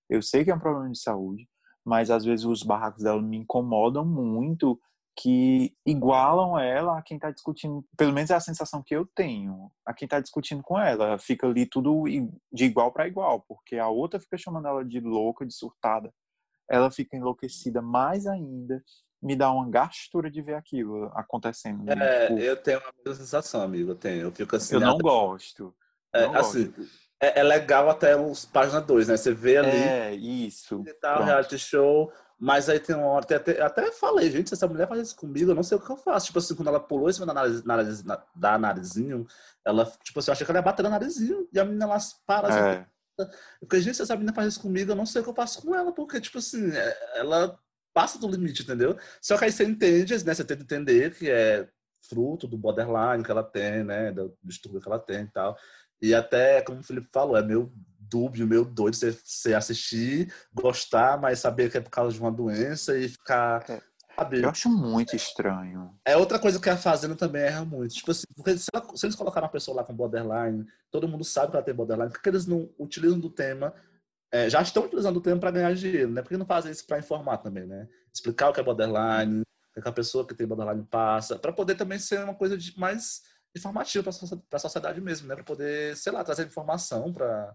Eu 0.08 0.20
sei 0.20 0.44
que 0.44 0.50
é 0.50 0.54
um 0.54 0.58
problema 0.58 0.92
de 0.92 0.98
saúde, 0.98 1.48
mas 1.82 2.10
às 2.10 2.26
vezes 2.26 2.44
os 2.44 2.62
barracos 2.62 3.02
dela 3.02 3.22
me 3.22 3.38
incomodam 3.38 4.04
muito, 4.04 4.78
que 5.16 5.74
igualam 5.86 6.58
ela 6.58 6.98
a 6.98 7.02
quem 7.02 7.16
está 7.16 7.30
discutindo, 7.30 7.84
pelo 7.96 8.12
menos 8.12 8.30
é 8.30 8.34
a 8.34 8.40
sensação 8.40 8.82
que 8.82 8.94
eu 8.94 9.06
tenho, 9.14 9.70
a 9.84 9.94
quem 9.94 10.04
está 10.04 10.20
discutindo 10.20 10.62
com 10.62 10.78
ela. 10.78 11.18
Fica 11.18 11.46
ali 11.46 11.64
tudo 11.64 12.04
de 12.52 12.64
igual 12.64 12.92
para 12.92 13.08
igual, 13.08 13.40
porque 13.48 13.76
a 13.76 13.88
outra 13.88 14.20
fica 14.20 14.36
chamando 14.36 14.68
ela 14.68 14.84
de 14.84 15.00
louca, 15.00 15.46
de 15.46 15.54
surtada. 15.54 16.12
Ela 16.70 16.90
fica 16.90 17.16
enlouquecida 17.16 17.80
mais 17.80 18.26
ainda 18.26 18.82
me 19.22 19.36
dá 19.36 19.50
uma 19.52 19.68
gastura 19.70 20.30
de 20.30 20.42
ver 20.42 20.54
aquilo 20.54 21.04
acontecendo. 21.14 21.88
É, 21.88 22.26
tipo... 22.26 22.40
eu 22.40 22.56
tenho 22.56 22.78
a 22.78 22.92
mesma 23.04 23.24
sensação, 23.24 23.62
amigo. 23.62 23.92
Eu 23.92 23.94
tenho. 23.94 24.22
Eu 24.22 24.32
fico 24.32 24.56
assim. 24.56 24.74
Eu 24.74 24.80
não 24.80 24.94
até... 24.94 25.02
gosto. 25.02 25.74
É, 26.12 26.26
não 26.26 26.34
assim, 26.34 26.66
gosto. 26.66 26.90
É, 27.20 27.38
é, 27.38 27.42
legal 27.44 27.88
até 27.88 28.16
os 28.16 28.44
página 28.44 28.80
2, 28.80 29.08
né? 29.08 29.16
Você 29.16 29.32
vê 29.32 29.58
ali. 29.58 29.70
É, 29.70 30.14
isso. 30.14 30.84
Tal, 31.00 31.22
reality 31.22 31.56
show. 31.56 32.12
Mas 32.44 32.68
aí 32.68 32.80
tem 32.80 32.96
uma 32.96 33.06
hora, 33.06 33.36
até, 33.36 33.62
até 33.62 33.92
falei, 33.92 34.28
gente, 34.28 34.48
se 34.48 34.54
essa 34.54 34.66
mulher 34.66 34.88
faz 34.88 35.00
isso 35.00 35.16
comigo, 35.16 35.52
eu 35.52 35.54
não 35.54 35.62
sei 35.62 35.78
o 35.78 35.80
que 35.80 35.88
eu 35.88 35.96
faço. 35.96 36.26
Tipo 36.26 36.40
assim, 36.40 36.56
quando 36.56 36.66
ela 36.66 36.80
pulou 36.80 37.08
em 37.08 37.12
cima 37.12 37.24
da, 37.24 37.32
nariz, 37.32 37.62
nariz, 37.62 38.02
da 38.34 38.58
narizinho, 38.58 39.24
ela, 39.64 39.86
tipo 40.02 40.18
assim, 40.18 40.30
eu 40.30 40.32
achei 40.32 40.44
que 40.44 40.50
ela 40.50 40.58
ia 40.58 40.64
bater 40.64 40.82
no 40.82 40.90
narizinho. 40.90 41.46
E 41.52 41.60
a 41.60 41.64
menina, 41.64 41.84
ela 41.84 41.98
para, 42.26 42.48
assim, 42.48 42.80
é. 42.80 42.86
Eu 43.60 43.68
falei, 43.68 43.82
gente, 43.84 43.96
se 43.96 44.02
essa 44.02 44.16
menina 44.16 44.32
faz 44.32 44.48
isso 44.48 44.60
comigo, 44.60 44.90
eu 44.90 44.96
não 44.96 45.06
sei 45.06 45.20
o 45.20 45.24
que 45.24 45.30
eu 45.30 45.34
faço 45.34 45.62
com 45.62 45.72
ela, 45.72 45.92
porque, 45.92 46.20
tipo 46.20 46.38
assim, 46.38 46.68
é, 46.72 47.20
ela 47.20 47.56
passa 47.92 48.18
do 48.18 48.28
limite, 48.28 48.62
entendeu? 48.62 48.96
Só 49.20 49.36
que 49.36 49.44
aí 49.44 49.52
você 49.52 49.64
entende, 49.64 50.12
né? 50.24 50.34
Você 50.34 50.44
tenta 50.44 50.62
entender 50.62 51.14
que 51.14 51.30
é 51.30 51.68
fruto 52.08 52.46
do 52.46 52.58
borderline 52.58 53.22
que 53.24 53.30
ela 53.30 53.44
tem, 53.44 53.84
né? 53.84 54.12
Do 54.12 54.36
distúrbio 54.42 54.80
que 54.80 54.88
ela 54.88 54.98
tem 54.98 55.22
e 55.22 55.30
tal. 55.30 55.56
E 56.00 56.14
até, 56.14 56.60
como 56.62 56.80
o 56.80 56.82
Felipe 56.82 57.08
falou, 57.12 57.36
é 57.36 57.42
meio 57.42 57.72
dúbio, 57.98 58.46
meio 58.46 58.64
doido 58.64 58.96
você, 58.96 59.16
você 59.24 59.54
assistir, 59.54 60.32
gostar, 60.52 61.18
mas 61.18 61.38
saber 61.38 61.70
que 61.70 61.78
é 61.78 61.80
por 61.80 61.90
causa 61.90 62.14
de 62.14 62.20
uma 62.20 62.32
doença 62.32 62.98
e 62.98 63.08
ficar. 63.08 63.64
É. 63.70 63.80
Sabe? 64.14 64.42
Eu 64.42 64.50
acho 64.50 64.68
muito 64.68 65.16
estranho. 65.16 65.94
É 66.04 66.16
outra 66.16 66.38
coisa 66.38 66.60
que 66.60 66.68
a 66.68 66.76
Fazenda 66.76 67.14
também 67.14 67.42
erra 67.42 67.64
muito. 67.64 67.94
Tipo 67.94 68.10
assim, 68.10 68.26
porque 68.36 68.58
se, 68.58 68.66
ela, 68.74 68.86
se 68.94 69.06
eles 69.06 69.16
colocaram 69.16 69.46
uma 69.46 69.52
pessoa 69.52 69.78
lá 69.78 69.84
com 69.84 69.94
borderline, 69.94 70.66
todo 70.90 71.08
mundo 71.08 71.24
sabe 71.24 71.50
que 71.50 71.56
ela 71.56 71.64
tem 71.64 71.74
borderline, 71.74 72.12
por 72.12 72.20
que 72.20 72.28
eles 72.28 72.46
não 72.46 72.68
utilizam 72.78 73.18
do 73.18 73.30
tema 73.30 73.72
é, 74.32 74.48
já 74.48 74.62
estão 74.62 74.84
utilizando 74.84 75.18
o 75.18 75.20
termo 75.20 75.38
para 75.38 75.50
ganhar 75.50 75.74
dinheiro, 75.74 76.10
né? 76.10 76.22
Por 76.22 76.30
que 76.30 76.36
não 76.38 76.46
fazem 76.46 76.72
isso 76.72 76.86
para 76.86 76.98
informar 76.98 77.36
também, 77.36 77.66
né? 77.66 77.86
Explicar 78.12 78.48
o 78.48 78.52
que 78.54 78.60
é 78.60 78.62
borderline, 78.62 79.42
o 79.76 79.82
que 79.82 79.88
a 79.88 79.92
pessoa 79.92 80.26
que 80.26 80.34
tem 80.34 80.46
borderline 80.46 80.86
passa, 80.90 81.38
para 81.38 81.52
poder 81.52 81.74
também 81.74 81.98
ser 81.98 82.24
uma 82.24 82.34
coisa 82.34 82.56
de 82.56 82.76
mais 82.78 83.22
informativa 83.54 84.02
para 84.48 84.56
a 84.56 84.58
sociedade 84.58 84.98
mesmo, 85.02 85.28
né? 85.28 85.34
Para 85.34 85.44
poder, 85.44 85.94
sei 85.98 86.10
lá, 86.10 86.24
trazer 86.24 86.46
informação 86.46 87.12
para. 87.12 87.54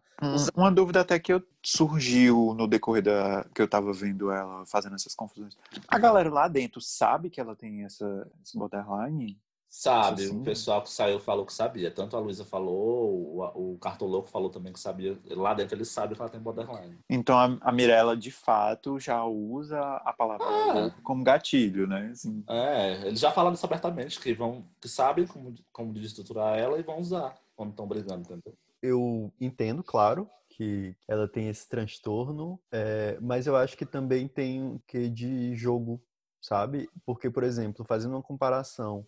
Uma 0.55 0.71
dúvida 0.71 1.01
até 1.01 1.17
que 1.17 1.33
eu, 1.33 1.41
surgiu 1.63 2.53
no 2.55 2.67
decorrer 2.67 3.01
da 3.01 3.43
que 3.55 3.61
eu 3.61 3.65
estava 3.65 3.91
vendo 3.91 4.29
ela 4.29 4.63
fazendo 4.67 4.93
essas 4.93 5.15
confusões. 5.15 5.57
A 5.87 5.97
galera 5.97 6.29
lá 6.29 6.47
dentro 6.47 6.79
sabe 6.79 7.31
que 7.31 7.41
ela 7.41 7.55
tem 7.55 7.85
essa 7.85 8.29
esse 8.43 8.55
borderline? 8.55 9.39
Sabe, 9.79 10.25
o 10.25 10.41
pessoal 10.41 10.81
que 10.81 10.89
saiu 10.89 11.19
falou 11.19 11.45
que 11.45 11.53
sabia. 11.53 11.91
Tanto 11.91 12.17
a 12.17 12.19
Luísa 12.19 12.43
falou, 12.43 13.37
o, 13.55 13.73
o 13.73 13.77
Cartoloco 13.77 14.27
falou 14.27 14.49
também 14.49 14.73
que 14.73 14.79
sabia. 14.79 15.15
Lá 15.29 15.53
dentro 15.53 15.75
ele 15.75 15.85
sabe 15.85 16.15
que 16.15 16.21
ela 16.21 16.31
tem 16.31 16.41
borderline. 16.41 16.97
Então 17.07 17.37
a, 17.37 17.55
a 17.61 17.71
Mirella, 17.71 18.17
de 18.17 18.31
fato, 18.31 18.99
já 18.99 19.23
usa 19.23 19.79
a 19.79 20.11
palavra 20.11 20.47
ah. 20.47 20.91
como 21.03 21.23
gatilho, 21.23 21.85
né? 21.85 22.09
Assim. 22.11 22.43
É, 22.49 23.05
eles 23.05 23.19
já 23.19 23.31
falaram 23.31 23.53
isso 23.53 23.67
abertamente, 23.67 24.19
que, 24.19 24.33
vão, 24.33 24.65
que 24.81 24.89
sabem 24.89 25.27
como, 25.27 25.53
como 25.71 25.93
desestruturar 25.93 26.57
ela 26.57 26.79
e 26.79 26.83
vão 26.83 26.97
usar 26.97 27.35
quando 27.55 27.69
estão 27.69 27.87
brigando, 27.87 28.21
entendeu? 28.21 28.57
Eu 28.81 29.31
entendo, 29.39 29.83
claro, 29.83 30.27
que 30.49 30.95
ela 31.07 31.27
tem 31.27 31.49
esse 31.49 31.69
transtorno, 31.69 32.59
é, 32.71 33.19
mas 33.21 33.45
eu 33.45 33.55
acho 33.55 33.77
que 33.77 33.85
também 33.85 34.27
tem 34.27 34.59
um 34.59 34.79
que 34.87 35.07
de 35.07 35.55
jogo, 35.55 36.01
sabe? 36.41 36.89
Porque, 37.05 37.29
por 37.29 37.43
exemplo, 37.43 37.85
fazendo 37.85 38.13
uma 38.13 38.23
comparação 38.23 39.05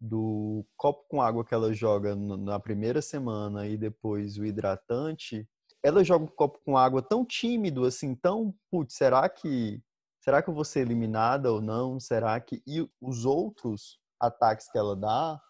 do 0.00 0.64
copo 0.76 1.04
com 1.08 1.20
água 1.20 1.44
que 1.44 1.52
ela 1.52 1.72
joga 1.74 2.16
na 2.16 2.58
primeira 2.58 3.02
semana 3.02 3.66
e 3.66 3.76
depois 3.76 4.38
o 4.38 4.44
hidratante, 4.44 5.46
ela 5.82 6.02
joga 6.02 6.24
um 6.24 6.28
copo 6.28 6.58
com 6.64 6.76
água 6.76 7.02
tão 7.02 7.24
tímido, 7.24 7.84
assim, 7.84 8.14
tão, 8.14 8.54
putz, 8.70 8.94
será 8.94 9.28
que 9.28 9.82
será 10.20 10.42
que 10.42 10.48
eu 10.50 10.54
vou 10.54 10.64
ser 10.64 10.80
eliminada 10.80 11.52
ou 11.52 11.60
não? 11.60 11.98
Será 11.98 12.38
que 12.40 12.62
e 12.66 12.86
os 13.00 13.24
outros 13.24 13.98
ataques 14.20 14.70
que 14.70 14.78
ela 14.78 14.94
dá 14.94 15.40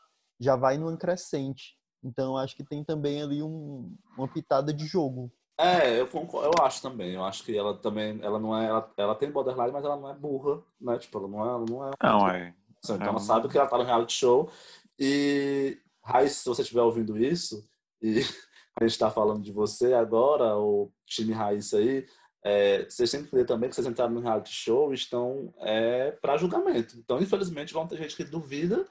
já 0.41 0.57
vai 0.57 0.79
no 0.79 0.97
crescente. 0.97 1.77
Então 2.03 2.37
acho 2.37 2.57
que 2.57 2.65
tem 2.65 2.83
também 2.83 3.23
ali 3.23 3.43
um, 3.43 3.95
uma 4.17 4.27
pitada 4.27 4.73
de 4.73 4.87
jogo. 4.87 5.31
É, 5.59 6.01
eu, 6.01 6.09
eu 6.09 6.65
acho 6.65 6.81
também. 6.81 7.13
Eu 7.13 7.23
acho 7.23 7.45
que 7.45 7.57
ela 7.57 7.77
também, 7.77 8.19
ela 8.23 8.39
não 8.39 8.57
é, 8.57 8.67
ela, 8.67 8.91
ela 8.97 9.15
tem 9.15 9.31
borderline, 9.31 9.71
mas 9.71 9.85
ela 9.85 9.97
não 9.97 10.09
é 10.09 10.15
burra, 10.15 10.63
né? 10.81 10.99
Tipo, 10.99 11.19
ela 11.19 11.29
não 11.29 11.45
é, 11.45 11.49
ela 11.49 11.65
não 11.69 11.87
é. 11.87 11.91
Não 12.03 12.29
é. 12.29 12.55
Então 12.83 12.97
ela 12.97 13.17
é. 13.17 13.21
sabe 13.21 13.49
que 13.49 13.59
ela 13.59 13.69
tá 13.69 13.79
no 13.79 13.85
reality 13.85 14.13
show. 14.13 14.51
E, 14.99 15.79
Raiz, 16.03 16.33
se 16.33 16.49
você 16.49 16.63
estiver 16.63 16.83
ouvindo 16.83 17.19
isso, 17.19 17.69
e 18.01 18.21
a 18.79 18.85
gente 18.85 18.93
está 18.93 19.11
falando 19.11 19.43
de 19.43 19.53
você 19.53 19.95
agora, 19.95 20.57
o 20.57 20.91
time 21.07 21.33
Raiz 21.33 21.73
aí, 21.75 22.07
é, 22.43 22.85
vocês 22.85 23.11
têm 23.11 23.21
que 23.21 23.29
entender 23.29 23.45
também 23.45 23.69
que 23.69 23.75
vocês 23.75 23.87
entraram 23.87 24.13
no 24.13 24.21
reality 24.21 24.51
show 24.51 24.93
e 24.93 24.95
estão 24.95 25.53
é, 25.59 26.13
para 26.13 26.39
julgamento. 26.39 26.97
Então, 26.97 27.21
infelizmente, 27.21 27.73
vão 27.73 27.87
ter 27.87 27.99
gente 27.99 28.17
que 28.17 28.25
duvida 28.25 28.87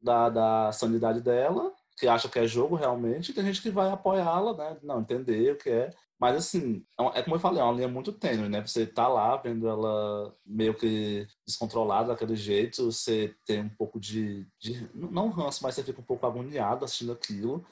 da, 0.00 0.28
da 0.28 0.72
sanidade 0.72 1.20
dela, 1.20 1.72
que 1.98 2.06
acha 2.06 2.28
que 2.28 2.38
é 2.38 2.46
jogo 2.46 2.76
realmente, 2.76 3.30
e 3.30 3.34
tem 3.34 3.44
gente 3.44 3.62
que 3.62 3.70
vai 3.70 3.90
apoiá-la, 3.90 4.54
né? 4.54 4.78
Não, 4.82 5.00
entender 5.00 5.52
o 5.52 5.56
que 5.56 5.70
é. 5.70 5.90
Mas 6.18 6.36
assim, 6.36 6.84
é, 6.98 7.18
é 7.18 7.22
como 7.22 7.36
eu 7.36 7.40
falei, 7.40 7.60
é 7.60 7.64
uma 7.64 7.74
linha 7.74 7.88
muito 7.88 8.12
tênue, 8.12 8.48
né? 8.48 8.66
Você 8.66 8.86
tá 8.86 9.06
lá 9.06 9.36
vendo 9.36 9.68
ela 9.68 10.34
meio 10.44 10.74
que 10.74 11.26
descontrolada 11.46 12.08
daquele 12.08 12.34
jeito, 12.34 12.90
você 12.90 13.34
tem 13.44 13.62
um 13.62 13.68
pouco 13.68 14.00
de, 14.00 14.46
de 14.58 14.88
não 14.94 15.28
ranço, 15.28 15.62
mas 15.62 15.74
você 15.74 15.82
fica 15.82 16.00
um 16.00 16.04
pouco 16.04 16.26
agoniado 16.26 16.84
assistindo 16.84 17.12
aquilo. 17.12 17.64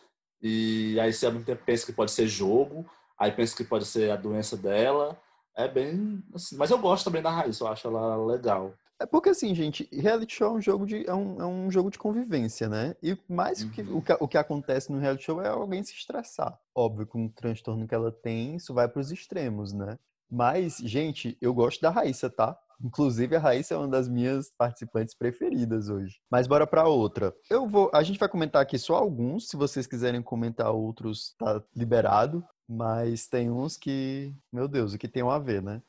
E 0.42 0.98
aí 1.00 1.12
você 1.12 1.26
ao 1.26 1.33
mesmo 1.33 1.46
tempo 1.46 1.64
pensa 1.64 1.87
que 1.87 1.92
pode 1.92 2.11
ser 2.11 2.28
jogo, 2.28 2.88
aí 3.18 3.33
pensa 3.33 3.57
que 3.57 3.64
pode 3.64 3.87
ser 3.87 4.11
a 4.11 4.16
doença 4.16 4.57
dela. 4.57 5.18
É 5.57 5.66
bem 5.66 6.22
assim, 6.35 6.57
mas 6.57 6.70
eu 6.70 6.78
gosto 6.78 7.04
também 7.04 7.22
da 7.22 7.30
Raiz, 7.30 7.61
eu 7.61 7.68
acho 7.68 7.87
ela 7.87 8.16
legal. 8.26 8.74
É 9.00 9.07
porque 9.07 9.30
assim, 9.30 9.54
gente, 9.54 9.88
reality 9.92 10.35
show 10.35 10.48
é 10.48 10.59
um 10.59 10.61
jogo 10.61 10.87
de, 10.87 11.07
é 11.09 11.14
um, 11.14 11.40
é 11.40 11.46
um 11.46 11.70
jogo 11.70 11.90
de 11.90 11.98
convivência, 11.98 12.68
né? 12.68 12.94
E 13.02 13.18
mais 13.28 13.62
uhum. 13.62 13.70
que, 13.70 13.83
o, 13.83 14.02
que, 14.02 14.12
o 14.20 14.28
que 14.28 14.38
acontece 14.38 14.92
no 14.92 14.98
reality 14.98 15.24
show 15.24 15.42
é 15.42 15.48
alguém 15.48 15.83
se 15.83 15.92
estressar. 15.92 16.59
Óbvio, 16.74 17.07
com 17.07 17.26
o 17.26 17.30
transtorno 17.30 17.88
que 17.88 17.94
ela 17.94 18.12
tem, 18.12 18.57
isso 18.57 18.72
vai 18.72 18.88
para 18.88 19.00
os 19.00 19.11
extremos, 19.11 19.72
né? 19.72 19.98
Mas, 20.30 20.78
gente, 20.78 21.37
eu 21.40 21.52
gosto 21.52 21.80
da 21.80 21.90
Raíssa, 21.90 22.30
tá? 22.30 22.59
Inclusive, 22.83 23.37
a 23.37 23.38
Raíssa 23.38 23.74
é 23.74 23.76
uma 23.76 23.88
das 23.88 24.09
minhas 24.09 24.50
participantes 24.57 25.14
preferidas 25.14 25.88
hoje. 25.88 26.20
Mas 26.30 26.46
bora 26.46 26.66
para 26.66 26.88
outra. 26.88 27.35
Eu 27.48 27.68
vou, 27.68 27.90
a 27.92 28.02
gente 28.02 28.18
vai 28.18 28.28
comentar 28.28 28.61
aqui 28.61 28.78
só 28.78 28.96
alguns, 28.96 29.48
se 29.48 29.57
vocês 29.57 29.87
quiserem 29.87 30.22
comentar 30.22 30.70
outros, 30.72 31.35
tá 31.38 31.62
liberado. 31.74 32.44
Mas 32.68 33.26
tem 33.26 33.50
uns 33.50 33.76
que, 33.76 34.35
meu 34.52 34.66
Deus, 34.66 34.94
o 34.94 34.98
que 34.98 35.07
tem 35.07 35.22
a 35.22 35.38
ver, 35.38 35.62
né? 35.62 35.83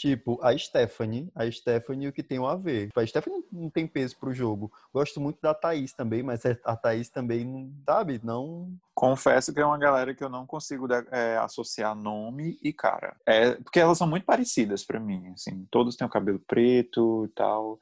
Tipo, 0.00 0.40
a 0.42 0.56
Stephanie, 0.56 1.30
a 1.34 1.50
Stephanie 1.50 2.08
o 2.08 2.12
que 2.12 2.22
tem 2.22 2.42
a 2.42 2.54
ver. 2.54 2.88
A 2.96 3.06
Stephanie 3.06 3.44
não 3.52 3.68
tem 3.68 3.86
peso 3.86 4.16
pro 4.16 4.32
jogo. 4.32 4.72
Gosto 4.94 5.20
muito 5.20 5.38
da 5.42 5.52
Thaís 5.52 5.92
também, 5.92 6.22
mas 6.22 6.42
é, 6.46 6.58
a 6.64 6.74
Thaís 6.74 7.10
também, 7.10 7.70
sabe, 7.84 8.18
não... 8.24 8.72
Confesso 8.94 9.52
que 9.52 9.60
é 9.60 9.64
uma 9.64 9.76
galera 9.76 10.14
que 10.14 10.24
eu 10.24 10.30
não 10.30 10.46
consigo 10.46 10.86
é, 11.10 11.36
associar 11.36 11.94
nome 11.94 12.58
e 12.62 12.72
cara. 12.72 13.14
É, 13.26 13.56
porque 13.56 13.78
elas 13.78 13.98
são 13.98 14.06
muito 14.06 14.24
parecidas 14.24 14.82
para 14.84 14.98
mim, 14.98 15.34
assim. 15.34 15.66
Todos 15.70 15.96
têm 15.96 16.06
o 16.06 16.10
cabelo 16.10 16.38
preto 16.38 17.26
e 17.26 17.34
tal. 17.34 17.78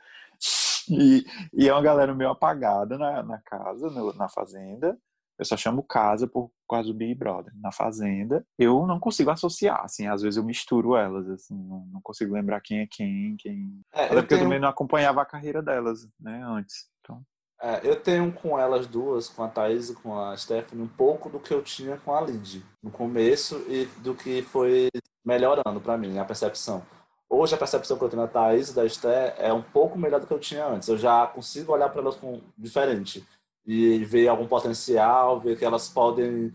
E, 0.91 1.25
e 1.53 1.69
é 1.69 1.73
uma 1.73 1.83
galera 1.83 2.13
meio 2.15 2.31
apagada 2.31 2.99
na, 2.99 3.23
na 3.23 3.39
casa, 3.39 3.91
na 4.15 4.29
fazenda. 4.29 4.99
Eu 5.39 5.45
só 5.45 5.57
chamo 5.57 5.83
casa 5.83 6.27
por 6.27 6.51
causa 6.69 6.89
do 6.89 6.95
Big 6.95 7.15
Brother. 7.15 7.53
Na 7.57 7.71
Fazenda, 7.71 8.45
eu 8.59 8.87
não 8.87 8.99
consigo 8.99 9.31
associar, 9.31 9.85
assim, 9.85 10.07
às 10.07 10.23
vezes 10.23 10.37
eu 10.37 10.45
misturo 10.45 10.97
elas, 10.97 11.29
assim, 11.31 11.55
não, 11.55 11.87
não 11.93 12.01
consigo 12.03 12.35
lembrar 12.35 12.61
quem 12.61 12.81
é 12.81 12.87
quem, 12.91 13.37
quem... 13.39 13.81
É, 13.93 14.07
Até 14.07 14.15
porque 14.17 14.29
tenho... 14.29 14.41
eu 14.41 14.45
também 14.45 14.61
não 14.61 14.69
acompanhava 14.69 15.23
a 15.23 15.27
carreira 15.27 15.63
delas, 15.63 16.09
né, 16.19 16.43
antes, 16.45 16.89
então... 17.01 17.23
É, 17.61 17.81
eu 17.83 18.01
tenho 18.01 18.33
com 18.33 18.57
elas 18.57 18.87
duas, 18.87 19.29
com 19.29 19.43
a 19.43 19.49
Thaís 19.49 19.91
e 19.91 19.95
com 19.95 20.17
a 20.17 20.37
Stephanie, 20.37 20.85
um 20.85 20.89
pouco 20.89 21.29
do 21.29 21.41
que 21.41 21.53
eu 21.53 21.61
tinha 21.63 21.97
com 21.97 22.15
a 22.15 22.21
Lid 22.21 22.65
no 22.81 22.91
começo 22.91 23.65
e 23.69 23.87
do 24.01 24.15
que 24.15 24.43
foi 24.43 24.89
melhorando 25.25 25.81
para 25.81 25.99
mim, 25.99 26.19
a 26.19 26.25
percepção. 26.25 26.83
Hoje 27.29 27.55
a 27.55 27.59
percepção 27.59 27.99
que 27.99 28.05
eu 28.05 28.09
tenho 28.09 28.23
da 28.23 28.29
Thaís 28.29 28.71
e 28.71 28.75
da 28.75 28.87
Esther 28.87 29.35
é 29.37 29.53
um 29.53 29.61
pouco 29.61 29.99
melhor 29.99 30.21
do 30.21 30.27
que 30.27 30.33
eu 30.33 30.39
tinha 30.39 30.67
antes. 30.67 30.89
Eu 30.89 30.97
já 30.97 31.27
consigo 31.27 31.73
olhar 31.73 31.89
para 31.91 32.01
elas 32.01 32.17
com 32.17 32.41
diferente 32.57 33.27
e 33.69 34.03
ver 34.03 34.29
algum 34.29 34.49
potencial, 34.49 35.39
ver 35.39 35.59
que 35.59 35.65
elas 35.65 35.91
podem 35.91 36.51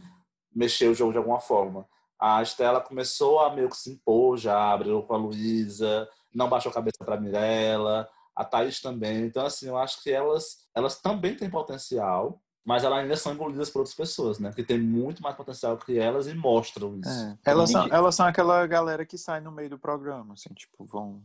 mexer 0.53 0.88
o 0.88 0.95
jogo 0.95 1.11
de 1.11 1.20
alguma 1.20 1.39
forma. 1.39 1.88
A 2.20 2.41
Estela 2.41 2.82
começou 2.82 3.39
a 3.39 3.53
meio 3.53 3.70
que 3.70 3.78
se 3.78 3.91
impor 3.91 4.36
já, 4.36 4.72
abriu 4.72 5.03
com 5.03 5.14
a 5.14 5.18
Luísa, 5.18 6.09
não 6.34 6.49
baixou 6.49 6.72
a 6.72 6.74
cabeça 6.74 7.05
para 7.05 7.22
Mirella, 7.22 8.09
a 8.36 8.43
Thaís 8.43 8.82
também. 8.82 9.26
Então, 9.26 9.45
assim, 9.45 9.68
eu 9.68 9.78
acho 9.78 10.01
que 10.01 10.09
elas, 10.09 10.66
elas 10.76 10.99
também 10.99 11.36
têm 11.36 11.51
potencial, 11.51 12.41
mas 12.66 12.84
elas 12.84 12.97
ainda 12.97 13.16
são 13.16 13.34
engolidas 13.34 13.70
por 13.70 13.80
outras 13.80 13.95
pessoas, 13.95 14.39
né? 14.39 14.51
Que 14.51 14.64
tem 14.64 14.80
muito 14.80 15.22
mais 15.22 15.36
potencial 15.36 15.78
que 15.78 15.99
elas 15.99 16.26
e 16.26 16.34
mostram 16.34 16.97
isso. 16.97 17.09
É. 17.09 17.38
Elas, 17.45 17.70
são, 17.70 17.88
elas 17.91 18.16
são 18.16 18.26
aquela 18.26 18.66
galera 18.66 19.05
que 19.05 19.20
sai 19.20 19.39
no 19.39 19.51
meio 19.51 19.70
do 19.70 19.78
programa, 19.78 20.34
assim, 20.34 20.51
tipo, 20.55 20.84
vão. 20.84 21.22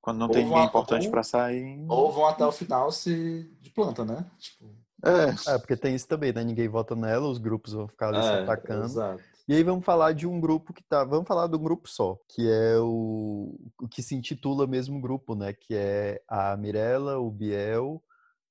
Quando 0.00 0.18
não 0.18 0.26
ou 0.26 0.32
tem 0.32 0.44
ninguém 0.44 0.64
importante 0.64 1.08
para 1.08 1.22
sair. 1.22 1.86
Ou 1.88 2.10
vão 2.10 2.26
até 2.26 2.44
o 2.44 2.50
final 2.50 2.90
se 2.90 3.48
de 3.60 3.70
planta, 3.70 4.04
né? 4.04 4.28
Tipo. 4.36 4.79
É. 5.02 5.54
é, 5.54 5.58
porque 5.58 5.76
tem 5.76 5.94
isso 5.94 6.06
também, 6.06 6.32
né? 6.32 6.44
Ninguém 6.44 6.68
vota 6.68 6.94
nela, 6.94 7.28
os 7.28 7.38
grupos 7.38 7.72
vão 7.72 7.88
ficar 7.88 8.08
ali 8.08 8.18
é, 8.18 8.22
se 8.22 8.42
atacando. 8.42 8.84
Exato. 8.84 9.22
E 9.48 9.54
aí 9.54 9.64
vamos 9.64 9.84
falar 9.84 10.12
de 10.12 10.26
um 10.26 10.40
grupo 10.40 10.72
que 10.72 10.82
tá. 10.82 11.02
Vamos 11.04 11.26
falar 11.26 11.48
de 11.48 11.56
um 11.56 11.62
grupo 11.62 11.88
só, 11.88 12.16
que 12.28 12.48
é 12.48 12.78
o, 12.78 13.58
o 13.80 13.88
que 13.88 14.02
se 14.02 14.14
intitula 14.14 14.66
mesmo 14.66 15.00
grupo, 15.00 15.34
né? 15.34 15.52
Que 15.52 15.74
é 15.74 16.22
a 16.28 16.56
Mirella, 16.56 17.18
o 17.18 17.30
Biel, 17.30 18.02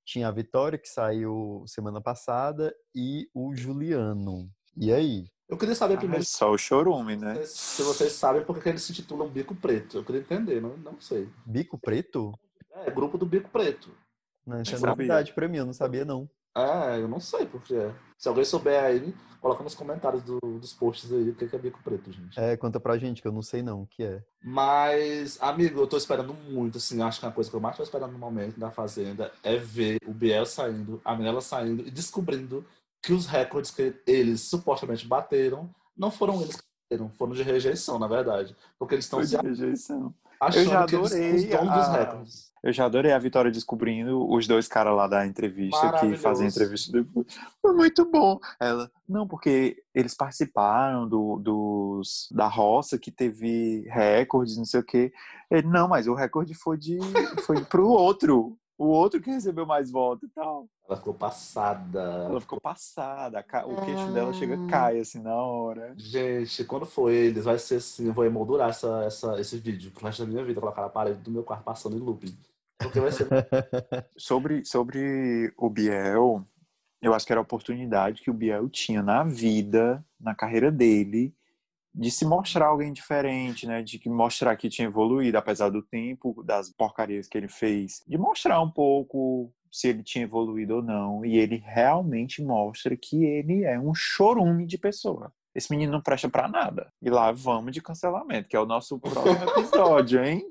tinha 0.03 0.27
a 0.27 0.31
Vitória, 0.31 0.77
que 0.77 0.89
saiu 0.89 1.63
semana 1.67 2.01
passada, 2.01 2.75
e 2.93 3.29
o 3.33 3.55
Juliano. 3.55 4.49
E 4.75 4.91
aí? 4.91 5.27
Eu 5.47 5.57
queria 5.57 5.73
saber 5.73 5.95
ah, 5.95 5.97
primeiro. 5.97 6.21
É 6.21 6.25
só 6.25 6.51
o 6.51 6.57
chorume, 6.57 7.15
né? 7.15 7.43
Se 7.45 7.81
vocês 7.81 8.11
sabem 8.11 8.43
por 8.43 8.61
que 8.61 8.69
eles 8.69 8.83
se 8.83 8.93
titulam 8.93 9.29
Bico 9.29 9.55
Preto. 9.55 9.97
Eu 9.97 10.03
queria 10.03 10.21
entender, 10.21 10.61
não, 10.61 10.75
não 10.77 10.99
sei. 10.99 11.29
Bico 11.45 11.77
Preto? 11.77 12.33
É, 12.71 12.91
grupo 12.91 13.17
do 13.17 13.25
Bico 13.25 13.49
Preto. 13.49 13.89
Não, 14.45 14.61
isso 14.61 14.75
é 14.75 14.79
novidade 14.79 15.33
pra 15.33 15.47
mim, 15.47 15.57
eu 15.57 15.65
não 15.65 15.73
sabia, 15.73 16.03
não. 16.03 16.29
É, 16.55 16.97
eu 16.99 17.07
não 17.07 17.19
sei 17.19 17.45
porque 17.45 17.75
é. 17.75 17.93
Se 18.17 18.27
alguém 18.27 18.43
souber 18.43 18.83
aí, 18.83 19.15
coloca 19.39 19.63
nos 19.63 19.75
comentários 19.75 20.23
do, 20.23 20.39
dos 20.39 20.73
posts 20.73 21.11
aí 21.11 21.29
o 21.29 21.35
que 21.35 21.55
é 21.55 21.59
bico 21.59 21.79
preto, 21.83 22.11
gente. 22.11 22.39
É, 22.39 22.57
conta 22.57 22.79
pra 22.79 22.97
gente, 22.97 23.21
que 23.21 23.27
eu 23.27 23.31
não 23.31 23.41
sei 23.41 23.61
não 23.61 23.83
o 23.83 23.87
que 23.87 24.03
é. 24.03 24.21
Mas, 24.43 25.37
amigo, 25.41 25.79
eu 25.79 25.87
tô 25.87 25.97
esperando 25.97 26.33
muito, 26.33 26.77
assim, 26.77 27.01
acho 27.01 27.19
que 27.19 27.25
a 27.25 27.31
coisa 27.31 27.49
que 27.49 27.55
eu 27.55 27.61
mais 27.61 27.77
tô 27.77 27.83
esperando 27.83 28.11
no 28.11 28.19
momento 28.19 28.59
da 28.59 28.71
Fazenda 28.71 29.31
é 29.43 29.55
ver 29.55 29.99
o 30.05 30.13
Biel 30.13 30.45
saindo, 30.45 31.01
a 31.05 31.15
Mirella 31.15 31.41
saindo 31.41 31.87
e 31.87 31.91
descobrindo 31.91 32.65
que 33.01 33.13
os 33.13 33.25
recordes 33.25 33.71
que 33.71 33.95
eles 34.05 34.41
supostamente 34.41 35.07
bateram 35.07 35.73
não 35.95 36.11
foram 36.11 36.41
eles 36.41 36.57
que 36.57 36.68
foram 37.17 37.33
de 37.33 37.43
rejeição, 37.43 37.99
na 37.99 38.07
verdade. 38.07 38.55
Porque 38.77 38.95
eles 38.95 39.05
estão 39.05 39.23
se... 39.23 39.37
rejeição. 39.37 40.13
achando 40.39 40.63
eu 40.63 40.69
já 40.69 40.83
adorei 40.83 41.19
que 41.19 41.53
eles 41.53 41.53
a... 41.53 41.61
dos 41.61 41.87
recordes. 41.87 42.49
Eu 42.61 42.73
já 42.73 42.85
adorei 42.85 43.11
a 43.13 43.19
Vitória 43.19 43.49
descobrindo 43.49 44.29
os 44.29 44.45
dois 44.45 44.67
caras 44.67 44.93
lá 44.93 45.07
da 45.07 45.25
entrevista 45.25 45.93
que 45.99 46.17
fazem 46.17 46.47
entrevista 46.47 46.91
depois. 46.91 47.25
Foi 47.61 47.73
muito 47.73 48.03
bom. 48.09 48.37
Ela, 48.59 48.91
não, 49.07 49.25
porque 49.25 49.81
eles 49.95 50.13
participaram 50.13 51.07
do, 51.07 51.37
dos, 51.37 52.27
da 52.31 52.47
roça 52.47 52.99
que 52.99 53.11
teve 53.11 53.87
recordes, 53.87 54.57
não 54.57 54.65
sei 54.65 54.81
o 54.81 54.83
quê. 54.83 55.13
Ele, 55.49 55.67
não, 55.67 55.87
mas 55.87 56.05
o 56.07 56.13
recorde 56.13 56.53
foi 56.53 56.77
de 56.77 56.99
foi 57.45 57.63
pro 57.63 57.87
outro 57.87 58.57
o 58.79 58.85
outro 58.85 59.19
que 59.19 59.29
recebeu 59.29 59.65
mais 59.65 59.91
votos 59.91 60.29
e 60.29 60.31
tal. 60.31 60.65
Ela 60.87 60.95
ficou 60.95 61.13
passada. 61.13 61.99
Ela 62.01 62.39
ficou 62.39 62.61
passada. 62.61 63.45
O 63.65 63.85
queixo 63.85 64.11
dela 64.13 64.31
chega 64.31 64.55
ah. 64.55 64.67
cai 64.69 64.99
assim 64.99 65.21
na 65.21 65.35
hora. 65.35 65.93
Gente, 65.97 66.63
quando 66.63 66.85
for 66.85 67.11
eles, 67.11 67.43
vai 67.43 67.59
ser 67.59 67.75
assim, 67.75 68.07
eu 68.07 68.13
vou 68.13 68.25
emoldurar 68.25 68.69
essa, 68.69 69.03
essa, 69.03 69.39
esse 69.39 69.57
vídeo 69.57 69.91
pro 69.91 70.05
resto 70.05 70.23
da 70.23 70.31
minha 70.31 70.45
vida, 70.45 70.61
colocar 70.61 70.81
na 70.81 70.89
parede 70.89 71.19
do 71.19 71.29
meu 71.29 71.43
quarto 71.43 71.65
passando 71.65 71.97
em 71.97 71.99
looping. 71.99 72.33
Porque 72.77 73.01
vai 73.01 73.11
ser. 73.11 73.27
sobre, 74.15 74.63
sobre 74.63 75.53
o 75.57 75.69
Biel, 75.69 76.47
eu 77.01 77.13
acho 77.13 77.25
que 77.25 77.33
era 77.33 77.41
a 77.41 77.43
oportunidade 77.43 78.21
que 78.21 78.31
o 78.31 78.33
Biel 78.33 78.69
tinha 78.69 79.03
na 79.03 79.25
vida, 79.25 80.03
na 80.17 80.33
carreira 80.33 80.71
dele, 80.71 81.35
de 81.99 82.09
se 82.09 82.25
mostrar 82.25 82.67
alguém 82.67 82.93
diferente, 82.93 83.67
né? 83.67 83.83
De 83.83 84.01
mostrar 84.07 84.55
que 84.55 84.69
tinha 84.69 84.87
evoluído, 84.87 85.37
apesar 85.37 85.69
do 85.69 85.81
tempo, 85.81 86.41
das 86.43 86.71
porcarias 86.71 87.27
que 87.27 87.37
ele 87.37 87.49
fez. 87.49 88.01
De 88.07 88.17
mostrar 88.17 88.61
um 88.61 88.71
pouco 88.71 89.53
se 89.69 89.89
ele 89.89 90.01
tinha 90.01 90.23
evoluído 90.23 90.77
ou 90.77 90.81
não. 90.81 91.25
E 91.25 91.37
ele 91.37 91.57
realmente 91.57 92.41
mostra 92.41 92.95
que 92.95 93.25
ele 93.25 93.65
é 93.65 93.77
um 93.77 93.93
chorume 93.93 94.65
de 94.65 94.77
pessoa. 94.77 95.33
Esse 95.53 95.69
menino 95.71 95.91
não 95.91 96.01
presta 96.01 96.29
para 96.29 96.47
nada. 96.47 96.89
E 97.01 97.09
lá 97.09 97.33
vamos 97.33 97.73
de 97.73 97.81
cancelamento, 97.81 98.47
que 98.47 98.55
é 98.55 98.59
o 98.61 98.65
nosso 98.65 98.97
próximo 98.97 99.43
episódio, 99.59 100.23
hein? 100.23 100.41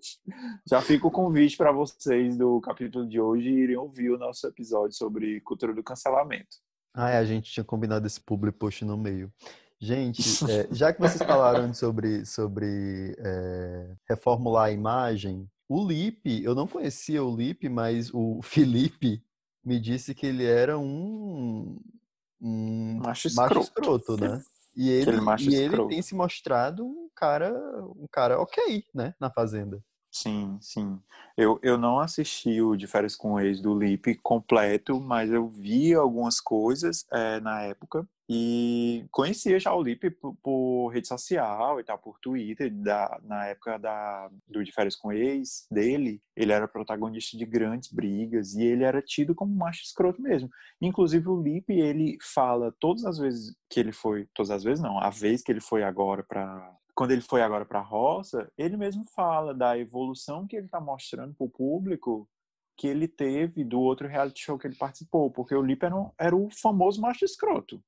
Já 0.69 0.83
fica 0.83 1.07
o 1.07 1.11
convite 1.11 1.57
para 1.57 1.73
vocês 1.73 2.37
do 2.37 2.61
capítulo 2.61 3.09
de 3.09 3.19
hoje 3.19 3.49
irem 3.49 3.77
ouvir 3.77 4.11
o 4.11 4.19
nosso 4.19 4.47
episódio 4.47 4.95
sobre 4.95 5.41
cultura 5.41 5.73
do 5.73 5.83
cancelamento. 5.83 6.59
Ah, 6.93 7.09
é, 7.09 7.17
a 7.17 7.25
gente 7.25 7.51
tinha 7.51 7.65
combinado 7.65 8.07
esse 8.07 8.21
public 8.21 8.59
post 8.59 8.85
no 8.85 8.99
meio. 8.99 9.33
Gente, 9.81 10.23
é, 10.51 10.69
já 10.73 10.93
que 10.93 11.01
vocês 11.01 11.23
falaram 11.23 11.73
sobre, 11.73 12.27
sobre 12.27 13.17
é, 13.19 13.95
reformular 14.09 14.67
a 14.67 14.73
imagem, 14.73 15.49
o 15.69 15.87
Lipe, 15.87 16.43
eu 16.43 16.55
não 16.55 16.67
conhecia 16.67 17.23
o 17.23 17.35
Lipe, 17.35 17.69
mas 17.69 18.13
o 18.13 18.41
Felipe 18.43 19.23
me 19.65 19.79
disse 19.79 20.15
que 20.15 20.27
ele 20.27 20.45
era 20.45 20.79
um, 20.79 21.79
um 22.41 23.01
macho, 23.05 23.29
escroto. 23.29 23.55
macho 23.55 23.69
escroto, 23.69 24.17
né? 24.17 24.43
E 24.75 24.89
ele, 24.89 25.11
e 25.41 25.55
ele 25.55 25.89
tem 25.89 26.01
se 26.01 26.15
mostrado 26.15 26.85
um 26.85 27.09
cara, 27.15 27.53
um 27.97 28.07
cara 28.11 28.41
ok, 28.41 28.85
né, 28.95 29.13
na 29.21 29.29
Fazenda. 29.29 29.83
Sim, 30.21 30.59
sim. 30.61 31.01
Eu, 31.37 31.61
eu 31.63 31.79
não 31.79 32.01
assisti 32.01 32.61
o 32.61 32.75
De 32.75 32.89
Férias 32.89 33.15
com 33.15 33.35
o 33.35 33.41
Ex 33.41 33.61
do 33.61 33.79
Lipe 33.79 34.17
completo, 34.17 35.01
mas 35.01 35.31
eu 35.31 35.49
vi 35.49 35.95
algumas 35.95 36.41
coisas 36.41 37.07
é, 37.13 37.39
na 37.39 37.63
época 37.63 38.05
e 38.29 39.07
conhecia 39.13 39.61
já 39.61 39.73
o 39.73 39.81
Lipe 39.81 40.11
por, 40.11 40.35
por, 40.43 40.89
rede 40.89 41.07
social 41.07 41.79
e 41.79 41.85
tal, 41.85 41.99
por 41.99 42.19
Twitter, 42.19 42.69
da, 42.75 43.21
na 43.23 43.47
época 43.47 43.79
da, 43.79 44.29
do 44.49 44.65
De 44.65 44.73
Férias 44.73 44.97
com 44.97 45.13
Ex 45.13 45.69
dele, 45.71 46.21
ele 46.37 46.53
era 46.53 46.67
protagonista 46.67 47.39
de 47.39 47.47
grandes 47.47 47.93
brigas 47.93 48.55
e 48.55 48.65
ele 48.65 48.83
era 48.83 49.01
tido 49.01 49.37
como 49.37 49.55
macho 49.55 49.85
escroto 49.85 50.21
mesmo. 50.21 50.51
Inclusive 50.83 51.29
o 51.29 51.41
Lipe, 51.41 51.73
ele 51.75 52.19
fala 52.21 52.75
todas 52.81 53.05
as 53.05 53.19
vezes 53.19 53.55
que 53.71 53.79
ele 53.79 53.93
foi, 53.93 54.27
todas 54.35 54.51
as 54.51 54.65
vezes 54.65 54.83
não, 54.83 54.99
a 54.99 55.11
vez 55.11 55.43
que 55.43 55.53
ele 55.53 55.61
foi 55.61 55.85
agora 55.85 56.25
para 56.25 56.77
quando 56.99 57.13
ele 57.13 57.21
foi 57.21 57.43
agora 57.43 57.65
para 57.65 57.79
a 57.79 57.83
roça, 57.83 58.51
ele 58.59 58.77
mesmo 58.77 59.05
fala 59.05 59.55
da 59.55 59.79
evolução 59.79 60.49
que 60.49 60.57
ele 60.57 60.67
está 60.67 60.81
mostrando 60.81 61.33
para 61.33 61.47
o 61.47 61.49
público 61.49 62.29
que 62.77 62.89
ele 62.89 63.07
teve 63.07 63.63
do 63.63 63.79
outro 63.79 64.09
reality 64.09 64.43
show 64.43 64.59
que 64.59 64.67
ele 64.67 64.75
participou, 64.75 65.31
porque 65.31 65.55
o 65.55 65.63
Lipe 65.63 65.87
era, 65.87 65.95
um, 65.95 66.11
era 66.19 66.35
o 66.35 66.51
famoso 66.51 67.01
macho 67.01 67.25
escroto. 67.25 67.81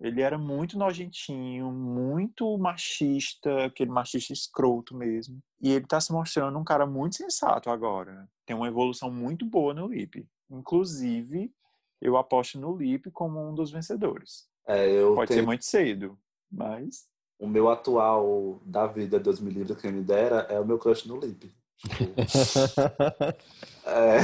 Ele 0.00 0.22
era 0.22 0.38
muito 0.38 0.78
nojentinho, 0.78 1.70
muito 1.70 2.56
machista, 2.56 3.66
aquele 3.66 3.90
machista 3.90 4.32
escroto 4.32 4.96
mesmo. 4.96 5.38
E 5.60 5.70
ele 5.70 5.84
está 5.84 6.00
se 6.00 6.10
mostrando 6.10 6.58
um 6.58 6.64
cara 6.64 6.86
muito 6.86 7.16
sensato 7.16 7.68
agora. 7.68 8.26
Tem 8.46 8.56
uma 8.56 8.68
evolução 8.68 9.10
muito 9.10 9.44
boa 9.44 9.74
no 9.74 9.88
Lipe. 9.88 10.26
Inclusive, 10.48 11.52
eu 12.00 12.16
aposto 12.16 12.58
no 12.58 12.74
Lipe 12.74 13.10
como 13.10 13.46
um 13.46 13.54
dos 13.54 13.70
vencedores. 13.70 14.48
É, 14.66 15.02
Pode 15.14 15.28
tenho... 15.28 15.40
ser 15.40 15.46
muito 15.46 15.66
cedo, 15.66 16.18
mas 16.50 17.12
o 17.38 17.46
meu 17.46 17.68
atual 17.68 18.60
da 18.64 18.86
vida, 18.86 19.18
Deus 19.18 19.40
me 19.40 19.50
livre, 19.50 19.74
quem 19.76 19.92
me 19.92 20.02
dera, 20.02 20.46
é 20.48 20.58
o 20.58 20.64
meu 20.64 20.78
crush 20.78 21.06
no 21.06 21.18
Lip. 21.18 21.52
Tipo, 21.76 22.14
é, 23.86 24.18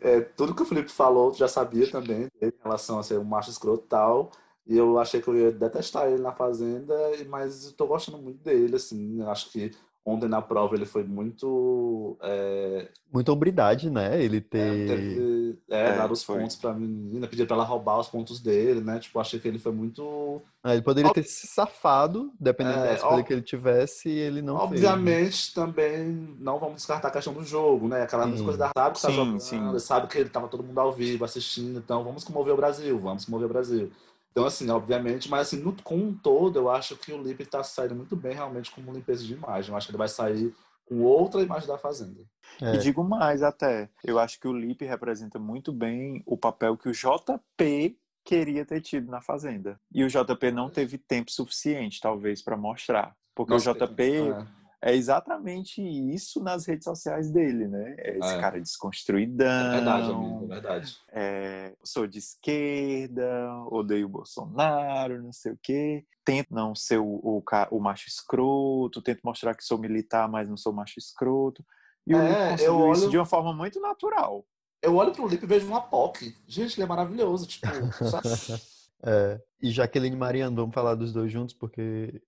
é, 0.00 0.20
tudo 0.20 0.54
que 0.54 0.62
o 0.62 0.66
Felipe 0.66 0.90
falou, 0.90 1.32
tu 1.32 1.38
já 1.38 1.48
sabia 1.48 1.90
também 1.90 2.28
em 2.40 2.52
relação 2.62 2.98
a 2.98 3.02
ser 3.02 3.18
um 3.18 3.24
macho 3.24 3.50
escroto 3.50 3.84
e 3.84 3.88
tal. 3.88 4.30
E 4.66 4.76
eu 4.76 4.98
achei 4.98 5.22
que 5.22 5.28
eu 5.28 5.36
ia 5.36 5.50
detestar 5.50 6.08
ele 6.08 6.20
na 6.22 6.32
Fazenda, 6.32 6.94
mas 7.28 7.66
eu 7.66 7.72
tô 7.72 7.86
gostando 7.86 8.18
muito 8.18 8.42
dele, 8.44 8.76
assim. 8.76 9.22
Acho 9.22 9.50
que 9.50 9.72
Ontem 10.08 10.26
na 10.26 10.40
prova 10.40 10.74
ele 10.74 10.86
foi 10.86 11.04
muito. 11.04 12.16
É... 12.22 12.88
Muita 13.12 13.30
hombridade, 13.30 13.90
né? 13.90 14.22
Ele 14.22 14.40
ter. 14.40 14.58
É, 14.58 14.86
teve, 14.86 15.58
é, 15.68 15.88
é 15.88 15.96
dar 15.96 16.10
os 16.10 16.24
foi. 16.24 16.40
pontos 16.40 16.56
pra 16.56 16.72
menina, 16.72 17.26
pedir 17.26 17.46
pra 17.46 17.56
ela 17.56 17.64
roubar 17.64 17.98
os 17.98 18.08
pontos 18.08 18.40
dele, 18.40 18.80
né? 18.80 18.98
Tipo, 18.98 19.20
achei 19.20 19.38
que 19.38 19.46
ele 19.46 19.58
foi 19.58 19.70
muito. 19.70 20.40
É, 20.64 20.72
ele 20.72 20.80
poderia 20.80 21.12
ter 21.12 21.24
se 21.24 21.46
safado, 21.46 22.32
dependendo 22.40 22.78
da 22.78 22.92
é, 22.92 22.94
escolha 22.94 23.22
que 23.22 23.34
ele 23.34 23.42
tivesse, 23.42 24.08
e 24.08 24.18
ele 24.18 24.40
não 24.40 24.56
Obviamente, 24.56 25.24
fez, 25.24 25.52
né? 25.54 25.66
também 25.66 26.36
não 26.40 26.58
vamos 26.58 26.76
descartar 26.76 27.08
a 27.08 27.10
questão 27.10 27.34
do 27.34 27.44
jogo, 27.44 27.86
né? 27.86 28.02
Aquela 28.02 28.24
sim. 28.34 28.42
coisa 28.42 28.58
da 28.58 28.70
sabe 28.74 28.94
que 28.96 29.02
tá 29.02 29.10
jogando, 29.10 29.40
sim. 29.40 29.78
sabe 29.78 30.06
que 30.06 30.16
ele 30.16 30.30
tava 30.30 30.48
todo 30.48 30.64
mundo 30.64 30.80
ao 30.80 30.90
vivo 30.90 31.22
assistindo, 31.22 31.78
então 31.78 32.02
vamos 32.02 32.24
comover 32.24 32.54
o 32.54 32.56
Brasil, 32.56 32.98
vamos 32.98 33.26
comover 33.26 33.46
o 33.46 33.52
Brasil. 33.52 33.92
Então, 34.38 34.46
assim, 34.46 34.70
obviamente, 34.70 35.28
mas 35.28 35.48
assim, 35.48 35.56
no, 35.60 35.74
com 35.82 35.96
um 35.96 36.14
todo, 36.14 36.60
eu 36.60 36.70
acho 36.70 36.96
que 36.96 37.12
o 37.12 37.20
Lipe 37.20 37.42
está 37.42 37.64
saindo 37.64 37.96
muito 37.96 38.14
bem 38.14 38.34
realmente 38.34 38.70
como 38.70 38.92
limpeza 38.92 39.24
de 39.24 39.32
imagem. 39.32 39.72
Eu 39.72 39.76
acho 39.76 39.88
que 39.88 39.90
ele 39.90 39.98
vai 39.98 40.06
sair 40.06 40.54
com 40.84 41.02
outra 41.02 41.42
imagem 41.42 41.66
da 41.66 41.76
Fazenda. 41.76 42.22
É. 42.62 42.76
E 42.76 42.78
digo 42.78 43.02
mais 43.02 43.42
até, 43.42 43.90
eu 44.04 44.16
acho 44.16 44.38
que 44.38 44.46
o 44.46 44.52
Lipe 44.52 44.84
representa 44.84 45.40
muito 45.40 45.72
bem 45.72 46.22
o 46.24 46.36
papel 46.36 46.76
que 46.76 46.88
o 46.88 46.92
JP 46.92 47.98
queria 48.24 48.64
ter 48.64 48.80
tido 48.80 49.10
na 49.10 49.20
Fazenda. 49.20 49.80
E 49.92 50.04
o 50.04 50.08
JP 50.08 50.52
não 50.52 50.70
teve 50.70 50.98
tempo 50.98 51.32
suficiente, 51.32 52.00
talvez, 52.00 52.40
para 52.40 52.56
mostrar. 52.56 53.16
Porque 53.34 53.54
Nossa, 53.54 53.72
o 53.72 53.74
JP, 53.74 54.02
é. 54.02 54.46
É 54.82 54.94
exatamente 54.94 55.82
isso 55.82 56.42
nas 56.42 56.66
redes 56.66 56.84
sociais 56.84 57.30
dele, 57.30 57.66
né? 57.66 57.94
É 57.98 58.18
esse 58.18 58.34
É. 58.36 58.40
cara 58.40 58.60
desconstruidão. 58.60 59.46
É 59.46 59.70
verdade, 59.76 60.10
amigo, 60.10 60.44
é 60.44 60.46
verdade. 60.48 60.96
é, 61.10 61.74
sou 61.82 62.06
de 62.06 62.18
esquerda, 62.18 63.50
odeio 63.70 64.06
o 64.06 64.10
Bolsonaro, 64.10 65.22
não 65.22 65.32
sei 65.32 65.52
o 65.52 65.58
quê. 65.62 66.04
Tento 66.24 66.52
não 66.54 66.74
ser 66.74 66.98
o, 66.98 67.04
o, 67.22 67.42
o 67.70 67.80
macho 67.80 68.08
escroto, 68.08 69.02
tento 69.02 69.20
mostrar 69.24 69.54
que 69.54 69.64
sou 69.64 69.78
militar, 69.78 70.28
mas 70.28 70.48
não 70.48 70.56
sou 70.56 70.72
macho 70.72 70.98
escroto. 70.98 71.64
E 72.06 72.14
o 72.14 72.18
É, 72.18 72.28
Lipe 72.50 72.62
eu 72.64 72.74
conseguiu 72.74 72.92
isso 72.92 73.02
olho- 73.02 73.10
de 73.10 73.18
uma 73.18 73.26
forma 73.26 73.52
muito 73.52 73.80
natural. 73.80 74.44
Eu 74.80 74.94
olho 74.94 75.10
pro 75.12 75.26
Lipe 75.26 75.44
e 75.44 75.48
vejo 75.48 75.66
uma 75.66 75.80
POC. 75.80 76.36
Gente, 76.46 76.76
ele 76.76 76.84
é 76.84 76.86
maravilhoso. 76.86 77.46
Tipo, 77.46 77.66
sabe? 78.04 78.28
É, 79.00 79.40
e 79.62 79.70
Jaqueline 79.70 80.16
e 80.16 80.18
Mariano, 80.18 80.56
vamos 80.56 80.74
falar 80.74 80.96
dos 80.96 81.12
dois 81.12 81.30
juntos, 81.30 81.54
porque. 81.54 82.20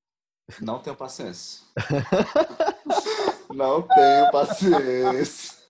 Não 0.61 0.79
tenho 0.79 0.97
paciência. 0.97 1.63
não 3.55 3.83
tenho 3.83 4.31
paciência. 4.31 5.61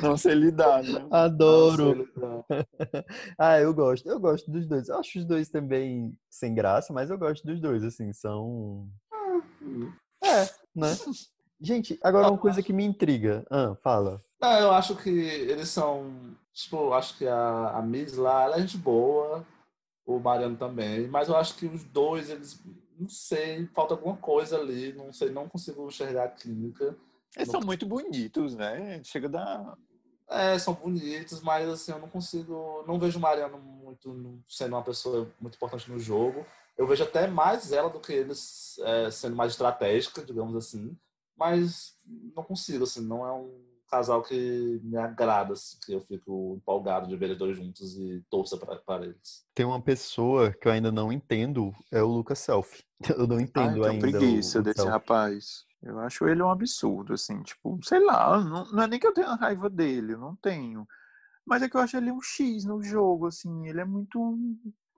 Não 0.00 0.16
sei 0.16 0.34
lidar, 0.34 0.82
né? 0.82 1.06
Adoro! 1.10 1.94
Não 1.94 2.04
sei 2.04 2.04
lidar. 2.04 3.04
Ah, 3.38 3.58
eu 3.60 3.74
gosto. 3.74 4.08
Eu 4.08 4.20
gosto 4.20 4.50
dos 4.50 4.66
dois. 4.66 4.88
Eu 4.88 4.98
acho 4.98 5.18
os 5.18 5.24
dois 5.24 5.48
também 5.48 6.16
sem 6.30 6.54
graça, 6.54 6.92
mas 6.92 7.10
eu 7.10 7.18
gosto 7.18 7.46
dos 7.46 7.60
dois, 7.60 7.84
assim, 7.84 8.12
são. 8.12 8.88
É, 10.22 10.44
né? 10.74 10.96
Gente, 11.60 11.98
agora 12.02 12.28
uma 12.28 12.38
coisa 12.38 12.62
que 12.62 12.72
me 12.72 12.84
intriga. 12.84 13.44
Ah, 13.50 13.74
fala. 13.82 14.22
Não, 14.40 14.52
eu 14.60 14.70
acho 14.70 14.96
que 14.96 15.10
eles 15.10 15.68
são. 15.68 16.36
Tipo, 16.52 16.76
eu 16.76 16.94
acho 16.94 17.16
que 17.18 17.26
a, 17.26 17.70
a 17.70 17.82
Miss 17.82 18.16
lá, 18.16 18.44
ela 18.44 18.56
é 18.56 18.60
gente 18.60 18.78
boa. 18.78 19.44
O 20.06 20.18
Mariano 20.18 20.56
também. 20.56 21.08
Mas 21.08 21.28
eu 21.28 21.36
acho 21.36 21.56
que 21.56 21.66
os 21.66 21.84
dois, 21.84 22.30
eles. 22.30 22.62
Não 22.98 23.08
sei, 23.08 23.66
falta 23.68 23.94
alguma 23.94 24.16
coisa 24.16 24.58
ali. 24.58 24.92
Não 24.92 25.12
sei, 25.12 25.30
não 25.30 25.48
consigo 25.48 25.86
enxergar 25.86 26.24
a 26.24 26.28
química. 26.28 26.96
Eles 27.36 27.50
são 27.50 27.60
muito 27.60 27.86
bonitos, 27.86 28.54
né? 28.54 29.00
Chega 29.04 29.28
a 29.28 29.30
dar. 29.30 29.78
É, 30.28 30.58
são 30.58 30.74
bonitos, 30.74 31.40
mas 31.40 31.68
assim, 31.68 31.92
eu 31.92 31.98
não 31.98 32.08
consigo. 32.08 32.84
Não 32.86 32.98
vejo 32.98 33.20
Mariano 33.20 33.58
muito 33.58 34.42
sendo 34.48 34.74
uma 34.74 34.82
pessoa 34.82 35.30
muito 35.40 35.54
importante 35.54 35.90
no 35.90 35.98
jogo. 35.98 36.44
Eu 36.76 36.86
vejo 36.86 37.02
até 37.04 37.26
mais 37.26 37.72
ela 37.72 37.88
do 37.88 38.00
que 38.00 38.12
eles 38.12 38.78
é, 38.80 39.10
sendo 39.10 39.36
mais 39.36 39.52
estratégica, 39.52 40.22
digamos 40.22 40.54
assim. 40.56 40.96
Mas 41.36 41.96
não 42.34 42.42
consigo, 42.42 42.84
assim, 42.84 43.00
não 43.00 43.24
é 43.24 43.32
um 43.32 43.67
casal 43.88 44.22
que 44.22 44.80
me 44.82 44.96
agrada, 44.96 45.52
assim, 45.54 45.78
que 45.84 45.92
eu 45.92 46.00
fico 46.00 46.54
empolgado 46.56 47.08
de 47.08 47.16
ver 47.16 47.26
eles 47.26 47.38
dois 47.38 47.56
juntos 47.56 47.96
e 47.96 48.22
torça 48.30 48.56
pra- 48.56 48.76
para 48.76 49.04
eles. 49.06 49.44
Tem 49.54 49.64
uma 49.66 49.80
pessoa 49.82 50.52
que 50.52 50.68
eu 50.68 50.72
ainda 50.72 50.92
não 50.92 51.12
entendo, 51.12 51.72
é 51.90 52.02
o 52.02 52.06
Lucas 52.06 52.38
Self. 52.38 52.82
Eu 53.22 53.26
não 53.26 53.36
Ai, 53.36 53.42
entendo 53.42 53.82
tenho 53.82 53.92
ainda. 53.92 54.06
o- 54.06 54.10
preguiça 54.10 54.58
o 54.60 54.62
desse 54.62 54.76
Self. 54.78 54.90
rapaz. 54.90 55.64
Eu 55.82 55.98
acho 56.00 56.26
ele 56.28 56.42
um 56.42 56.50
absurdo, 56.50 57.12
assim, 57.14 57.40
tipo, 57.42 57.78
sei 57.84 58.00
lá, 58.04 58.42
não, 58.42 58.64
não 58.72 58.82
é 58.82 58.86
nem 58.88 58.98
que 58.98 59.06
eu 59.06 59.14
tenha 59.14 59.34
raiva 59.34 59.70
dele, 59.70 60.14
eu 60.14 60.18
não 60.18 60.34
tenho. 60.36 60.86
Mas 61.46 61.62
é 61.62 61.68
que 61.68 61.76
eu 61.76 61.80
acho 61.80 61.96
ele 61.96 62.10
um 62.10 62.20
X 62.20 62.64
no 62.64 62.82
jogo, 62.82 63.26
assim, 63.26 63.66
ele 63.68 63.80
é 63.80 63.84
muito. 63.84 64.36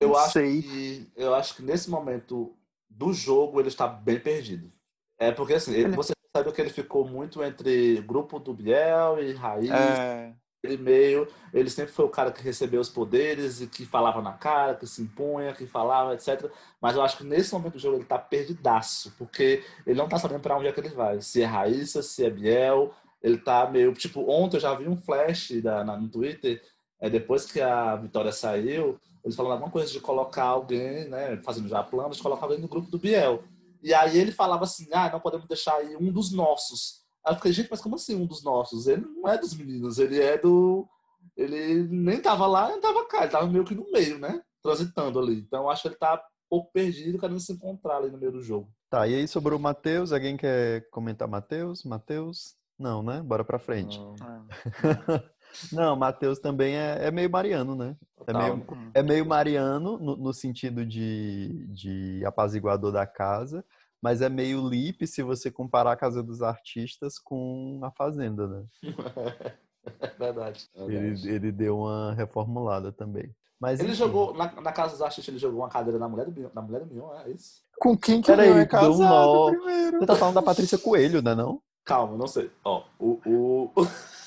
Eu 0.01 0.17
acho, 0.17 0.33
sei. 0.33 0.63
que, 0.63 1.13
eu 1.15 1.35
acho 1.35 1.55
que 1.57 1.63
nesse 1.63 1.91
momento 1.91 2.57
do 2.89 3.13
jogo 3.13 3.61
ele 3.61 3.69
está 3.69 3.87
bem 3.87 4.19
perdido. 4.19 4.73
É 5.19 5.31
porque 5.31 5.53
assim, 5.55 5.73
ele- 5.73 5.85
Ele- 5.85 5.97
você 5.97 6.13
sabe 6.35 6.53
que 6.53 6.61
ele 6.61 6.71
ficou 6.71 7.07
muito 7.07 7.43
entre 7.43 8.01
grupo 8.03 8.39
do 8.39 8.55
Biel 8.55 9.23
e 9.23 9.33
Raiz, 9.33 9.71
É, 9.71 10.35
ele 10.63 10.77
meio, 10.77 11.27
ele 11.55 11.71
sempre 11.71 11.93
foi 11.93 12.05
o 12.05 12.11
cara 12.11 12.31
que 12.31 12.43
recebeu 12.43 12.81
os 12.81 12.89
poderes 12.89 13.61
e 13.61 13.67
que 13.67 13.85
falava 13.87 14.21
na 14.23 14.35
cara, 14.35 14.75
que 14.75 14.87
se 14.87 15.03
impunha, 15.03 15.55
que 15.55 15.67
falava, 15.67 16.15
etc. 16.15 16.51
Mas 16.81 16.95
eu 16.95 17.03
acho 17.03 17.17
que 17.17 17.25
nesse 17.25 17.53
momento 17.55 17.73
do 17.75 17.79
jogo 17.79 17.97
ele 17.97 18.05
tá 18.05 18.19
perdidaço, 18.19 19.13
porque 19.19 19.65
ele 19.87 19.99
não 19.99 20.09
tá 20.09 20.19
sabendo 20.19 20.41
pra 20.41 20.57
onde 20.57 20.69
é 20.69 20.73
que 20.73 20.81
ele 20.81 20.91
vai. 20.91 21.21
Se 21.21 21.43
é 21.43 21.47
Raíssa, 21.47 22.03
se 22.03 22.25
é 22.25 22.31
Biel, 22.31 22.93
ele 23.23 23.39
tá 23.39 23.69
meio, 23.71 23.93
tipo, 23.95 24.31
ontem 24.31 24.57
eu 24.59 24.61
já 24.61 24.75
vi 24.75 24.87
um 24.87 24.97
flash 24.97 25.51
da, 25.63 25.83
na- 25.83 25.97
no 25.97 26.09
Twitter, 26.09 26.63
é, 27.01 27.09
depois 27.09 27.51
que 27.51 27.61
a 27.61 27.97
Vitória 27.97 28.31
saiu, 28.31 29.01
eles 29.25 29.35
falaram 29.35 29.55
alguma 29.55 29.73
coisa 29.73 29.91
de 29.91 29.99
colocar 30.01 30.45
alguém, 30.45 31.09
né, 31.09 31.39
fazendo 31.43 31.69
já 31.69 31.83
planos, 31.83 32.19
de 32.19 32.23
colocar 32.23 32.45
alguém 32.45 32.61
no 32.61 32.69
grupo 32.69 32.91
do 32.91 32.99
Biel. 32.99 33.43
E 33.83 33.95
aí 33.95 34.19
ele 34.19 34.33
falava 34.33 34.65
assim, 34.65 34.89
ah, 34.93 35.11
não 35.11 35.21
podemos 35.21 35.47
deixar 35.47 35.77
aí 35.77 35.97
um 35.97 36.13
dos 36.13 36.33
nossos. 36.33 37.01
Aí 37.25 37.33
eu 37.33 37.37
fiquei, 37.37 37.53
gente, 37.53 37.69
mas 37.71 37.81
como 37.81 37.95
assim 37.95 38.15
um 38.15 38.27
dos 38.27 38.43
nossos? 38.43 38.87
Ele 38.87 39.05
não 39.05 39.29
é 39.29 39.39
dos 39.39 39.55
meninos, 39.55 39.99
ele 39.99 40.21
é 40.21 40.39
do. 40.39 40.89
Ele 41.37 41.87
nem 41.89 42.21
tava 42.21 42.47
lá, 42.47 42.69
nem 42.69 42.81
tava 42.81 43.07
cá, 43.07 43.23
ele 43.23 43.33
tava 43.33 43.47
meio 43.47 43.65
que 43.65 43.75
no 43.75 43.91
meio, 43.91 44.19
né? 44.19 44.43
Transitando 44.63 45.19
ali. 45.19 45.39
Então 45.41 45.65
eu 45.65 45.71
acho 45.71 45.83
que 45.83 45.89
ele 45.89 45.97
tá 45.97 46.15
um 46.15 46.49
pouco 46.49 46.73
perdido, 46.73 47.19
querendo 47.19 47.41
se 47.41 47.53
encontrar 47.53 47.99
ali 47.99 48.11
no 48.11 48.19
meio 48.19 48.33
do 48.33 48.43
jogo. 48.43 48.71
Tá, 48.89 49.07
e 49.07 49.15
aí 49.15 49.29
sobrou 49.29 49.59
o 49.59 49.63
Matheus. 49.63 50.13
Alguém 50.13 50.37
quer 50.37 50.89
comentar 50.91 51.29
Matheus? 51.29 51.85
Matheus? 51.85 52.55
Não, 52.79 53.03
né? 53.03 53.23
Bora 53.23 53.45
pra 53.45 53.59
frente. 53.59 53.99
é. 54.01 55.40
Não, 55.73 55.97
Matheus 55.97 56.39
também 56.39 56.77
é, 56.77 57.07
é 57.07 57.11
meio 57.11 57.31
mariano, 57.31 57.75
né? 57.75 57.97
É 58.27 58.33
meio, 58.33 58.67
é 58.95 59.03
meio 59.03 59.27
mariano 59.27 59.99
no, 59.99 60.17
no 60.17 60.33
sentido 60.33 60.85
de, 60.85 61.67
de 61.69 62.25
apaziguador 62.25 62.93
da 62.93 63.07
casa, 63.07 63.65
mas 64.03 64.21
é 64.23 64.29
meio 64.29 64.67
Lipe 64.69 65.07
se 65.07 65.23
você 65.23 65.51
comparar 65.51 65.93
a 65.93 65.97
Casa 65.97 66.23
dos 66.23 66.43
Artistas 66.43 67.19
com 67.19 67.81
a 67.83 67.91
Fazenda, 67.91 68.47
né? 68.47 68.65
É 69.99 70.09
verdade. 70.09 70.69
é 70.75 70.85
verdade. 70.87 71.27
Ele, 71.27 71.37
ele 71.37 71.53
deu 71.53 71.79
uma 71.79 72.13
reformulada 72.13 72.93
também. 72.93 73.35
Mas 73.59 73.81
Ele 73.81 73.91
enfim. 73.91 73.99
jogou, 73.99 74.35
na, 74.35 74.61
na 74.61 74.73
casa 74.73 74.93
dos 74.93 75.03
artistas, 75.03 75.29
ele 75.29 75.39
jogou 75.39 75.61
uma 75.61 75.69
cadeira 75.69 75.99
na 75.99 76.09
mulher 76.09 76.27
do 76.27 76.33
Mion, 76.33 76.49
na 76.55 76.63
mulher 76.63 76.85
do 76.85 76.95
Mion, 76.95 77.13
é 77.25 77.31
isso? 77.31 77.63
Com 77.79 77.97
quem 77.97 78.21
que 78.21 78.27
Peraí, 78.27 78.49
ele 78.49 78.61
é 78.61 78.65
deu 78.65 78.65
um 78.65 78.69
casado 78.69 78.99
nó. 79.05 79.51
primeiro? 79.51 79.99
Você 79.99 80.07
tá 80.07 80.17
falando 80.17 80.35
da 80.35 80.43
Patrícia 80.43 80.79
Coelho, 80.79 81.23
né 81.23 81.35
não? 81.35 81.63
Calma, 81.85 82.17
não 82.17 82.27
sei. 82.27 82.51
Ó, 82.65 82.85
o, 82.99 83.21
o, 83.27 83.73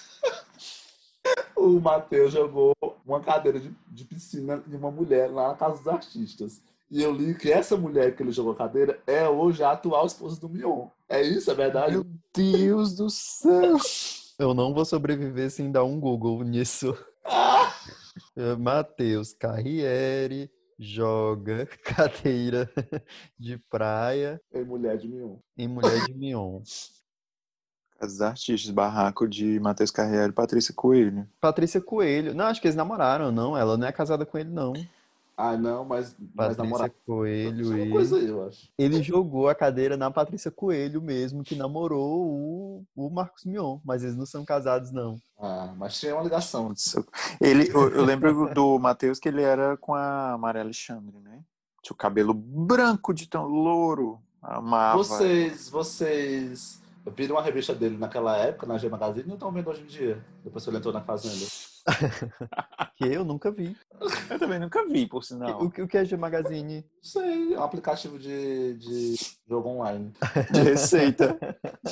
o 1.55 1.79
Matheus 1.79 2.33
jogou 2.33 2.73
uma 3.05 3.19
cadeira 3.19 3.59
de, 3.59 3.73
de 3.87 4.05
piscina 4.05 4.61
de 4.65 4.75
uma 4.75 4.91
mulher 4.91 5.31
lá 5.31 5.49
na 5.49 5.55
casa 5.55 5.77
dos 5.77 5.87
artistas. 5.87 6.61
E 6.89 7.01
eu 7.01 7.11
li 7.11 7.33
que 7.35 7.51
essa 7.51 7.75
mulher 7.75 8.15
que 8.15 8.21
ele 8.21 8.31
jogou 8.31 8.51
a 8.53 8.55
cadeira 8.55 8.99
é 9.07 9.27
hoje 9.27 9.63
a 9.63 9.71
atual 9.71 10.05
esposa 10.05 10.39
do 10.39 10.47
Mion. 10.47 10.87
É 11.09 11.21
isso, 11.21 11.49
é 11.49 11.53
verdade? 11.55 11.93
Meu 11.93 12.05
Deus 12.35 12.95
do 12.95 13.09
céu! 13.09 13.77
Eu 14.37 14.53
não 14.53 14.73
vou 14.73 14.85
sobreviver 14.85 15.49
sem 15.49 15.71
dar 15.71 15.83
um 15.83 15.99
Google 15.99 16.43
nisso. 16.43 16.95
Ah! 17.25 17.73
Matheus 18.59 19.33
Carriere 19.33 20.51
joga 20.77 21.65
cadeira 21.83 22.69
de 23.39 23.57
praia 23.69 24.41
É 24.51 24.63
mulher 24.63 24.97
de 24.97 25.07
Mion. 25.07 25.37
em 25.57 25.67
Mulher 25.67 26.05
de 26.05 26.13
Mion. 26.13 26.61
Os 28.01 28.21
artistas, 28.21 28.69
barraco 28.69 29.27
de 29.27 29.59
Matheus 29.59 29.91
Carreira 29.91 30.27
e 30.27 30.31
Patrícia 30.31 30.73
Coelho. 30.73 31.27
Patrícia 31.39 31.79
Coelho. 31.79 32.33
Não, 32.33 32.45
acho 32.45 32.59
que 32.59 32.67
eles 32.67 32.75
namoraram, 32.75 33.31
não. 33.31 33.55
Ela 33.55 33.77
não 33.77 33.87
é 33.87 33.91
casada 33.91 34.25
com 34.25 34.37
ele, 34.37 34.49
não. 34.49 34.73
Ah, 35.35 35.57
não, 35.57 35.83
mas, 35.83 36.15
mas 36.19 36.55
Patrícia 36.55 36.63
namorar. 36.63 36.91
Coelho 37.05 37.77
e... 37.77 37.89
coisa 37.89 38.17
aí, 38.17 38.27
eu 38.27 38.45
acho. 38.45 38.69
Ele 38.77 39.01
jogou 39.01 39.47
a 39.47 39.55
cadeira 39.55 39.97
na 39.97 40.11
Patrícia 40.11 40.51
Coelho 40.51 41.01
mesmo, 41.01 41.43
que 41.43 41.55
namorou 41.55 42.27
o, 42.27 42.85
o 42.95 43.09
Marcos 43.09 43.43
Mion. 43.43 43.79
Mas 43.83 44.03
eles 44.03 44.15
não 44.15 44.25
são 44.25 44.45
casados, 44.45 44.91
não. 44.91 45.19
Ah, 45.39 45.73
mas 45.75 45.99
tinha 45.99 46.13
uma 46.13 46.23
ligação. 46.23 46.71
Ele, 47.41 47.67
eu, 47.73 47.89
eu 47.89 48.05
lembro 48.05 48.53
do 48.53 48.77
Matheus 48.77 49.19
que 49.19 49.27
ele 49.27 49.41
era 49.41 49.75
com 49.77 49.95
a 49.95 50.37
Maria 50.37 50.61
Alexandre, 50.61 51.17
né? 51.19 51.39
Tinha 51.81 51.93
o 51.93 51.97
cabelo 51.97 52.33
branco 52.33 53.13
de 53.13 53.27
tão 53.27 53.47
louro. 53.47 54.19
Amava. 54.41 54.97
Vocês, 54.97 55.69
vocês 55.69 56.82
viram 57.15 57.37
a 57.37 57.41
revista 57.41 57.73
dele 57.75 57.97
naquela 57.97 58.37
época, 58.37 58.65
na 58.65 58.77
G 58.77 58.87
Magazine, 58.89 59.27
ou 59.29 59.33
estão 59.35 59.51
vendo 59.51 59.69
hoje 59.69 59.81
em 59.81 59.85
dia? 59.87 60.23
Depois 60.43 60.63
que 60.63 60.69
ele 60.69 60.77
entrou 60.77 60.93
na 60.93 61.01
Fazenda. 61.01 61.45
Que 62.95 63.05
eu 63.05 63.25
nunca 63.25 63.51
vi. 63.51 63.75
Eu 64.29 64.39
também 64.39 64.59
nunca 64.59 64.85
vi, 64.87 65.05
por 65.07 65.23
sinal. 65.23 65.61
O, 65.63 65.69
que- 65.69 65.81
o 65.81 65.87
que 65.87 65.97
é 65.97 66.05
G 66.05 66.15
Magazine? 66.15 66.75
Não 66.81 67.03
sei, 67.03 67.53
é 67.55 67.59
um 67.59 67.63
aplicativo 67.63 68.17
de, 68.19 68.75
de 68.75 69.15
jogo 69.49 69.67
online. 69.69 70.13
De 70.51 70.61
receita. 70.61 71.37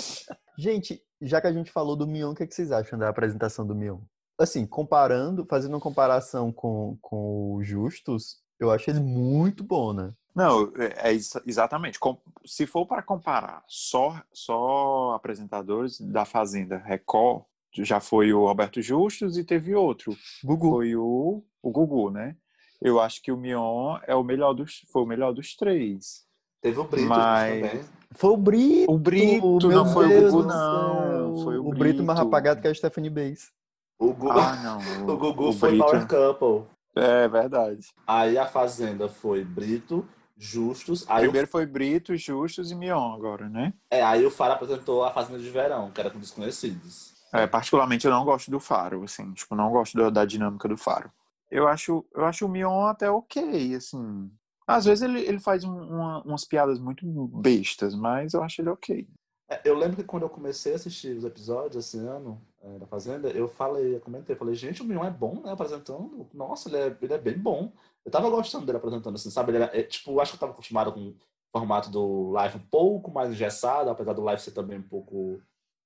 Gente, 0.57 1.01
já 1.21 1.41
que 1.41 1.47
a 1.47 1.51
gente 1.53 1.71
falou 1.71 1.95
do 1.95 2.07
Mion, 2.07 2.31
o 2.31 2.35
que, 2.35 2.43
é 2.43 2.47
que 2.47 2.53
vocês 2.53 2.71
acham 2.71 2.97
da 2.99 3.09
apresentação 3.09 3.65
do 3.65 3.75
Mion? 3.75 3.97
Assim, 4.39 4.65
comparando, 4.65 5.45
fazendo 5.49 5.73
uma 5.73 5.79
comparação 5.79 6.51
com, 6.53 6.97
com 7.01 7.55
o 7.55 7.63
Justus, 7.63 8.37
eu 8.59 8.71
acho 8.71 8.89
ele 8.89 8.99
muito 8.99 9.63
bom, 9.63 9.91
né? 9.91 10.13
Não, 10.35 10.71
é, 10.77 11.09
é 11.09 11.13
exa- 11.13 11.41
exatamente. 11.45 11.99
Se 12.45 12.65
for 12.65 12.85
para 12.85 13.01
comparar 13.01 13.63
só, 13.67 14.21
só 14.31 15.13
apresentadores 15.13 15.99
da 15.99 16.25
Fazenda 16.25 16.77
Record, 16.77 17.43
já 17.73 17.99
foi 17.99 18.33
o 18.33 18.45
Roberto 18.45 18.81
Justus 18.81 19.37
e 19.37 19.43
teve 19.43 19.73
outro. 19.75 20.15
Gugu. 20.43 20.69
Foi 20.71 20.95
o, 20.95 21.43
o 21.61 21.71
Gugu, 21.71 22.09
né? 22.09 22.35
Eu 22.81 22.99
acho 22.99 23.21
que 23.21 23.31
o 23.31 23.37
Mion 23.37 23.97
é 24.07 24.15
o 24.15 24.23
melhor 24.23 24.53
dos, 24.53 24.81
foi 24.91 25.03
o 25.03 25.05
melhor 25.05 25.33
dos 25.33 25.55
três. 25.55 26.25
Teve 26.61 26.79
o 26.79 26.83
Brito 26.83 27.07
Mas- 27.07 27.61
também. 27.61 27.81
Foi 28.13 28.29
o 28.31 28.37
Brito! 28.37 28.91
O 28.91 28.97
Brito, 28.97 29.69
não 29.69 29.85
foi 29.93 30.07
Deus 30.09 30.33
o 30.33 30.37
Gugu, 30.37 30.47
não. 30.49 31.37
Foi 31.43 31.57
o, 31.57 31.67
o 31.67 31.69
Brito 31.69 32.03
mais 32.03 32.19
apagado 32.19 32.61
que 32.61 32.67
a 32.67 32.73
Stephanie 32.73 33.09
Bays. 33.09 33.49
O 33.97 34.13
Gugu, 34.13 34.31
Ah, 34.37 34.55
não. 34.57 34.79
o 35.13 35.17
Gugu 35.17 35.49
o 35.49 35.53
foi 35.53 35.69
Brito. 35.71 35.85
Power 35.85 36.07
Couple. 36.07 36.67
É 36.93 37.25
verdade. 37.29 37.87
Aí 38.05 38.37
a 38.37 38.45
Fazenda 38.45 39.07
foi 39.07 39.45
Brito, 39.45 40.05
Justos. 40.43 41.05
Aí 41.07 41.21
Primeiro 41.25 41.47
foi 41.47 41.67
Brito, 41.67 42.15
Justus 42.17 42.71
e 42.71 42.75
Mion 42.75 43.13
agora, 43.13 43.47
né? 43.47 43.73
É, 43.91 44.01
aí 44.01 44.25
o 44.25 44.31
Faro 44.31 44.53
apresentou 44.53 45.03
a 45.03 45.11
Fazenda 45.11 45.37
de 45.37 45.49
Verão, 45.51 45.91
que 45.91 46.01
era 46.01 46.09
com 46.09 46.17
desconhecidos. 46.19 47.11
É, 47.31 47.45
particularmente 47.45 48.05
eu 48.07 48.11
não 48.11 48.25
gosto 48.25 48.49
do 48.49 48.59
Faro, 48.59 49.03
assim, 49.03 49.31
tipo, 49.33 49.55
não 49.55 49.69
gosto 49.71 49.95
da, 49.95 50.09
da 50.09 50.25
dinâmica 50.25 50.67
do 50.67 50.75
Faro. 50.75 51.11
Eu 51.49 51.67
acho, 51.67 52.03
eu 52.15 52.25
acho 52.25 52.45
o 52.45 52.49
Mion 52.49 52.87
até 52.87 53.09
ok, 53.09 53.75
assim. 53.75 54.31
Às 54.65 54.85
vezes 54.85 55.03
ele, 55.03 55.19
ele 55.21 55.39
faz 55.39 55.63
um- 55.63 55.77
uma- 55.89 56.23
umas 56.23 56.43
piadas 56.43 56.79
muito 56.79 57.05
bestas, 57.27 57.93
mas 57.93 58.33
eu 58.33 58.41
acho 58.41 58.61
ele 58.61 58.69
ok. 58.69 59.07
É, 59.49 59.61
Eu 59.63 59.75
lembro 59.75 59.97
que 59.97 60.03
quando 60.03 60.23
eu 60.23 60.29
comecei 60.29 60.73
a 60.73 60.75
assistir 60.75 61.15
os 61.15 61.23
episódios 61.25 61.85
esse 61.85 61.97
ano 61.99 62.41
é, 62.63 62.79
da 62.79 62.87
Fazenda, 62.87 63.27
eu 63.29 63.47
falei, 63.49 63.95
eu 63.95 63.99
comentei, 63.99 64.35
falei, 64.35 64.55
gente, 64.55 64.81
o 64.81 64.85
Mion 64.85 65.03
é 65.03 65.09
bom, 65.11 65.41
né, 65.43 65.51
apresentando. 65.51 66.27
Nossa, 66.33 66.69
ele 66.69 66.77
é, 66.77 66.97
ele 67.01 67.13
é 67.13 67.17
bem 67.17 67.37
bom. 67.37 67.71
Eu 68.05 68.11
tava 68.11 68.29
gostando 68.29 68.65
dele 68.65 68.77
apresentando, 68.77 69.15
assim, 69.15 69.29
sabe? 69.29 69.51
Ele 69.51 69.63
era, 69.63 69.77
é, 69.79 69.83
tipo, 69.83 70.19
acho 70.19 70.31
que 70.31 70.35
eu 70.37 70.39
tava 70.39 70.51
acostumado 70.53 70.91
com 70.91 70.99
o 71.09 71.15
formato 71.51 71.89
do 71.89 72.31
live 72.31 72.57
um 72.57 72.67
pouco 72.67 73.11
mais 73.11 73.29
engessado, 73.31 73.89
apesar 73.89 74.13
do 74.13 74.21
live 74.23 74.41
ser 74.41 74.51
também 74.51 74.79
um 74.79 74.87
pouco 74.87 75.41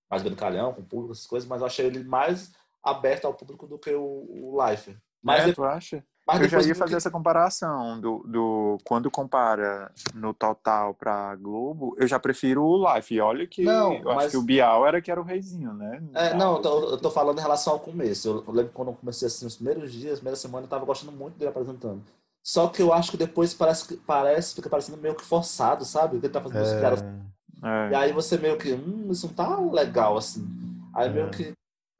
mais 0.09 0.23
brincalhão 0.23 0.73
com 0.73 0.81
o 0.81 0.85
público, 0.85 1.11
essas 1.13 1.27
coisas, 1.27 1.47
mas 1.49 1.61
eu 1.61 1.67
achei 1.67 1.85
ele 1.85 2.03
mais 2.03 2.53
aberto 2.83 3.25
ao 3.25 3.33
público 3.33 3.67
do 3.67 3.79
que 3.79 3.91
o, 3.93 4.03
o 4.03 4.55
live. 4.55 4.97
Mas, 5.21 5.41
é, 5.43 5.45
de- 5.47 5.53
tu 5.55 5.63
acha? 5.63 6.05
Mas 6.27 6.41
Eu 6.41 6.49
já 6.49 6.61
ia 6.61 6.75
fazer 6.75 6.91
que- 6.91 6.95
essa 6.97 7.11
comparação 7.11 7.99
do, 7.99 8.23
do 8.27 8.77
quando 8.83 9.11
compara 9.11 9.91
no 10.13 10.33
total 10.33 10.93
pra 10.93 11.35
Globo, 11.35 11.95
eu 11.97 12.07
já 12.07 12.19
prefiro 12.19 12.63
o 12.63 12.93
Life. 12.95 13.13
E 13.13 13.21
olha 13.21 13.45
que 13.45 13.63
Não, 13.63 13.93
eu 13.93 14.09
acho 14.09 14.15
mas- 14.15 14.31
que 14.31 14.37
o 14.37 14.41
Bial 14.41 14.87
era 14.87 15.01
que 15.01 15.11
era 15.11 15.21
o 15.21 15.23
reizinho, 15.23 15.73
né? 15.73 16.01
É, 16.13 16.33
não, 16.33 16.55
eu 16.55 16.61
tô, 16.61 16.89
eu 16.91 16.97
tô 16.97 17.11
falando 17.11 17.37
em 17.37 17.41
relação 17.41 17.73
ao 17.73 17.79
começo. 17.79 18.43
Eu 18.47 18.53
lembro 18.53 18.71
quando 18.73 18.87
eu 18.89 18.95
comecei 18.95 19.27
assim, 19.27 19.45
os 19.45 19.55
primeiros 19.55 19.91
dias, 19.91 20.13
as 20.13 20.19
primeiras 20.19 20.39
semanas, 20.39 20.63
eu 20.65 20.69
tava 20.69 20.85
gostando 20.85 21.11
muito 21.11 21.37
dele 21.37 21.49
apresentando. 21.51 22.01
Só 22.43 22.67
que 22.67 22.81
eu 22.81 22.93
acho 22.93 23.11
que 23.11 23.17
depois 23.17 23.53
parece, 23.53 23.87
que- 23.87 23.97
parece 23.97 24.53
fica 24.55 24.69
parecendo 24.69 24.97
meio 24.99 25.15
que 25.15 25.23
forçado, 25.23 25.83
sabe? 25.85 26.17
Ele 26.17 26.29
tá 26.29 26.41
fazendo 26.41 26.61
esse 26.63 26.79
cara. 26.81 26.95
É, 26.97 27.25
É. 27.63 27.91
E 27.91 27.95
aí 27.95 28.11
você 28.13 28.37
meio 28.37 28.57
que, 28.57 28.73
hum, 28.73 29.07
isso 29.09 29.25
não 29.27 29.33
tá 29.33 29.59
legal, 29.59 30.17
assim. 30.17 30.45
Aí 30.93 31.07
É. 31.07 31.11
meio 31.11 31.29
que. 31.31 31.53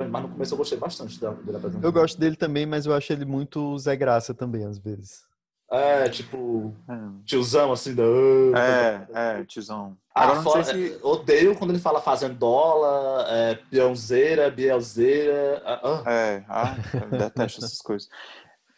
Mas 0.10 0.22
no 0.24 0.30
começo 0.30 0.53
eu 0.53 0.58
gostei 0.58 0.78
bastante 0.78 1.20
dele 1.20 1.36
dele 1.43 1.58
apresentando. 1.58 1.84
eu 1.84 1.91
gosto 1.91 2.20
dele 2.20 2.36
também, 2.36 2.66
mas 2.66 2.86
eu 2.86 2.93
acho 2.93 3.12
ele 3.14 3.26
muito 3.26 3.78
Zé 3.80 3.95
Graça 3.95 4.34
também, 4.34 4.66
às 4.66 4.78
vezes. 4.78 5.24
É, 5.72 6.08
tipo, 6.10 6.74
É. 6.88 6.95
tiozão 7.26 7.72
assim 7.72 7.95
da. 7.95 8.03
É, 8.56 9.39
é, 9.39 9.43
tiozão. 9.45 9.97
Ah, 10.14 10.24
Agora 10.24 10.36
não 10.38 10.43
fora- 10.43 10.64
sei 10.64 10.74
se. 10.89 10.93
é, 10.95 10.99
Odeio 11.06 11.56
quando 11.58 11.72
ele 11.72 11.80
fala 11.80 11.99
fazendola, 12.01 13.26
é, 13.30 13.56
peãozeira, 13.70 14.49
bielzeira. 14.51 15.62
ah, 15.66 15.80
ah. 16.06 16.12
É, 16.12 16.43
ah, 16.47 16.76
eu 17.12 17.18
detesto 17.18 17.66
essas 17.66 17.80
coisas. 17.82 18.08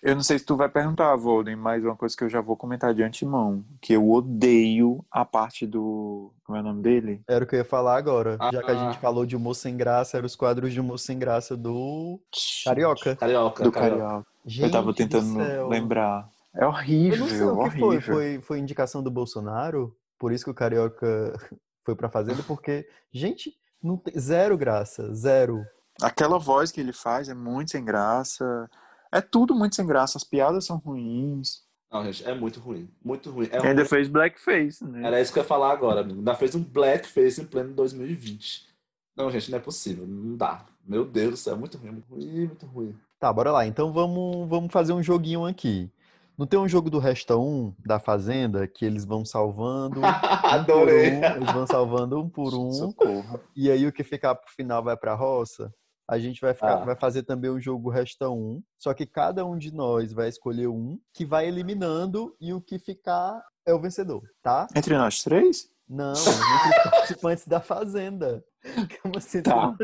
Eu 0.03 0.15
não 0.15 0.21
sei 0.21 0.37
se 0.37 0.45
tu 0.45 0.55
vai 0.55 0.69
perguntar, 0.69 1.15
Volden, 1.15 1.55
mas 1.55 1.83
uma 1.83 1.95
coisa 1.95 2.15
que 2.15 2.23
eu 2.23 2.29
já 2.29 2.39
vou 2.39 2.55
comentar 2.55 2.93
de 2.93 3.01
antemão, 3.01 3.63
que 3.81 3.93
eu 3.93 4.09
odeio 4.11 5.03
a 5.11 5.25
parte 5.25 5.65
do. 5.65 6.31
Como 6.45 6.55
é 6.57 6.61
o 6.61 6.63
nome 6.63 6.81
dele? 6.83 7.21
Era 7.27 7.43
o 7.43 7.47
que 7.47 7.55
eu 7.55 7.59
ia 7.59 7.65
falar 7.65 7.97
agora. 7.97 8.37
Já 8.53 8.61
que 8.63 8.71
a 8.71 8.73
Ah. 8.79 8.85
gente 8.91 8.99
falou 9.01 9.25
de 9.25 9.35
humor 9.35 9.55
sem 9.55 9.75
graça, 9.75 10.15
eram 10.17 10.27
os 10.27 10.35
quadros 10.35 10.71
de 10.71 10.79
humor 10.79 10.99
sem 10.99 11.17
graça 11.17 11.57
do 11.57 12.19
Carioca. 12.63 13.15
Carioca. 13.15 13.63
Do 13.63 13.71
carioca. 13.71 14.01
Carioca. 14.01 14.27
Gente 14.45 14.63
eu 14.65 14.71
tava 14.71 14.85
do 14.87 14.93
tentando 14.93 15.67
lembrar. 15.67 16.29
É 16.55 16.63
Eu 16.63 16.69
horrível, 16.69 17.19
não 17.19 17.27
sei 17.27 17.41
o 17.43 17.63
que 17.63 17.69
foi. 17.79 17.81
horrível. 17.87 18.13
foi. 18.15 18.41
Foi 18.41 18.59
indicação 18.59 19.03
do 19.03 19.11
Bolsonaro? 19.11 19.95
Por 20.17 20.31
isso 20.31 20.45
que 20.45 20.51
o 20.51 20.55
Carioca 20.55 21.05
foi 21.83 21.95
pra 21.95 22.09
Fazenda? 22.09 22.41
Porque, 22.43 22.87
gente, 23.11 23.53
não 23.83 23.97
tem, 23.97 24.17
zero 24.17 24.57
graça. 24.57 25.13
Zero. 25.13 25.65
Aquela 26.01 26.37
voz 26.39 26.71
que 26.71 26.79
ele 26.79 26.93
faz 26.93 27.27
é 27.29 27.33
muito 27.33 27.71
sem 27.71 27.83
graça. 27.83 28.69
É 29.11 29.21
tudo 29.21 29.55
muito 29.55 29.75
sem 29.75 29.85
graça. 29.85 30.17
As 30.17 30.23
piadas 30.23 30.65
são 30.65 30.77
ruins. 30.77 31.65
Não, 31.91 32.03
gente, 32.03 32.25
é 32.27 32.33
muito 32.35 32.59
ruim. 32.59 32.89
Muito 33.03 33.31
ruim. 33.31 33.47
É 33.51 33.55
ainda 33.57 33.81
ruim. 33.81 33.85
fez 33.85 34.07
blackface, 34.07 34.83
né? 34.85 35.07
Era 35.07 35.21
isso 35.21 35.31
que 35.31 35.39
eu 35.39 35.43
ia 35.43 35.47
falar 35.47 35.71
agora, 35.71 36.01
amigo. 36.01 36.19
Ainda 36.19 36.35
fez 36.35 36.53
um 36.53 36.63
blackface 36.63 37.41
em 37.41 37.45
pleno 37.45 37.73
2020. 37.73 38.67
Não, 39.15 39.31
gente, 39.31 39.49
não 39.49 39.57
é 39.57 39.61
possível. 39.61 40.05
Não 40.05 40.35
dá. 40.35 40.65
Meu 40.85 41.05
Deus 41.05 41.31
do 41.31 41.37
céu, 41.37 41.53
é 41.53 41.57
muito 41.57 41.77
ruim, 41.77 41.91
muito 41.91 42.09
ruim, 42.09 42.45
muito 42.47 42.65
ruim. 42.65 42.95
Tá, 43.19 43.31
bora 43.33 43.51
lá. 43.51 43.65
Então 43.65 43.91
vamos, 43.91 44.47
vamos 44.47 44.71
fazer 44.71 44.93
um 44.93 45.01
joguinho 45.01 45.45
aqui. 45.45 45.91
Não 46.37 46.45
tem 46.45 46.59
um 46.59 46.67
jogo 46.67 46.89
do 46.89 46.99
Resta 46.99 47.35
1 47.35 47.73
da 47.83 47.99
Fazenda 47.99 48.67
que 48.67 48.85
eles 48.85 49.03
vão 49.03 49.25
salvando 49.25 49.99
um 50.01 50.05
Adorei. 50.05 51.19
por 51.19 51.31
um, 51.31 51.35
eles 51.35 51.51
vão 51.51 51.65
salvando 51.67 52.19
um 52.21 52.29
por 52.29 52.53
um, 52.53 52.71
Socorro. 52.71 53.39
e 53.55 53.71
aí 53.71 53.87
o 53.87 53.91
que 53.91 54.03
ficar 54.03 54.35
pro 54.35 54.53
final 54.53 54.83
vai 54.83 54.95
pra 54.95 55.15
roça? 55.15 55.73
A 56.09 56.17
gente 56.17 56.39
vai, 56.39 56.53
ficar, 56.53 56.81
Ah. 56.81 56.85
vai 56.85 56.95
fazer 56.95 57.23
também 57.23 57.49
o 57.51 57.59
jogo 57.59 57.89
Resta 57.89 58.29
1, 58.29 58.61
só 58.79 58.93
que 58.93 59.05
cada 59.05 59.45
um 59.45 59.57
de 59.57 59.73
nós 59.73 60.13
vai 60.13 60.29
escolher 60.29 60.67
um 60.67 60.97
que 61.13 61.25
vai 61.25 61.47
eliminando 61.47 62.33
e 62.39 62.53
o 62.53 62.61
que 62.61 62.79
ficar 62.79 63.41
é 63.65 63.73
o 63.73 63.81
vencedor, 63.81 64.23
tá? 64.41 64.67
Entre 64.75 64.95
nós 64.97 65.21
três? 65.21 65.69
Não, 65.89 66.11
entre 66.13 66.29
os 66.29 66.83
participantes 66.91 67.47
da 67.47 67.59
Fazenda. 67.59 68.43
Como 69.01 69.17
assim? 69.17 69.41
Tá. 69.41 69.75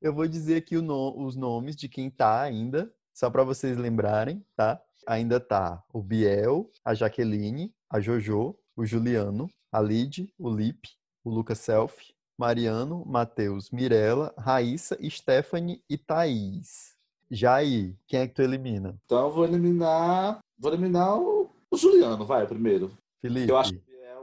Eu 0.00 0.14
vou 0.14 0.26
dizer 0.26 0.56
aqui 0.56 0.76
no- 0.80 1.14
os 1.26 1.36
nomes 1.36 1.76
de 1.76 1.88
quem 1.88 2.10
tá 2.10 2.40
ainda, 2.42 2.90
só 3.14 3.30
para 3.30 3.44
vocês 3.44 3.76
lembrarem, 3.76 4.44
tá? 4.56 4.80
Ainda 5.06 5.38
tá 5.38 5.82
o 5.92 6.02
Biel, 6.02 6.70
a 6.84 6.94
Jaqueline, 6.94 7.70
a 7.90 8.00
Jojo, 8.00 8.56
o 8.76 8.84
Juliano, 8.86 9.48
a 9.70 9.80
Lid, 9.80 10.26
o 10.38 10.48
Lipe, 10.50 10.88
o 11.22 11.30
Lucas 11.30 11.58
Self, 11.58 12.13
Mariano, 12.36 13.04
Matheus, 13.06 13.70
Mirella, 13.70 14.34
Raíssa, 14.36 14.98
Stephanie 15.08 15.82
e 15.88 15.96
Thaís. 15.96 16.94
Jair, 17.30 17.96
quem 18.06 18.20
é 18.20 18.28
que 18.28 18.34
tu 18.34 18.42
elimina? 18.42 18.96
Então 19.06 19.26
eu 19.26 19.30
vou 19.30 19.44
eliminar. 19.44 20.38
Vou 20.58 20.72
eliminar 20.72 21.18
o, 21.18 21.50
o 21.70 21.76
Juliano, 21.76 22.24
vai, 22.24 22.44
o 22.44 22.48
primeiro. 22.48 22.92
Felipe. 23.20 23.50
Eu 23.50 23.56
acho 23.56 23.72
que 23.72 23.78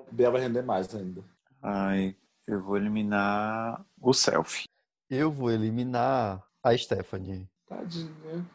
o 0.09 0.13
Biel, 0.13 0.31
vai 0.31 0.41
render 0.41 0.61
mais 0.61 0.93
ainda. 0.93 1.23
Ai, 1.61 2.15
eu 2.47 2.61
vou 2.61 2.77
eliminar 2.77 3.85
o 3.99 4.13
selfie. 4.13 4.65
Eu 5.09 5.31
vou 5.31 5.51
eliminar 5.51 6.41
a 6.63 6.77
Stephanie. 6.77 7.49
Tadinha. 7.67 8.45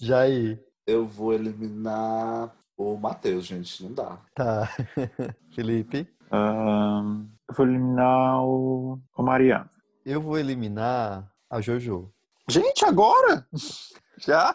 Jair. 0.00 0.62
Eu 0.86 1.06
vou 1.06 1.32
eliminar 1.32 2.54
o 2.76 2.96
Matheus, 2.96 3.46
gente. 3.46 3.82
Não 3.82 3.92
dá. 3.92 4.18
Tá. 4.34 4.68
Felipe. 5.54 6.06
Ahn, 6.30 7.26
eu 7.54 7.66
vou 7.66 7.66
eliminar 7.66 8.44
o, 8.44 9.00
o 9.16 9.22
Mariano. 9.22 9.70
Eu 10.04 10.20
vou 10.20 10.38
eliminar 10.38 11.30
a 11.48 11.60
Jojo. 11.60 12.12
Gente, 12.48 12.84
agora? 12.84 13.46
Já? 14.18 14.54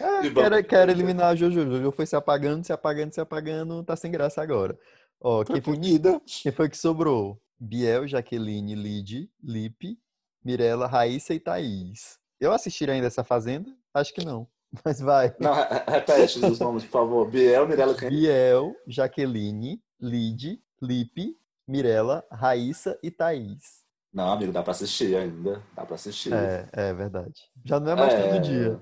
É, 0.00 0.30
quero, 0.30 0.64
quero 0.64 0.90
eliminar 0.90 1.28
a 1.28 1.34
Jojo. 1.34 1.64
Jojo 1.70 1.90
foi 1.92 2.06
se 2.06 2.16
apagando, 2.16 2.64
se 2.64 2.72
apagando, 2.72 3.12
se 3.12 3.20
apagando, 3.20 3.82
tá 3.84 3.96
sem 3.96 4.10
graça 4.10 4.42
agora. 4.42 4.78
Ó, 5.20 5.44
Foi 5.44 5.54
quem 5.54 5.62
foi, 5.62 5.74
punida. 5.74 6.20
quem 6.42 6.52
foi 6.52 6.68
que 6.68 6.76
sobrou? 6.76 7.40
Biel, 7.58 8.06
Jaqueline, 8.08 8.74
Lid, 8.74 9.30
Lipe, 9.42 9.98
Mirella, 10.44 10.86
Raíssa 10.86 11.32
e 11.32 11.38
Thaís. 11.40 12.18
Eu 12.40 12.52
assistiria 12.52 12.94
ainda 12.94 13.06
essa 13.06 13.22
Fazenda? 13.22 13.70
Acho 13.94 14.12
que 14.12 14.24
não. 14.24 14.48
Mas 14.84 15.00
vai. 15.00 15.34
Não, 15.38 15.52
re- 15.54 15.62
re- 15.68 15.84
repete 15.86 16.44
os 16.44 16.58
nomes, 16.58 16.82
por 16.84 16.90
favor. 16.90 17.30
Biel, 17.30 17.68
Mirella, 17.68 17.94
quem? 17.94 18.08
Biel, 18.08 18.74
Jaqueline, 18.86 19.80
Lid, 20.00 20.60
Lipe, 20.80 21.36
Mirella, 21.66 22.24
Raíssa 22.30 22.98
e 23.02 23.10
Thaís. 23.10 23.82
Não, 24.12 24.32
amigo, 24.32 24.52
dá 24.52 24.62
pra 24.62 24.72
assistir 24.72 25.16
ainda. 25.16 25.62
Dá 25.74 25.86
pra 25.86 25.94
assistir. 25.94 26.32
É, 26.32 26.68
é 26.72 26.92
verdade. 26.92 27.40
Já 27.64 27.80
não 27.80 27.92
é 27.92 27.96
mais 27.96 28.14
todo 28.14 28.40
dia. 28.40 28.80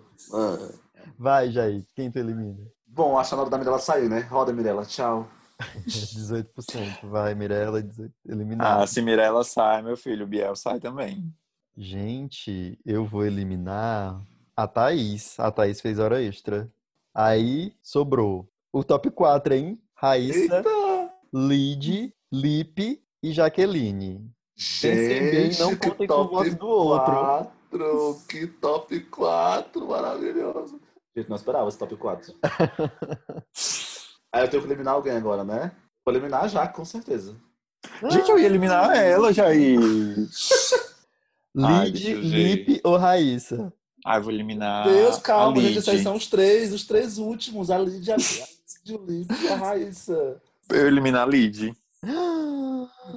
Vai, 1.16 1.50
Jair. 1.50 1.86
Quem 1.94 2.10
tu 2.10 2.18
elimina? 2.18 2.58
Bom, 2.86 3.16
acho 3.16 3.30
que 3.30 3.34
a 3.36 3.38
hora 3.40 3.50
da 3.50 3.58
Mirella 3.58 3.78
sair, 3.78 4.08
né? 4.08 4.20
Roda, 4.20 4.52
Mirella. 4.52 4.84
Tchau. 4.84 5.28
18%. 5.86 7.08
Vai, 7.08 7.34
Mirella, 7.34 7.82
18, 7.82 8.12
Ah, 8.58 8.86
se 8.86 9.00
Mirella 9.00 9.44
sai, 9.44 9.82
meu 9.82 9.96
filho, 9.96 10.24
o 10.24 10.28
Biel 10.28 10.56
sai 10.56 10.80
também. 10.80 11.32
Gente, 11.76 12.78
eu 12.84 13.06
vou 13.06 13.24
eliminar 13.24 14.20
a 14.56 14.66
Thaís. 14.66 15.38
A 15.38 15.50
Thaís 15.50 15.80
fez 15.80 15.98
hora 15.98 16.22
extra. 16.22 16.68
Aí 17.14 17.74
sobrou 17.82 18.50
o 18.72 18.82
top 18.82 19.10
4, 19.10 19.54
hein? 19.54 19.80
Raíssa, 19.94 20.56
Eita! 20.56 21.12
Lid, 21.32 22.12
Lipe 22.32 23.02
e 23.22 23.32
Jaqueline. 23.32 24.30
Bem, 24.82 25.32
Gente, 25.32 25.60
não 25.60 25.74
contem 25.76 26.06
com 26.06 26.14
o 26.14 26.28
top 26.28 26.50
voto 26.50 26.54
do 26.56 26.68
outro. 26.68 27.12
4, 27.12 28.22
que 28.28 28.46
top 28.46 29.00
4, 29.00 29.88
maravilhoso. 29.88 30.80
Gente, 31.16 31.28
não 31.28 31.36
esperava 31.36 31.68
esse 31.68 31.78
top 31.78 31.96
4. 31.96 32.34
Aí 34.32 34.44
eu 34.44 34.48
tenho 34.48 34.62
que 34.62 34.68
eliminar 34.68 34.94
alguém 34.94 35.12
agora, 35.12 35.42
né? 35.42 35.72
Vou 36.04 36.14
eliminar 36.14 36.44
a 36.44 36.48
Jaque, 36.48 36.76
com 36.76 36.84
certeza. 36.84 37.36
Gente, 38.10 38.30
eu 38.30 38.38
ia 38.38 38.46
eliminar 38.46 38.94
ela, 38.96 39.32
Jair. 39.32 39.78
Ai, 41.56 41.86
Lid, 41.86 42.14
Lipe 42.14 42.80
ou 42.84 42.96
Raíssa? 42.96 43.72
Ah, 44.04 44.16
eu 44.18 44.22
vou 44.22 44.32
eliminar 44.32 44.86
Deus, 44.86 45.18
a 45.18 45.20
calma, 45.20 45.60
gente, 45.60 45.74
Lid. 45.74 45.78
esses 45.78 46.02
são 46.02 46.14
os 46.14 46.26
três, 46.26 46.72
os 46.72 46.86
três 46.86 47.18
últimos. 47.18 47.70
A 47.70 47.78
Lídia, 47.78 48.14
a 48.14 48.18
e 48.86 49.48
a 49.48 49.56
Raíssa. 49.56 50.40
Eu 50.68 50.86
eliminar 50.86 51.26
a 51.26 51.30
Lid. 51.30 51.74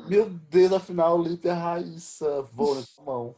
Meu 0.07 0.29
Deus, 0.49 0.71
afinal, 0.73 1.17
o 1.19 1.23
Lipe 1.23 1.47
e 1.47 1.51
a 1.51 1.55
Raíssa. 1.55 2.41
Vou 2.53 2.75
nessa 2.75 3.01
mão. 3.03 3.35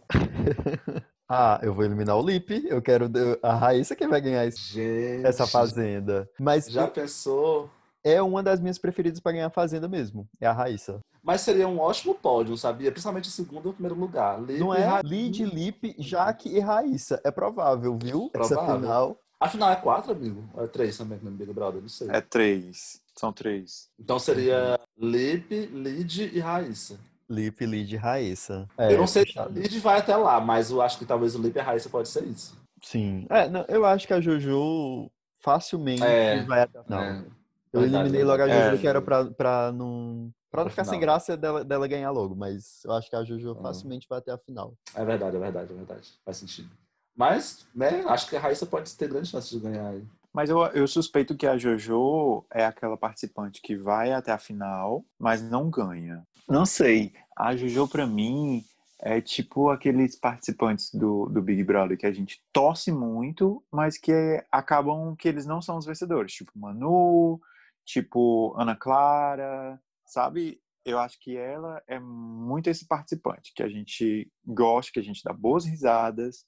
Ah, 1.30 1.60
eu 1.64 1.74
vou 1.74 1.84
eliminar 1.84 2.18
o 2.18 2.26
Lipe. 2.26 2.66
Eu 2.68 2.82
quero 2.82 3.10
a 3.42 3.54
Raíssa 3.54 3.96
que 3.96 4.08
vai 4.08 4.22
ganhar 4.22 4.46
esse- 4.46 4.74
Gente, 4.74 5.26
essa 5.26 5.46
fazenda. 5.48 6.30
Mas 6.40 6.66
já 6.68 6.88
pensou? 6.88 7.70
é 8.04 8.22
uma 8.22 8.44
das 8.44 8.60
minhas 8.60 8.78
preferidas 8.78 9.20
para 9.20 9.32
ganhar 9.32 9.48
a 9.48 9.52
Fazenda 9.52 9.88
mesmo. 9.88 10.28
É 10.40 10.46
a 10.46 10.52
Raíssa. 10.52 11.00
Mas 11.24 11.42
seria 11.42 11.68
um 11.68 11.80
ótimo 11.80 12.14
pódio, 12.14 12.56
sabia? 12.56 12.92
Principalmente 12.92 13.28
o 13.30 13.32
segundo 13.32 13.68
e 13.68 13.72
o 13.72 13.74
primeiro 13.74 13.96
lugar. 14.00 14.40
Lipe, 14.40 14.60
não 14.60 14.72
é? 14.72 14.84
Ra... 14.86 15.02
Lid, 15.04 15.44
Lipe, 15.44 15.96
Jaque 15.98 16.48
e 16.50 16.60
Raíssa. 16.60 17.20
É 17.24 17.32
provável, 17.32 17.98
viu? 18.00 18.30
Provável. 18.30 18.58
Essa 18.64 18.76
final. 18.76 19.18
A 19.40 19.50
final 19.50 19.70
é 19.70 19.76
quatro, 19.76 20.12
amigo? 20.12 20.44
Ou 20.54 20.64
é 20.64 20.68
três 20.68 20.98
também 20.98 21.20
no 21.22 21.32
Big 21.32 21.52
Brother? 21.52 21.82
Não 21.82 21.90
sei. 21.90 22.08
É 22.10 22.22
três. 22.22 23.02
São 23.16 23.32
três. 23.32 23.90
Então 24.00 24.18
seria 24.18 24.80
Lipe, 24.98 25.66
Lid 25.68 26.32
e 26.34 26.40
Raíssa. 26.40 26.98
Lipe, 27.30 27.66
Lid 27.66 27.94
e 27.94 27.98
Raíssa. 27.98 28.68
É, 28.78 28.94
eu 28.94 28.98
não 28.98 29.08
sei 29.08 29.26
se 29.26 29.38
a 29.38 29.46
Lid 29.46 29.80
vai 29.80 30.00
até 30.00 30.16
lá, 30.16 30.40
mas 30.40 30.72
eu 30.72 30.82
acho 30.82 30.98
que 30.98 31.06
talvez 31.06 31.36
o 31.36 31.42
Lipe 31.42 31.58
e 31.58 31.62
a 31.62 31.64
Raíssa 31.64 31.90
pode 31.90 32.08
ser 32.08 32.24
isso. 32.24 32.58
Sim. 32.82 33.26
É, 33.30 33.50
não, 33.50 33.66
eu 33.68 33.86
acho 33.86 34.06
que 34.06 34.14
a 34.14 34.22
Jojo 34.22 35.10
facilmente 35.40 36.04
é, 36.04 36.44
vai 36.44 36.62
até 36.62 36.80
a 36.80 36.84
final. 36.84 37.04
É. 37.04 37.26
Eu 37.74 37.84
eliminei 37.84 38.24
logo 38.24 38.42
a 38.42 38.48
Jojo, 38.48 38.76
é. 38.76 38.78
que 38.78 38.88
era 38.88 39.02
pra, 39.02 39.26
pra 39.26 39.72
não. 39.72 40.32
Pra 40.50 40.64
não 40.64 40.70
ficar 40.70 40.86
sem 40.86 41.00
graça 41.00 41.36
dela, 41.36 41.66
dela 41.66 41.86
ganhar 41.86 42.12
logo, 42.12 42.34
mas 42.34 42.82
eu 42.86 42.94
acho 42.94 43.10
que 43.10 43.16
a 43.16 43.24
Jojo 43.26 43.52
hum. 43.52 43.62
facilmente 43.62 44.08
vai 44.08 44.20
até 44.20 44.32
a 44.32 44.38
final. 44.38 44.74
É 44.94 45.04
verdade, 45.04 45.36
é 45.36 45.40
verdade, 45.40 45.74
é 45.74 45.76
verdade. 45.76 46.14
Faz 46.24 46.38
sentido. 46.38 46.70
Mas, 47.16 47.66
né, 47.74 48.04
acho 48.08 48.30
que 48.30 48.36
a 48.36 48.40
Raíssa 48.40 48.66
pode 48.66 48.94
ter 48.96 49.08
grande 49.08 49.30
chance 49.30 49.50
de 49.50 49.62
ganhar 49.62 49.90
aí. 49.90 50.04
Mas 50.34 50.50
eu, 50.50 50.60
eu 50.68 50.86
suspeito 50.86 51.36
que 51.36 51.48
a 51.48 51.58
Jojo 51.58 52.46
é 52.52 52.66
aquela 52.66 52.98
participante 52.98 53.62
que 53.62 53.78
vai 53.78 54.12
até 54.12 54.34
a 54.34 54.38
final, 54.38 55.06
mas 55.18 55.42
não 55.42 55.70
ganha. 55.70 56.28
Não 56.48 56.66
sei. 56.66 57.14
A 57.38 57.56
Jojo, 57.56 57.88
pra 57.88 58.06
mim, 58.06 58.62
é 59.00 59.22
tipo 59.22 59.70
aqueles 59.70 60.16
participantes 60.18 60.94
do, 60.94 61.28
do 61.28 61.42
Big 61.42 61.64
Brother 61.64 61.98
que 61.98 62.06
a 62.06 62.12
gente 62.12 62.42
torce 62.52 62.92
muito, 62.92 63.64
mas 63.72 63.98
que 63.98 64.44
acabam 64.52 65.16
que 65.16 65.28
eles 65.28 65.46
não 65.46 65.62
são 65.62 65.78
os 65.78 65.86
vencedores. 65.86 66.34
Tipo 66.34 66.52
Manu, 66.54 67.40
tipo 67.86 68.54
Ana 68.58 68.76
Clara, 68.76 69.80
sabe? 70.06 70.60
Eu 70.84 71.00
acho 71.00 71.20
que 71.20 71.38
ela 71.38 71.82
é 71.88 72.00
muito 72.00 72.70
esse 72.70 72.86
participante 72.88 73.54
que 73.56 73.64
a 73.64 73.70
gente 73.70 74.30
gosta, 74.46 74.92
que 74.92 75.00
a 75.00 75.04
gente 75.04 75.24
dá 75.24 75.32
boas 75.32 75.66
risadas, 75.66 76.46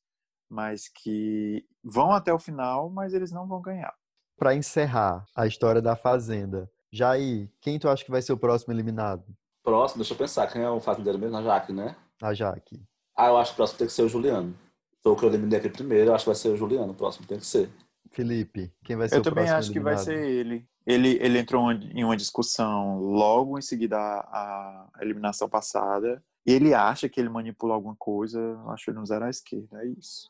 mas 0.49 0.87
que 0.87 1.65
vão 1.83 2.11
até 2.11 2.33
o 2.33 2.39
final, 2.39 2.89
mas 2.89 3.13
eles 3.13 3.31
não 3.31 3.47
vão 3.47 3.61
ganhar. 3.61 3.93
Para 4.37 4.55
encerrar 4.55 5.25
a 5.35 5.47
história 5.47 5.81
da 5.81 5.95
Fazenda, 5.95 6.69
Jair, 6.91 7.49
quem 7.61 7.79
tu 7.79 7.89
acha 7.89 8.03
que 8.03 8.11
vai 8.11 8.21
ser 8.21 8.33
o 8.33 8.37
próximo 8.37 8.73
eliminado? 8.73 9.23
Próximo, 9.63 9.99
deixa 9.99 10.13
eu 10.13 10.17
pensar, 10.17 10.47
quem 10.47 10.61
é 10.61 10.69
o 10.69 10.79
fazendeiro 10.79 11.19
mesmo? 11.19 11.37
A 11.37 11.43
Jaque, 11.43 11.73
né? 11.73 11.95
A 12.21 12.33
Jaque. 12.33 12.81
Ah, 13.15 13.27
eu 13.27 13.37
acho 13.37 13.51
que 13.51 13.55
o 13.55 13.57
próximo 13.57 13.79
tem 13.79 13.87
que 13.87 13.93
ser 13.93 14.03
o 14.03 14.09
Juliano. 14.09 14.55
Foi 15.03 15.11
o 15.11 15.15
que 15.15 15.25
eu 15.25 15.29
eliminei 15.29 15.59
aqui 15.59 15.69
primeiro, 15.69 16.11
eu 16.11 16.15
acho 16.15 16.23
que 16.23 16.29
vai 16.29 16.35
ser 16.35 16.49
o 16.49 16.57
Juliano, 16.57 16.91
o 16.91 16.95
próximo 16.95 17.25
tem 17.27 17.39
que 17.39 17.45
ser. 17.45 17.69
Felipe, 18.11 18.71
quem 18.83 18.95
vai 18.95 19.09
ser 19.09 19.15
eu 19.15 19.19
o 19.19 19.23
próximo 19.23 19.41
Eu 19.41 19.45
também 19.45 19.57
acho 19.57 19.71
eliminado? 19.71 19.73
que 19.73 19.79
vai 19.79 19.97
ser 19.97 20.29
ele. 20.29 20.67
Ele, 20.85 21.17
ele 21.21 21.39
entrou 21.39 21.69
em 21.69 22.03
uma 22.05 22.15
discussão 22.15 22.97
logo 22.99 23.59
em 23.59 23.61
seguida 23.61 23.97
à, 23.97 24.87
eliminação 25.01 25.49
passada. 25.49 26.23
E 26.45 26.51
ele 26.53 26.73
acha 26.73 27.09
que 27.09 27.19
ele 27.19 27.27
manipula 27.27 27.73
alguma 27.73 27.95
coisa. 27.97 28.39
Acho 28.69 28.85
que 28.85 28.91
ele 28.91 28.97
não 28.97 29.05
zero 29.05 29.25
à 29.25 29.29
esquerda. 29.29 29.83
É 29.83 29.87
isso. 29.87 30.29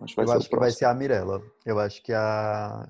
Acho 0.00 0.20
eu 0.20 0.30
acho 0.30 0.48
que 0.48 0.56
vai 0.56 0.70
ser 0.70 0.84
a 0.84 0.94
Mirella. 0.94 1.42
Eu 1.66 1.78
acho 1.78 2.02
que 2.02 2.12
a, 2.12 2.88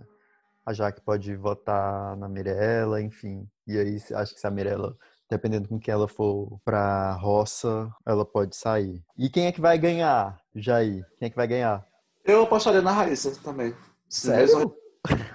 a 0.64 0.72
Jaque 0.72 1.00
pode 1.00 1.34
votar 1.36 2.16
na 2.16 2.28
Mirella, 2.28 3.00
enfim. 3.00 3.48
E 3.66 3.78
aí 3.78 3.96
acho 4.14 4.34
que 4.34 4.40
se 4.40 4.46
a 4.46 4.50
Mirella, 4.50 4.96
dependendo 5.30 5.68
com 5.68 5.78
quem 5.78 5.92
ela 5.92 6.06
for 6.06 6.60
pra 6.64 7.12
roça, 7.14 7.90
ela 8.06 8.24
pode 8.24 8.56
sair. 8.56 9.02
E 9.16 9.30
quem 9.30 9.46
é 9.46 9.52
que 9.52 9.60
vai 9.60 9.78
ganhar, 9.78 10.38
Jair? 10.54 11.04
Quem 11.18 11.26
é 11.26 11.30
que 11.30 11.36
vai 11.36 11.46
ganhar? 11.46 11.84
Eu 12.24 12.42
apostaria 12.42 12.82
na 12.82 12.92
Raíssa 12.92 13.32
também. 13.42 13.74
Sério? 14.08 14.74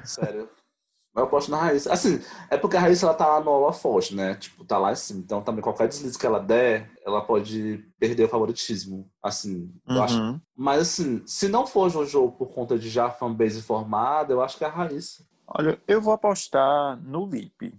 Sério. 0.03 0.49
Eu 1.15 1.23
aposto 1.23 1.51
na 1.51 1.57
Raíssa. 1.57 1.93
Assim, 1.93 2.19
é 2.49 2.57
porque 2.57 2.75
a 2.75 2.79
Raíssa 2.79 3.05
ela 3.05 3.13
tá 3.13 3.39
no 3.39 3.51
holofote, 3.51 4.15
né? 4.15 4.33
Tipo, 4.35 4.65
tá 4.65 4.79
lá 4.79 4.89
assim. 4.89 5.19
Então 5.19 5.43
também 5.43 5.61
qualquer 5.61 5.87
deslize 5.87 6.17
que 6.17 6.25
ela 6.25 6.39
der, 6.39 6.91
ela 7.05 7.21
pode 7.21 7.85
perder 7.99 8.23
o 8.23 8.29
favoritismo. 8.29 9.07
Assim, 9.21 9.71
eu 9.87 9.95
uhum. 9.95 10.03
acho. 10.03 10.41
Mas 10.55 10.81
assim, 10.81 11.21
se 11.25 11.47
não 11.47 11.67
for 11.67 11.89
Jojo 11.89 12.31
por 12.31 12.51
conta 12.51 12.79
de 12.79 12.89
já 12.89 13.11
fanbase 13.11 13.61
formada, 13.61 14.33
eu 14.33 14.41
acho 14.41 14.57
que 14.57 14.63
é 14.63 14.67
a 14.67 14.71
Raíssa. 14.71 15.23
Olha, 15.47 15.79
eu 15.87 16.01
vou 16.01 16.13
apostar 16.13 16.99
no 17.03 17.27
Lipe. 17.27 17.77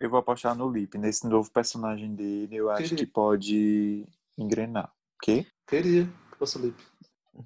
Eu 0.00 0.10
vou 0.10 0.18
apostar 0.18 0.54
no 0.54 0.68
Lipe, 0.68 0.98
nesse 0.98 1.26
novo 1.26 1.50
personagem 1.50 2.14
dele. 2.14 2.56
Eu 2.56 2.70
acho 2.70 2.82
Queria. 2.82 2.98
que 2.98 3.06
pode 3.06 4.06
engrenar. 4.36 4.92
O 5.16 5.24
quê? 5.24 5.46
Queria 5.66 6.04
que 6.32 6.38
fosse 6.38 6.58
o 6.58 6.62
Lipe. 6.62 6.82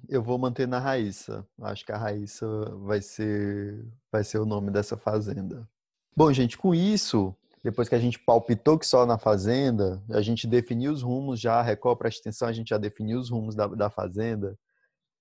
Eu 0.07 0.21
vou 0.21 0.37
manter 0.37 0.67
na 0.67 0.79
Raíssa. 0.79 1.45
Acho 1.61 1.85
que 1.85 1.91
a 1.91 1.97
Raíssa 1.97 2.47
vai 2.83 3.01
ser, 3.01 3.85
vai 4.11 4.23
ser 4.23 4.39
o 4.39 4.45
nome 4.45 4.71
dessa 4.71 4.97
fazenda. 4.97 5.67
Bom, 6.15 6.31
gente, 6.33 6.57
com 6.57 6.75
isso, 6.75 7.35
depois 7.63 7.87
que 7.87 7.95
a 7.95 7.99
gente 7.99 8.19
palpitou 8.19 8.77
que 8.77 8.85
só 8.85 9.05
na 9.05 9.17
fazenda, 9.17 10.01
a 10.09 10.21
gente 10.21 10.47
definiu 10.47 10.91
os 10.91 11.01
rumos 11.01 11.39
já, 11.39 11.59
a 11.59 11.61
Record, 11.61 11.97
presta 11.97 12.21
atenção, 12.21 12.47
a 12.47 12.53
gente 12.53 12.69
já 12.69 12.77
definiu 12.77 13.19
os 13.19 13.29
rumos 13.29 13.55
da, 13.55 13.67
da 13.67 13.89
fazenda. 13.89 14.57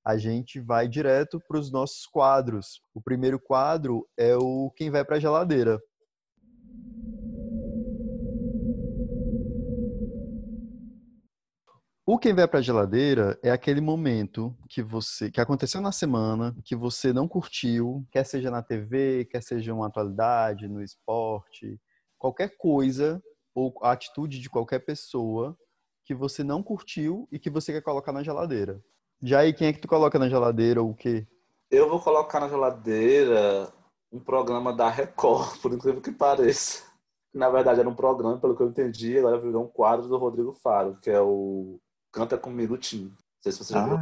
A 0.04 0.16
gente 0.16 0.58
vai 0.58 0.88
direto 0.88 1.40
para 1.46 1.58
os 1.58 1.70
nossos 1.70 2.06
quadros. 2.06 2.80
O 2.94 3.02
primeiro 3.02 3.38
quadro 3.38 4.06
é 4.16 4.34
o 4.34 4.72
Quem 4.74 4.90
Vai 4.90 5.04
para 5.04 5.16
a 5.16 5.20
Geladeira. 5.20 5.78
O 12.12 12.18
quem 12.18 12.34
vai 12.34 12.48
para 12.48 12.58
a 12.58 12.62
geladeira 12.62 13.38
é 13.40 13.52
aquele 13.52 13.80
momento 13.80 14.52
que 14.68 14.82
você 14.82 15.30
que 15.30 15.40
aconteceu 15.40 15.80
na 15.80 15.92
semana, 15.92 16.56
que 16.64 16.74
você 16.74 17.12
não 17.12 17.28
curtiu, 17.28 18.04
quer 18.10 18.24
seja 18.24 18.50
na 18.50 18.64
TV, 18.64 19.26
quer 19.26 19.40
seja 19.40 19.72
uma 19.72 19.86
atualidade, 19.86 20.66
no 20.66 20.82
esporte, 20.82 21.80
qualquer 22.18 22.56
coisa 22.56 23.22
ou 23.54 23.72
atitude 23.80 24.40
de 24.40 24.50
qualquer 24.50 24.80
pessoa 24.80 25.56
que 26.04 26.12
você 26.12 26.42
não 26.42 26.64
curtiu 26.64 27.28
e 27.30 27.38
que 27.38 27.48
você 27.48 27.72
quer 27.72 27.80
colocar 27.80 28.10
na 28.10 28.24
geladeira. 28.24 28.82
Já 29.22 29.38
aí, 29.38 29.52
quem 29.52 29.68
é 29.68 29.72
que 29.72 29.80
tu 29.80 29.86
coloca 29.86 30.18
na 30.18 30.28
geladeira 30.28 30.82
ou 30.82 30.90
o 30.90 30.96
quê? 30.96 31.28
Eu 31.70 31.88
vou 31.88 32.00
colocar 32.00 32.40
na 32.40 32.48
geladeira 32.48 33.72
um 34.10 34.18
programa 34.18 34.72
da 34.72 34.90
Record, 34.90 35.58
por 35.62 35.72
incrível 35.72 36.02
que 36.02 36.10
pareça. 36.10 36.82
Na 37.32 37.48
verdade 37.48 37.78
era 37.78 37.88
um 37.88 37.94
programa, 37.94 38.36
pelo 38.40 38.56
que 38.56 38.64
eu 38.64 38.68
entendi, 38.68 39.16
agora 39.16 39.38
virou 39.38 39.62
um 39.62 39.68
quadro 39.68 40.08
do 40.08 40.18
Rodrigo 40.18 40.52
Faro, 40.54 40.98
que 41.00 41.08
é 41.08 41.20
o 41.20 41.78
Canta 42.12 42.36
Comigo 42.36 42.76
Tim. 42.76 43.04
Não 43.04 43.42
sei 43.42 43.52
se 43.52 43.58
você 43.58 43.72
já 43.72 43.84
viu. 43.84 43.98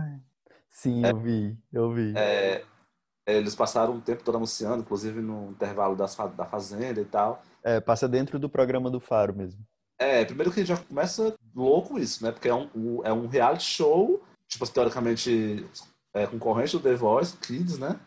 Sim, 0.71 1.05
é, 1.05 1.11
eu 1.11 1.19
vi, 1.19 1.59
eu 1.73 1.93
vi. 1.93 2.15
É, 2.17 2.65
eles 3.27 3.55
passaram 3.55 3.95
um 3.95 4.01
tempo 4.01 4.23
todo 4.23 4.37
anunciando, 4.37 4.83
inclusive 4.83 5.21
no 5.21 5.51
intervalo 5.51 5.95
das, 5.95 6.17
da 6.37 6.45
Fazenda 6.47 7.01
e 7.01 7.05
tal. 7.05 7.43
É, 7.63 7.81
passa 7.81 8.09
dentro 8.09 8.39
do 8.39 8.49
programa 8.49 8.91
do 8.91 9.01
Faro 9.01 9.35
mesmo. 9.35 9.61
É, 9.99 10.25
primeiro 10.25 10.53
que 10.53 10.65
já 10.65 10.77
começa 10.77 11.35
louco 11.55 11.99
isso, 11.99 12.25
né? 12.25 12.31
Porque 12.31 12.49
é 12.49 12.55
um, 12.55 13.01
é 13.05 13.13
um 13.13 13.27
reality 13.27 13.65
show, 13.65 14.23
tipo, 14.47 14.67
teoricamente 14.69 15.69
é, 16.15 16.27
concorrente 16.27 16.77
do 16.77 16.83
The 16.83 16.95
Voice 16.95 17.37
Kids, 17.37 17.79
né? 17.79 17.99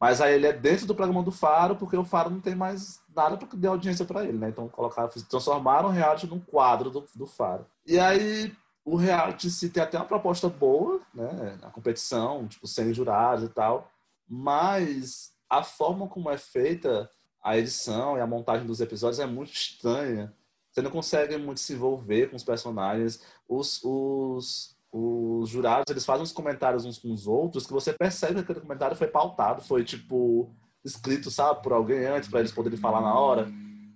Mas 0.00 0.20
aí 0.20 0.34
ele 0.34 0.46
é 0.46 0.52
dentro 0.52 0.86
do 0.86 0.94
programa 0.94 1.22
do 1.22 1.32
Faro, 1.32 1.76
porque 1.76 1.96
o 1.96 2.04
Faro 2.04 2.28
não 2.28 2.40
tem 2.40 2.54
mais 2.54 3.00
nada 3.14 3.36
para 3.36 3.48
dar 3.54 3.70
audiência 3.70 4.04
para 4.04 4.24
ele, 4.24 4.36
né? 4.36 4.50
Então 4.50 4.68
colocaram, 4.68 5.08
transformaram 5.08 5.88
o 5.88 5.92
reality 5.92 6.26
num 6.26 6.40
quadro 6.40 6.90
do, 6.90 7.06
do 7.14 7.26
Faro. 7.26 7.64
E 7.86 7.98
aí 7.98 8.54
o 8.86 8.94
reality 8.94 9.50
se 9.50 9.68
tem 9.68 9.82
até 9.82 9.98
uma 9.98 10.06
proposta 10.06 10.48
boa, 10.48 11.00
né? 11.12 11.58
A 11.60 11.70
competição, 11.70 12.46
tipo, 12.46 12.68
sem 12.68 12.94
jurados 12.94 13.44
e 13.44 13.48
tal, 13.48 13.90
mas 14.28 15.32
a 15.50 15.64
forma 15.64 16.06
como 16.06 16.30
é 16.30 16.38
feita 16.38 17.10
a 17.42 17.58
edição 17.58 18.16
e 18.16 18.20
a 18.20 18.26
montagem 18.26 18.64
dos 18.64 18.80
episódios 18.80 19.18
é 19.18 19.26
muito 19.26 19.52
estranha. 19.52 20.32
Você 20.70 20.82
não 20.82 20.90
consegue 20.92 21.36
muito 21.36 21.58
se 21.58 21.72
envolver 21.72 22.28
com 22.28 22.36
os 22.36 22.44
personagens. 22.44 23.20
Os, 23.48 23.82
os, 23.82 24.76
os 24.92 25.48
jurados, 25.48 25.90
eles 25.90 26.04
fazem 26.04 26.22
uns 26.22 26.32
comentários 26.32 26.84
uns 26.84 26.98
com 26.98 27.12
os 27.12 27.26
outros 27.26 27.66
que 27.66 27.72
você 27.72 27.92
percebe 27.92 28.34
que 28.34 28.40
aquele 28.40 28.60
comentário 28.60 28.96
foi 28.96 29.08
pautado, 29.08 29.62
foi, 29.62 29.82
tipo, 29.82 30.54
escrito, 30.84 31.28
sabe, 31.28 31.60
por 31.60 31.72
alguém 31.72 32.06
antes, 32.06 32.28
para 32.28 32.38
eles 32.38 32.52
poderem 32.52 32.78
falar 32.78 33.00
na 33.00 33.18
hora. 33.18 33.48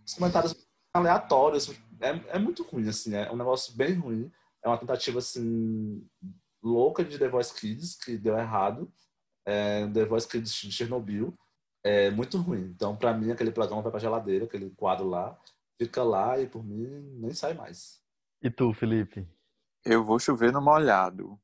Os 0.05 0.15
comentários 0.15 0.53
aleatórios. 0.93 1.71
É, 2.01 2.37
é 2.37 2.39
muito 2.41 2.65
ruim, 2.65 2.89
assim, 2.89 3.15
é 3.15 3.31
um 3.31 3.37
negócio 3.37 3.77
bem 3.77 3.95
ruim. 3.95 4.33
É 4.63 4.69
uma 4.69 4.79
tentativa, 4.79 5.19
assim, 5.19 6.07
louca 6.63 7.05
de 7.05 7.19
The 7.19 7.29
Voice 7.29 7.55
Kids, 7.55 7.97
que 7.97 8.17
deu 8.17 8.37
errado. 8.37 8.93
É, 9.47 9.87
The 9.89 10.05
Voice 10.05 10.29
Kids 10.29 10.53
de 10.53 10.73
Chernobyl. 10.73 11.37
É 11.83 12.11
muito 12.11 12.37
ruim. 12.39 12.73
Então, 12.75 12.95
para 12.95 13.15
mim, 13.15 13.31
aquele 13.31 13.51
programa 13.51 13.83
vai 13.83 13.91
pra 13.91 14.01
geladeira, 14.01 14.45
aquele 14.45 14.71
quadro 14.71 15.07
lá. 15.09 15.39
Fica 15.79 16.03
lá 16.03 16.39
e, 16.39 16.47
por 16.47 16.63
mim, 16.63 16.87
nem 17.19 17.33
sai 17.33 17.55
mais. 17.55 18.01
E 18.43 18.51
tu, 18.51 18.73
Felipe? 18.75 19.27
Eu 19.85 20.05
vou 20.05 20.19
chover 20.19 20.53
no 20.53 20.61
molhado. 20.61 21.39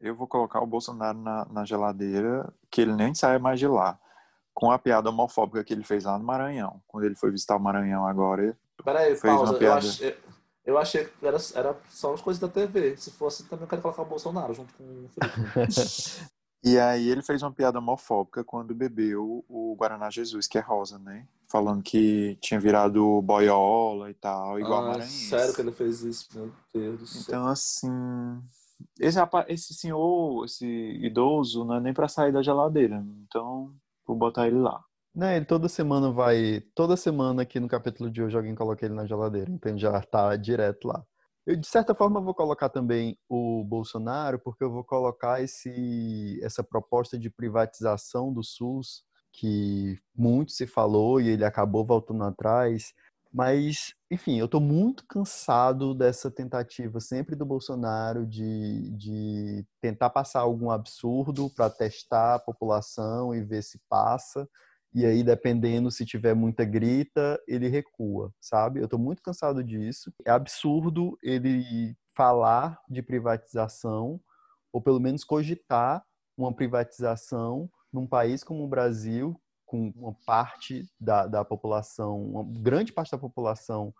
Eu 0.00 0.14
vou 0.14 0.28
colocar 0.28 0.60
o 0.60 0.66
Bolsonaro 0.66 1.18
na, 1.18 1.44
na 1.46 1.64
geladeira, 1.64 2.52
que 2.70 2.80
ele 2.80 2.94
nem 2.94 3.14
sai 3.14 3.38
mais 3.38 3.58
de 3.58 3.66
lá. 3.66 3.98
Com 4.54 4.70
a 4.70 4.78
piada 4.78 5.10
homofóbica 5.10 5.64
que 5.64 5.72
ele 5.72 5.82
fez 5.82 6.04
lá 6.04 6.16
no 6.18 6.24
Maranhão. 6.24 6.80
Quando 6.86 7.04
ele 7.04 7.16
foi 7.16 7.30
visitar 7.30 7.56
o 7.56 7.60
Maranhão 7.60 8.06
agora. 8.06 8.56
Peraí, 8.84 9.18
pausa. 9.20 9.58
Eu, 9.62 9.72
ach, 9.74 10.00
eu 10.64 10.78
achei 10.78 11.04
que 11.04 11.26
era, 11.26 11.38
era 11.54 11.76
só 11.88 12.14
as 12.14 12.20
coisas 12.20 12.40
da 12.40 12.48
TV. 12.48 12.96
Se 12.96 13.10
fosse, 13.10 13.44
também 13.44 13.64
eu 13.64 13.68
quero 13.68 13.82
colocar 13.82 14.02
o 14.02 14.06
Bolsonaro 14.06 14.54
junto 14.54 14.72
com 14.74 14.84
o 14.84 15.08
Felipe. 15.08 16.30
e 16.64 16.78
aí 16.78 17.08
ele 17.08 17.22
fez 17.22 17.42
uma 17.42 17.52
piada 17.52 17.78
homofóbica 17.78 18.44
quando 18.44 18.74
bebeu 18.74 19.44
o 19.48 19.74
Guaraná 19.76 20.10
Jesus, 20.10 20.46
que 20.46 20.58
é 20.58 20.60
rosa, 20.60 20.98
né? 20.98 21.26
falando 21.50 21.82
que 21.82 22.38
tinha 22.40 22.60
virado 22.60 23.20
boiola 23.22 24.08
e 24.08 24.14
tal, 24.14 24.58
igual 24.60 24.84
ah, 24.84 24.86
Maranhense. 24.86 25.28
Sério 25.28 25.52
que 25.52 25.60
ele 25.60 25.72
fez 25.72 26.00
isso, 26.02 26.28
meu 26.32 26.52
Deus 26.72 27.00
do 27.00 27.06
céu. 27.06 27.24
Então, 27.26 27.48
assim, 27.48 27.90
esse, 29.00 29.18
esse 29.48 29.74
senhor, 29.74 30.44
esse 30.44 30.64
idoso, 31.02 31.64
não 31.64 31.74
é 31.74 31.80
nem 31.80 31.92
pra 31.92 32.06
sair 32.06 32.32
da 32.32 32.40
geladeira. 32.40 33.04
Então, 33.26 33.74
vou 34.06 34.16
botar 34.16 34.46
ele 34.46 34.58
lá. 34.58 34.82
Né, 35.14 35.36
ele 35.36 35.44
toda 35.44 35.68
semana 35.68 36.12
vai. 36.12 36.60
Toda 36.74 36.96
semana 36.96 37.42
aqui 37.42 37.58
no 37.58 37.66
capítulo 37.68 38.10
de 38.10 38.22
hoje 38.22 38.36
alguém 38.36 38.54
coloca 38.54 38.84
ele 38.84 38.94
na 38.94 39.06
geladeira, 39.06 39.50
então 39.50 39.76
já 39.76 40.00
tá 40.02 40.36
direto 40.36 40.86
lá. 40.86 41.04
Eu, 41.46 41.56
de 41.56 41.66
certa 41.66 41.94
forma, 41.94 42.20
vou 42.20 42.34
colocar 42.34 42.68
também 42.68 43.18
o 43.28 43.64
Bolsonaro, 43.64 44.38
porque 44.38 44.62
eu 44.62 44.70
vou 44.70 44.84
colocar 44.84 45.42
esse, 45.42 46.38
essa 46.42 46.62
proposta 46.62 47.18
de 47.18 47.28
privatização 47.28 48.32
do 48.32 48.44
SUS, 48.44 49.02
que 49.32 49.98
muito 50.14 50.52
se 50.52 50.66
falou 50.66 51.20
e 51.20 51.28
ele 51.28 51.44
acabou 51.44 51.84
voltando 51.84 52.22
atrás. 52.24 52.92
Mas, 53.32 53.94
enfim, 54.10 54.38
eu 54.38 54.46
estou 54.46 54.60
muito 54.60 55.04
cansado 55.06 55.94
dessa 55.94 56.30
tentativa 56.30 57.00
sempre 57.00 57.34
do 57.34 57.46
Bolsonaro 57.46 58.26
de, 58.26 58.90
de 58.96 59.66
tentar 59.80 60.10
passar 60.10 60.40
algum 60.40 60.70
absurdo 60.70 61.50
para 61.50 61.70
testar 61.70 62.36
a 62.36 62.38
população 62.40 63.34
e 63.34 63.42
ver 63.42 63.62
se 63.62 63.80
passa 63.88 64.48
e 64.92 65.06
aí 65.06 65.22
dependendo 65.22 65.90
se 65.90 66.04
tiver 66.04 66.34
muita 66.34 66.64
grita, 66.64 67.40
ele 67.46 67.68
recua, 67.68 68.32
sabe? 68.40 68.80
Eu 68.80 68.84
estou 68.84 68.98
muito 68.98 69.22
cansado 69.22 69.62
disso. 69.62 70.12
É 70.24 70.30
absurdo 70.30 71.16
ele 71.22 71.96
falar 72.14 72.78
de 72.88 73.02
privatização 73.02 74.20
ou 74.72 74.80
pelo 74.80 75.00
menos 75.00 75.24
cogitar 75.24 76.04
uma 76.36 76.54
privatização 76.54 77.70
num 77.92 78.06
país 78.06 78.42
como 78.42 78.64
o 78.64 78.68
Brasil, 78.68 79.40
com 79.66 79.92
uma 79.96 80.14
parte 80.26 80.88
da, 80.98 81.26
da 81.26 81.44
população, 81.44 82.22
uma 82.22 82.44
grande 82.44 82.92
parte 82.92 83.10
da 83.10 83.18
população 83.18 83.94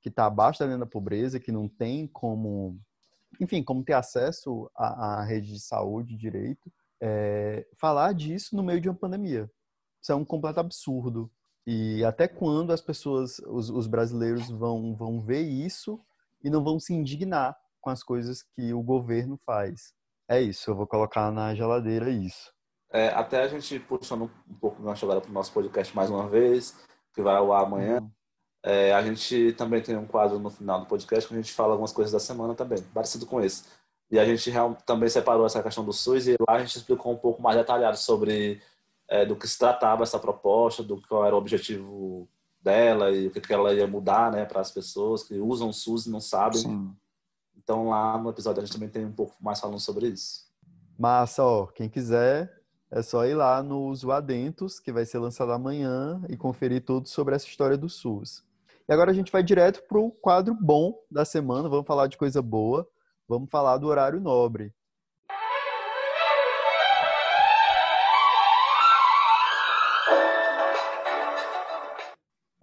que 0.00 0.08
está 0.08 0.26
abaixo 0.26 0.60
da 0.60 0.66
linha 0.66 0.78
da 0.78 0.86
pobreza, 0.86 1.40
que 1.40 1.50
não 1.50 1.68
tem 1.68 2.06
como, 2.06 2.78
enfim, 3.40 3.62
como 3.62 3.84
ter 3.84 3.94
acesso 3.94 4.70
à, 4.76 5.20
à 5.20 5.24
rede 5.24 5.52
de 5.52 5.60
saúde 5.60 6.16
direito, 6.16 6.72
é, 7.00 7.66
falar 7.76 8.12
disso 8.12 8.54
no 8.54 8.62
meio 8.62 8.80
de 8.80 8.88
uma 8.88 8.94
pandemia, 8.94 9.50
isso 10.06 10.12
é 10.12 10.14
um 10.14 10.24
completo 10.24 10.60
absurdo. 10.60 11.28
E 11.66 12.04
até 12.04 12.28
quando 12.28 12.72
as 12.72 12.80
pessoas, 12.80 13.40
os, 13.40 13.68
os 13.70 13.88
brasileiros 13.88 14.48
vão, 14.48 14.94
vão 14.94 15.20
ver 15.20 15.40
isso 15.40 16.00
e 16.44 16.48
não 16.48 16.62
vão 16.62 16.78
se 16.78 16.94
indignar 16.94 17.56
com 17.80 17.90
as 17.90 18.04
coisas 18.04 18.44
que 18.54 18.72
o 18.72 18.80
governo 18.82 19.36
faz? 19.44 19.92
É 20.28 20.40
isso, 20.40 20.70
eu 20.70 20.76
vou 20.76 20.86
colocar 20.86 21.32
na 21.32 21.56
geladeira 21.56 22.08
isso. 22.08 22.52
É, 22.92 23.08
até 23.08 23.42
a 23.42 23.48
gente 23.48 23.80
puxando 23.80 24.30
um 24.48 24.54
pouco 24.54 24.80
gancho 24.80 25.04
agora 25.04 25.20
para 25.20 25.30
o 25.30 25.34
nosso 25.34 25.52
podcast 25.52 25.94
mais 25.94 26.08
uma 26.08 26.28
vez, 26.28 26.76
que 27.12 27.20
vai 27.20 27.34
ao 27.34 27.52
ar 27.52 27.64
amanhã. 27.64 28.00
Uhum. 28.00 28.10
É, 28.64 28.94
a 28.94 29.02
gente 29.02 29.54
também 29.54 29.82
tem 29.82 29.96
um 29.96 30.06
quadro 30.06 30.38
no 30.38 30.50
final 30.50 30.80
do 30.80 30.86
podcast 30.86 31.26
que 31.26 31.34
a 31.34 31.36
gente 31.36 31.52
fala 31.52 31.72
algumas 31.72 31.92
coisas 31.92 32.12
da 32.12 32.20
semana 32.20 32.54
também, 32.54 32.80
parecido 32.94 33.26
com 33.26 33.40
esse. 33.40 33.64
E 34.08 34.20
a 34.20 34.24
gente 34.24 34.52
também 34.84 35.08
separou 35.08 35.46
essa 35.46 35.62
questão 35.64 35.84
do 35.84 35.92
SUS 35.92 36.28
e 36.28 36.36
lá 36.48 36.54
a 36.54 36.58
gente 36.60 36.76
explicou 36.76 37.12
um 37.12 37.18
pouco 37.18 37.42
mais 37.42 37.56
detalhado 37.56 37.96
sobre 37.96 38.62
é, 39.08 39.24
do 39.24 39.36
que 39.36 39.46
se 39.46 39.58
tratava 39.58 40.02
essa 40.02 40.18
proposta, 40.18 40.82
do 40.82 41.00
qual 41.00 41.24
era 41.24 41.34
o 41.34 41.38
objetivo 41.38 42.28
dela 42.60 43.10
e 43.10 43.28
o 43.28 43.30
que, 43.30 43.40
que 43.40 43.52
ela 43.52 43.72
ia 43.72 43.86
mudar 43.86 44.32
né, 44.32 44.44
para 44.44 44.60
as 44.60 44.70
pessoas 44.70 45.22
que 45.22 45.38
usam 45.38 45.68
o 45.68 45.72
SUS 45.72 46.06
e 46.06 46.10
não 46.10 46.20
sabem. 46.20 46.60
Sim. 46.60 46.94
Então 47.56 47.88
lá 47.88 48.18
no 48.18 48.30
episódio 48.30 48.62
a 48.62 48.64
gente 48.64 48.74
também 48.74 48.88
tem 48.88 49.04
um 49.04 49.12
pouco 49.12 49.34
mais 49.40 49.60
falando 49.60 49.80
sobre 49.80 50.08
isso. 50.08 50.46
Massa, 50.98 51.44
ó, 51.44 51.66
quem 51.66 51.88
quiser 51.88 52.52
é 52.90 53.02
só 53.02 53.24
ir 53.26 53.34
lá 53.34 53.62
no 53.62 53.94
Zoadentos, 53.94 54.80
que 54.80 54.92
vai 54.92 55.04
ser 55.04 55.18
lançado 55.18 55.52
amanhã, 55.52 56.22
e 56.28 56.36
conferir 56.36 56.84
tudo 56.84 57.08
sobre 57.08 57.34
essa 57.34 57.46
história 57.46 57.76
do 57.76 57.88
SUS. 57.88 58.44
E 58.88 58.92
agora 58.92 59.10
a 59.10 59.14
gente 59.14 59.32
vai 59.32 59.42
direto 59.42 59.82
para 59.88 59.98
o 59.98 60.10
quadro 60.10 60.54
bom 60.54 60.94
da 61.10 61.24
semana, 61.24 61.68
vamos 61.68 61.86
falar 61.86 62.06
de 62.06 62.16
coisa 62.16 62.40
boa, 62.40 62.88
vamos 63.28 63.50
falar 63.50 63.76
do 63.78 63.88
horário 63.88 64.20
nobre. 64.20 64.72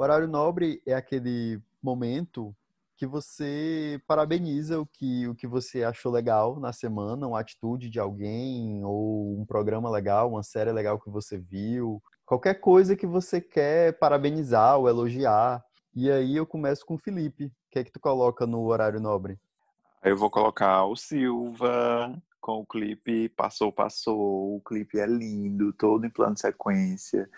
Horário 0.04 0.28
nobre 0.28 0.82
é 0.86 0.94
aquele 0.94 1.62
momento 1.82 2.54
que 2.98 3.08
você 3.08 4.02
parabeniza 4.06 4.78
o 4.78 4.86
que, 4.86 5.26
o 5.30 5.34
que 5.34 5.48
você 5.48 5.82
achou 5.82 6.12
legal 6.12 6.60
na 6.60 6.74
semana, 6.74 7.26
uma 7.26 7.40
atitude 7.40 7.90
de 7.90 8.02
alguém, 8.02 8.84
ou 8.84 9.40
um 9.40 9.46
programa 9.46 9.90
legal, 9.90 10.30
uma 10.30 10.44
série 10.44 10.74
legal 10.74 11.00
que 11.00 11.10
você 11.10 11.38
viu, 11.38 12.04
qualquer 12.26 12.56
coisa 12.56 12.98
que 12.98 13.08
você 13.08 13.40
quer 13.40 13.98
parabenizar 13.98 14.78
ou 14.78 14.90
elogiar. 14.90 15.64
E 15.96 16.12
aí 16.12 16.36
eu 16.36 16.46
começo 16.46 16.86
com 16.86 16.96
o 16.96 17.00
Felipe. 17.00 17.46
O 17.46 17.52
que 17.72 17.80
é 17.80 17.84
que 17.86 17.92
tu 17.92 18.00
coloca 18.00 18.46
no 18.46 18.62
horário 18.66 19.00
nobre? 19.00 19.40
Eu 20.04 20.18
vou 20.18 20.30
colocar 20.30 20.84
o 20.84 20.98
Silva 20.98 22.14
com 22.42 22.60
o 22.60 22.66
clipe 22.66 23.30
Passou, 23.30 23.72
Passou. 23.72 24.58
O 24.58 24.62
clipe 24.62 25.00
é 25.00 25.06
lindo, 25.06 25.72
todo 25.72 26.06
em 26.06 26.10
plano 26.10 26.38
sequência. 26.38 27.30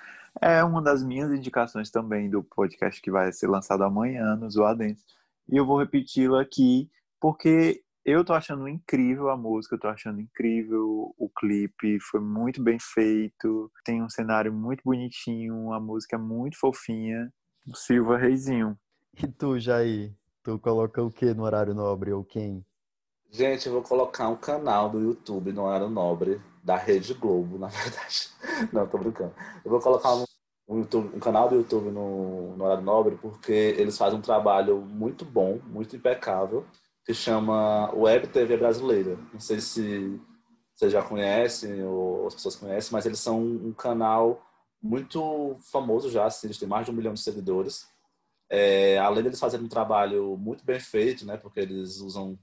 É 0.41 0.63
uma 0.63 0.81
das 0.81 1.03
minhas 1.03 1.31
indicações 1.31 1.89
também 1.89 2.29
do 2.29 2.43
podcast 2.43 3.01
que 3.01 3.11
vai 3.11 3.31
ser 3.31 3.47
lançado 3.47 3.83
amanhã 3.83 4.35
no 4.35 4.49
Zoadentes. 4.49 5.03
E 5.49 5.55
eu 5.57 5.65
vou 5.65 5.77
repeti-lo 5.77 6.35
aqui 6.37 6.89
porque 7.19 7.81
eu 8.05 8.23
tô 8.23 8.33
achando 8.33 8.67
incrível 8.67 9.29
a 9.29 9.37
música, 9.37 9.75
eu 9.75 9.79
tô 9.79 9.87
achando 9.87 10.21
incrível 10.21 11.13
o 11.17 11.29
clipe, 11.29 11.99
foi 11.99 12.19
muito 12.19 12.61
bem 12.61 12.77
feito, 12.79 13.71
tem 13.83 14.03
um 14.03 14.09
cenário 14.09 14.53
muito 14.53 14.81
bonitinho, 14.83 15.73
a 15.73 15.79
música 15.79 16.15
é 16.15 16.19
muito 16.19 16.59
fofinha. 16.59 17.31
Silva 17.73 18.17
Reizinho. 18.17 18.77
E 19.17 19.27
tu, 19.27 19.57
Jair? 19.57 20.13
Tu 20.43 20.59
coloca 20.59 21.01
o 21.01 21.09
que 21.09 21.33
no 21.33 21.43
horário 21.43 21.73
nobre 21.73 22.11
ou 22.11 22.23
quem? 22.23 22.63
Gente, 23.31 23.65
eu 23.65 23.73
vou 23.73 23.81
colocar 23.81 24.29
um 24.29 24.35
canal 24.35 24.89
do 24.89 24.99
YouTube 24.99 25.51
no 25.51 25.63
horário 25.63 25.89
nobre 25.89 26.39
da 26.65 26.75
Rede 26.75 27.13
Globo, 27.13 27.59
na 27.59 27.67
verdade. 27.67 28.29
Não, 28.73 28.87
tô 28.87 28.97
brincando. 28.97 29.33
Eu 29.63 29.69
vou 29.69 29.79
colocar 29.79 30.15
um, 30.15 30.25
um, 30.67 30.79
YouTube, 30.79 31.15
um 31.15 31.19
canal 31.19 31.47
do 31.47 31.55
YouTube 31.55 31.91
no, 31.91 32.57
no 32.57 32.65
Horário 32.65 32.83
Nobre 32.83 33.15
porque 33.21 33.75
eles 33.77 33.97
fazem 33.97 34.17
um 34.17 34.21
trabalho 34.21 34.81
muito 34.81 35.23
bom, 35.23 35.59
muito 35.67 35.95
impecável, 35.95 36.65
que 37.05 37.13
chama 37.13 37.93
Web 37.93 38.27
TV 38.29 38.57
Brasileira. 38.57 39.15
Não 39.31 39.39
sei 39.39 39.61
se 39.61 40.19
vocês 40.75 40.91
já 40.91 41.03
conhecem 41.03 41.83
ou 41.83 42.25
as 42.25 42.33
pessoas 42.33 42.55
conhecem, 42.55 42.91
mas 42.91 43.05
eles 43.05 43.19
são 43.19 43.39
um 43.39 43.71
canal 43.71 44.41
muito 44.81 45.55
famoso 45.71 46.09
já, 46.09 46.25
assim, 46.25 46.47
eles 46.47 46.57
têm 46.57 46.67
mais 46.67 46.85
de 46.85 46.91
um 46.91 46.95
milhão 46.95 47.13
de 47.13 47.21
seguidores. 47.21 47.87
É, 48.49 48.97
além 48.99 49.23
deles 49.23 49.39
fazerem 49.39 49.65
um 49.65 49.69
trabalho 49.69 50.35
muito 50.37 50.63
bem 50.65 50.79
feito, 50.79 51.25
né, 51.25 51.37
porque 51.37 51.59
eles 51.59 51.99
usam 51.99 52.37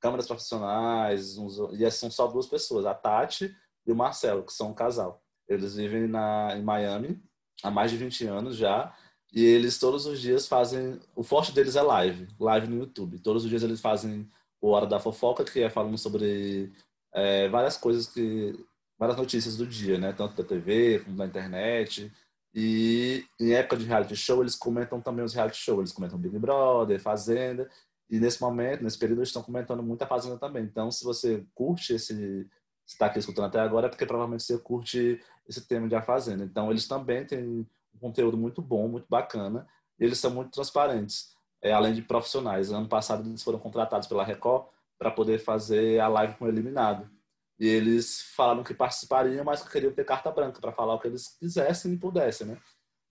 câmeras 0.00 0.26
profissionais, 0.26 1.36
e 1.72 1.90
são 1.90 2.10
só 2.10 2.26
duas 2.26 2.46
pessoas, 2.46 2.84
a 2.84 2.94
Tati 2.94 3.54
e 3.86 3.92
o 3.92 3.96
Marcelo, 3.96 4.42
que 4.42 4.52
são 4.52 4.70
um 4.70 4.74
casal. 4.74 5.22
Eles 5.48 5.76
vivem 5.76 6.06
na, 6.06 6.56
em 6.56 6.62
Miami 6.62 7.22
há 7.62 7.70
mais 7.70 7.90
de 7.90 7.96
20 7.96 8.26
anos 8.26 8.56
já. 8.56 8.94
E 9.32 9.44
eles 9.44 9.78
todos 9.78 10.06
os 10.06 10.20
dias 10.20 10.46
fazem. 10.46 11.00
O 11.14 11.22
forte 11.22 11.52
deles 11.52 11.76
é 11.76 11.82
live, 11.82 12.28
live 12.38 12.68
no 12.68 12.78
YouTube. 12.78 13.18
Todos 13.18 13.44
os 13.44 13.50
dias 13.50 13.62
eles 13.62 13.80
fazem 13.80 14.28
o 14.60 14.68
Hora 14.70 14.86
da 14.86 15.00
Fofoca, 15.00 15.44
que 15.44 15.60
é 15.60 15.68
falando 15.68 15.98
sobre 15.98 16.72
é, 17.12 17.48
várias 17.48 17.76
coisas 17.76 18.06
que. 18.06 18.54
várias 18.96 19.18
notícias 19.18 19.56
do 19.56 19.66
dia, 19.66 19.98
né? 19.98 20.12
Tanto 20.12 20.36
da 20.36 20.48
TV 20.48 21.00
como 21.00 21.16
da 21.16 21.26
internet. 21.26 22.12
E 22.54 23.24
em 23.40 23.52
época 23.54 23.76
de 23.76 23.84
reality 23.84 24.14
show, 24.14 24.40
eles 24.40 24.54
comentam 24.54 25.00
também 25.00 25.24
os 25.24 25.34
reality 25.34 25.56
shows. 25.56 25.80
Eles 25.80 25.92
comentam 25.92 26.18
Big 26.18 26.38
Brother, 26.38 27.00
Fazenda. 27.00 27.68
E 28.08 28.20
nesse 28.20 28.40
momento, 28.40 28.84
nesse 28.84 28.98
período, 28.98 29.18
eles 29.18 29.30
estão 29.30 29.42
comentando 29.42 29.82
muita 29.82 30.06
Fazenda 30.06 30.38
também. 30.38 30.62
Então, 30.62 30.92
se 30.92 31.02
você 31.02 31.44
curte 31.52 31.94
esse, 31.94 32.48
está 32.86 33.06
aqui 33.06 33.18
escutando 33.18 33.46
até 33.46 33.60
agora 33.60 33.86
é 33.86 33.88
porque 33.88 34.06
provavelmente 34.06 34.42
você 34.42 34.58
curte 34.58 35.20
esse 35.48 35.66
tema 35.66 35.88
de 35.88 35.94
A 35.94 36.02
Fazenda. 36.02 36.44
Então, 36.44 36.70
eles 36.70 36.86
também 36.86 37.24
têm 37.24 37.66
um 37.94 37.98
conteúdo 37.98 38.36
muito 38.36 38.60
bom, 38.60 38.88
muito 38.88 39.06
bacana, 39.08 39.66
e 39.98 40.04
eles 40.04 40.18
são 40.18 40.30
muito 40.30 40.50
transparentes, 40.50 41.34
é, 41.62 41.72
além 41.72 41.94
de 41.94 42.02
profissionais. 42.02 42.72
Ano 42.72 42.88
passado, 42.88 43.28
eles 43.28 43.42
foram 43.42 43.58
contratados 43.58 44.08
pela 44.08 44.24
Record 44.24 44.66
para 44.98 45.10
poder 45.10 45.38
fazer 45.38 46.00
a 46.00 46.08
live 46.08 46.34
com 46.34 46.44
o 46.44 46.48
Eliminado. 46.48 47.10
E 47.58 47.66
eles 47.66 48.22
falaram 48.34 48.64
que 48.64 48.74
participariam, 48.74 49.44
mas 49.44 49.62
que 49.62 49.70
queriam 49.70 49.92
ter 49.92 50.04
carta 50.04 50.30
branca 50.30 50.60
para 50.60 50.72
falar 50.72 50.94
o 50.94 50.98
que 50.98 51.06
eles 51.06 51.36
quisessem 51.38 51.92
e 51.92 51.96
pudessem, 51.96 52.48
né? 52.48 52.58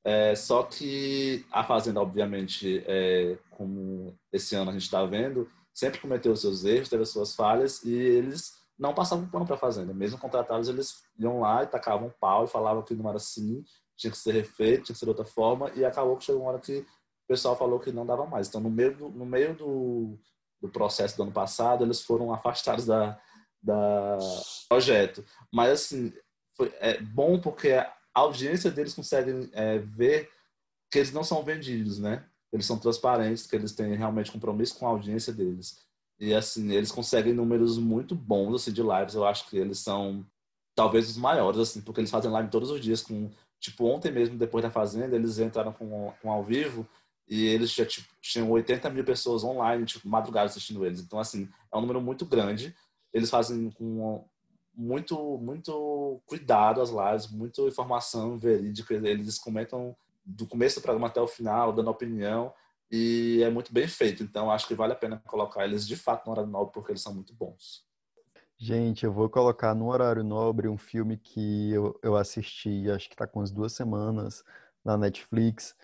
É, 0.05 0.35
só 0.35 0.63
que 0.63 1.45
a 1.49 1.63
Fazenda, 1.63 2.01
obviamente, 2.01 2.83
é, 2.85 3.37
como 3.51 4.13
esse 4.33 4.53
ano 4.53 4.69
a 4.69 4.73
gente 4.73 4.83
está 4.83 5.05
vendo, 5.05 5.49
sempre 5.73 5.99
cometeu 6.01 6.33
os 6.33 6.41
seus 6.41 6.65
erros, 6.65 6.89
teve 6.89 7.03
as 7.03 7.09
suas 7.09 7.33
falhas, 7.33 7.81
e 7.83 7.93
eles 7.93 8.53
não 8.77 8.93
passavam 8.93 9.27
pano 9.27 9.45
para 9.45 9.55
a 9.55 9.59
fazenda. 9.59 9.93
Mesmo 9.93 10.17
contratados, 10.17 10.67
eles 10.67 11.03
iam 11.17 11.39
lá 11.41 11.63
e 11.63 11.67
tacavam 11.67 12.13
pau 12.19 12.45
e 12.45 12.47
falavam 12.47 12.83
que 12.83 12.95
não 12.95 13.07
era 13.07 13.17
assim, 13.17 13.63
tinha 13.95 14.11
que 14.11 14.17
ser 14.17 14.33
refeito, 14.33 14.85
tinha 14.85 14.93
que 14.93 14.99
ser 14.99 15.05
de 15.05 15.11
outra 15.11 15.25
forma, 15.25 15.71
e 15.75 15.85
acabou 15.85 16.17
que 16.17 16.25
chegou 16.25 16.41
uma 16.41 16.51
hora 16.51 16.59
que 16.59 16.79
o 16.79 17.27
pessoal 17.27 17.55
falou 17.55 17.79
que 17.79 17.91
não 17.91 18.05
dava 18.05 18.25
mais. 18.25 18.47
Então, 18.47 18.61
no 18.61 18.69
meio 18.69 18.95
do, 18.95 19.09
no 19.09 19.25
meio 19.25 19.55
do, 19.55 20.19
do 20.61 20.69
processo 20.69 21.15
do 21.15 21.23
ano 21.23 21.31
passado, 21.31 21.83
eles 21.83 22.01
foram 22.01 22.33
afastados 22.33 22.85
da, 22.85 23.19
da 23.61 24.17
projeto. 24.67 25.23
Mas, 25.51 25.71
assim, 25.71 26.13
foi, 26.55 26.73
é 26.79 26.99
bom 26.99 27.39
porque 27.39 27.71
a 27.71 27.93
audiência 28.13 28.69
deles 28.69 28.93
consegue 28.93 29.49
é, 29.53 29.77
ver 29.79 30.29
que 30.91 30.99
eles 30.99 31.11
não 31.11 31.23
são 31.23 31.43
vendidos, 31.43 31.97
né? 31.99 32.25
Eles 32.51 32.65
são 32.65 32.77
transparentes, 32.77 33.47
que 33.47 33.55
eles 33.55 33.73
têm 33.73 33.95
realmente 33.95 34.31
compromisso 34.31 34.77
com 34.77 34.85
a 34.85 34.89
audiência 34.89 35.33
deles. 35.33 35.79
E 36.23 36.33
assim, 36.33 36.71
eles 36.71 36.89
conseguem 36.89 37.33
números 37.33 37.77
muito 37.77 38.15
bons 38.15 38.55
assim, 38.55 38.71
de 38.71 38.81
lives. 38.81 39.13
Eu 39.13 39.25
acho 39.25 39.49
que 39.49 39.57
eles 39.57 39.79
são 39.79 40.25
talvez 40.73 41.09
os 41.09 41.17
maiores, 41.17 41.59
assim, 41.59 41.81
porque 41.81 41.99
eles 41.99 42.09
fazem 42.09 42.31
live 42.31 42.49
todos 42.49 42.69
os 42.69 42.79
dias 42.79 43.01
com. 43.01 43.29
Tipo, 43.59 43.87
ontem 43.87 44.09
mesmo, 44.09 44.37
depois 44.37 44.63
da 44.63 44.71
Fazenda, 44.71 45.17
eles 45.17 45.37
entraram 45.37 45.73
com, 45.73 46.13
com 46.21 46.31
ao 46.31 46.41
vivo 46.41 46.87
e 47.27 47.45
eles 47.45 47.73
já 47.73 47.85
tipo, 47.85 48.07
tinham 48.21 48.49
80 48.51 48.89
mil 48.89 49.03
pessoas 49.03 49.43
online, 49.43 49.85
tipo, 49.85 50.07
madrugada 50.07 50.45
assistindo 50.45 50.85
eles. 50.85 51.01
Então, 51.01 51.19
assim, 51.19 51.49
é 51.71 51.77
um 51.77 51.81
número 51.81 52.01
muito 52.01 52.25
grande. 52.25 52.73
Eles 53.13 53.29
fazem 53.29 53.69
com 53.71 54.25
muito, 54.73 55.37
muito 55.39 56.21
cuidado 56.25 56.81
as 56.81 56.89
lives, 56.89 57.29
muita 57.29 57.61
informação 57.63 58.37
verídica. 58.39 58.93
Eles 58.93 59.37
comentam 59.37 59.93
do 60.25 60.47
começo 60.47 60.79
do 60.79 60.83
programa 60.83 61.07
até 61.07 61.19
o 61.19 61.27
final, 61.27 61.73
dando 61.73 61.89
opinião. 61.89 62.53
E 62.95 63.41
é 63.41 63.49
muito 63.49 63.73
bem 63.73 63.87
feito. 63.87 64.21
Então, 64.21 64.51
acho 64.51 64.67
que 64.67 64.75
vale 64.75 64.93
a 64.93 64.95
pena 64.95 65.19
colocar 65.25 65.65
eles 65.65 65.87
de 65.87 65.95
fato 65.95 66.27
no 66.27 66.31
horário 66.31 66.51
nobre, 66.51 66.71
porque 66.71 66.91
eles 66.91 67.01
são 67.01 67.11
muito 67.11 67.33
bons. 67.33 67.83
Gente, 68.55 69.03
eu 69.03 69.11
vou 69.11 69.27
colocar 69.27 69.73
no 69.73 69.89
horário 69.89 70.23
nobre 70.23 70.67
um 70.67 70.77
filme 70.77 71.17
que 71.17 71.71
eu, 71.71 71.99
eu 72.03 72.15
assisti, 72.15 72.91
acho 72.91 73.07
que 73.07 73.15
está 73.15 73.25
com 73.25 73.41
as 73.41 73.49
duas 73.49 73.73
semanas 73.73 74.43
na 74.85 74.95
Netflix, 74.95 75.75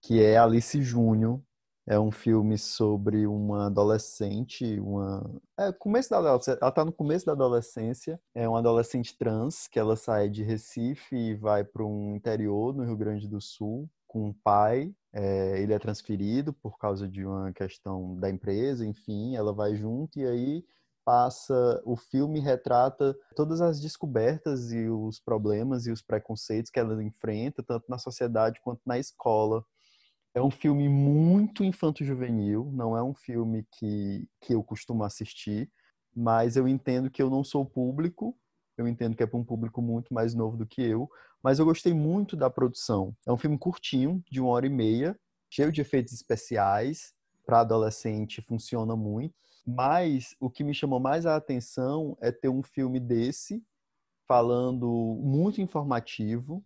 que 0.00 0.22
é 0.22 0.38
Alice 0.38 0.80
Júnior. 0.80 1.42
É 1.88 1.98
um 1.98 2.12
filme 2.12 2.56
sobre 2.56 3.26
uma 3.26 3.66
adolescente, 3.66 4.78
uma 4.78 5.28
é 5.58 5.72
começo 5.72 6.08
da 6.08 6.18
ela 6.18 6.36
está 6.36 6.84
no 6.84 6.92
começo 6.92 7.26
da 7.26 7.32
adolescência, 7.32 8.18
é 8.32 8.48
uma 8.48 8.60
adolescente 8.60 9.18
trans 9.18 9.66
que 9.66 9.78
ela 9.78 9.96
sai 9.96 10.30
de 10.30 10.44
Recife 10.44 11.16
e 11.16 11.34
vai 11.34 11.64
para 11.64 11.84
um 11.84 12.14
interior 12.14 12.72
no 12.72 12.84
Rio 12.84 12.96
Grande 12.96 13.26
do 13.26 13.40
Sul 13.40 13.90
com 14.06 14.28
um 14.28 14.32
pai, 14.32 14.94
é, 15.14 15.62
ele 15.62 15.72
é 15.72 15.78
transferido 15.78 16.52
por 16.52 16.76
causa 16.76 17.08
de 17.08 17.24
uma 17.24 17.52
questão 17.52 18.18
da 18.18 18.28
empresa, 18.28 18.84
enfim, 18.84 19.36
ela 19.36 19.52
vai 19.52 19.76
junto 19.76 20.18
e 20.18 20.26
aí 20.26 20.64
passa, 21.04 21.80
o 21.84 21.96
filme 21.96 22.40
retrata 22.40 23.14
todas 23.36 23.60
as 23.60 23.80
descobertas 23.80 24.72
e 24.72 24.88
os 24.88 25.20
problemas 25.20 25.86
e 25.86 25.92
os 25.92 26.02
preconceitos 26.02 26.70
que 26.70 26.80
ela 26.80 27.00
enfrenta, 27.02 27.62
tanto 27.62 27.84
na 27.88 27.98
sociedade 27.98 28.60
quanto 28.60 28.80
na 28.84 28.98
escola. 28.98 29.64
É 30.34 30.42
um 30.42 30.50
filme 30.50 30.88
muito 30.88 31.62
infanto-juvenil, 31.62 32.72
não 32.72 32.96
é 32.96 33.02
um 33.02 33.14
filme 33.14 33.64
que, 33.78 34.28
que 34.40 34.54
eu 34.54 34.64
costumo 34.64 35.04
assistir, 35.04 35.70
mas 36.12 36.56
eu 36.56 36.66
entendo 36.66 37.08
que 37.08 37.22
eu 37.22 37.30
não 37.30 37.44
sou 37.44 37.64
público, 37.64 38.36
eu 38.76 38.88
entendo 38.88 39.16
que 39.16 39.22
é 39.22 39.26
para 39.26 39.38
um 39.38 39.44
público 39.44 39.80
muito 39.80 40.12
mais 40.12 40.34
novo 40.34 40.56
do 40.56 40.66
que 40.66 40.82
eu, 40.82 41.08
mas 41.42 41.58
eu 41.58 41.64
gostei 41.64 41.92
muito 41.92 42.36
da 42.36 42.48
produção. 42.48 43.14
É 43.26 43.32
um 43.32 43.36
filme 43.36 43.58
curtinho, 43.58 44.22
de 44.30 44.40
uma 44.40 44.50
hora 44.50 44.66
e 44.66 44.70
meia, 44.70 45.18
cheio 45.50 45.70
de 45.70 45.80
efeitos 45.80 46.12
especiais, 46.12 47.12
para 47.46 47.60
adolescente 47.60 48.42
funciona 48.42 48.96
muito. 48.96 49.34
Mas 49.66 50.34
o 50.40 50.50
que 50.50 50.64
me 50.64 50.74
chamou 50.74 51.00
mais 51.00 51.26
a 51.26 51.36
atenção 51.36 52.16
é 52.20 52.30
ter 52.30 52.48
um 52.48 52.62
filme 52.62 53.00
desse, 53.00 53.62
falando 54.26 54.88
muito 55.22 55.60
informativo, 55.60 56.64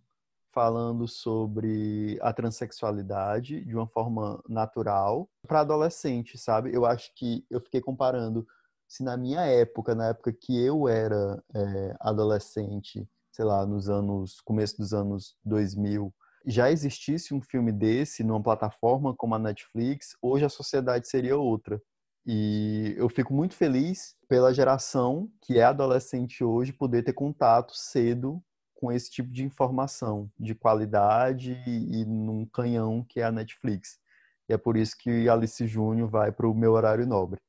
falando 0.51 1.07
sobre 1.07 2.17
a 2.21 2.33
transexualidade 2.33 3.63
de 3.63 3.75
uma 3.75 3.87
forma 3.87 4.41
natural 4.47 5.29
para 5.47 5.61
adolescente, 5.61 6.37
sabe? 6.37 6.73
Eu 6.73 6.85
acho 6.85 7.13
que 7.15 7.45
eu 7.49 7.61
fiquei 7.61 7.79
comparando 7.79 8.47
se 8.89 9.03
na 9.03 9.15
minha 9.15 9.41
época, 9.41 9.93
na 9.93 10.07
época 10.07 10.33
que 10.33 10.59
eu 10.59 10.87
era 10.89 11.41
é, 11.55 11.95
adolescente, 11.99 13.07
sei 13.31 13.45
lá, 13.45 13.63
nos 13.65 13.87
anos 13.87 14.41
começo 14.41 14.77
dos 14.77 14.93
anos 14.93 15.35
2000, 15.45 16.11
já 16.45 16.71
existisse 16.71 17.33
um 17.33 17.41
filme 17.41 17.71
desse 17.71 18.23
numa 18.23 18.41
plataforma 18.41 19.13
como 19.15 19.35
a 19.35 19.39
Netflix, 19.39 20.17
hoje 20.21 20.43
a 20.43 20.49
sociedade 20.49 21.07
seria 21.07 21.37
outra. 21.37 21.79
E 22.25 22.95
eu 22.97 23.07
fico 23.09 23.33
muito 23.33 23.55
feliz 23.55 24.15
pela 24.27 24.53
geração 24.53 25.31
que 25.41 25.59
é 25.59 25.63
adolescente 25.63 26.43
hoje 26.43 26.73
poder 26.73 27.03
ter 27.03 27.13
contato 27.13 27.73
cedo 27.75 28.41
com 28.73 28.91
esse 28.91 29.11
tipo 29.11 29.29
de 29.29 29.43
informação 29.43 30.31
de 30.39 30.55
qualidade 30.55 31.61
e, 31.67 32.05
num 32.05 32.45
canhão 32.45 33.05
que 33.07 33.19
é 33.19 33.23
a 33.23 33.31
Netflix. 33.31 33.99
E 34.47 34.53
é 34.53 34.57
por 34.57 34.77
isso 34.77 34.95
que 34.97 35.29
Alice 35.29 35.67
Júnior 35.67 36.09
vai 36.09 36.31
para 36.31 36.47
o 36.47 36.55
meu 36.55 36.71
horário 36.71 37.05
nobre. 37.05 37.39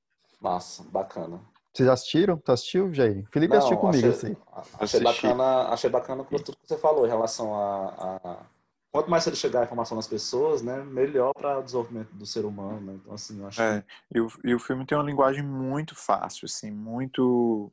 Massa, 0.40 0.82
bacana. 0.84 1.40
Vocês 1.72 1.88
assistiu? 1.88 2.36
Tu 2.38 2.52
assistiu, 2.52 2.92
Jair? 2.92 3.28
Felipe 3.30 3.52
Não, 3.52 3.58
assistiu 3.58 3.78
comigo, 3.78 4.08
achei, 4.08 4.10
assim. 4.10 4.36
Achei 4.78 5.00
bacana, 5.00 5.68
achei 5.68 5.90
bacana 5.90 6.24
tudo 6.24 6.56
que 6.56 6.66
você 6.66 6.76
falou 6.76 7.06
em 7.06 7.08
relação 7.08 7.54
a, 7.54 8.18
a 8.24 8.46
quanto 8.90 9.10
mais 9.10 9.22
cedo 9.22 9.36
chegar 9.36 9.60
a 9.60 9.64
informação 9.64 9.96
nas 9.96 10.08
pessoas, 10.08 10.62
né, 10.62 10.82
melhor 10.84 11.32
para 11.32 11.58
o 11.58 11.62
desenvolvimento 11.62 12.12
do 12.12 12.26
ser 12.26 12.44
humano, 12.44 12.80
né? 12.80 12.94
Então, 13.00 13.14
assim, 13.14 13.38
eu 13.38 13.46
acho 13.46 13.62
é, 13.62 13.82
que... 13.82 14.18
e, 14.18 14.20
o, 14.20 14.28
e 14.44 14.54
o 14.54 14.58
filme 14.58 14.84
tem 14.84 14.98
uma 14.98 15.04
linguagem 15.04 15.44
muito 15.44 15.94
fácil, 15.94 16.46
assim, 16.46 16.70
muito 16.70 17.70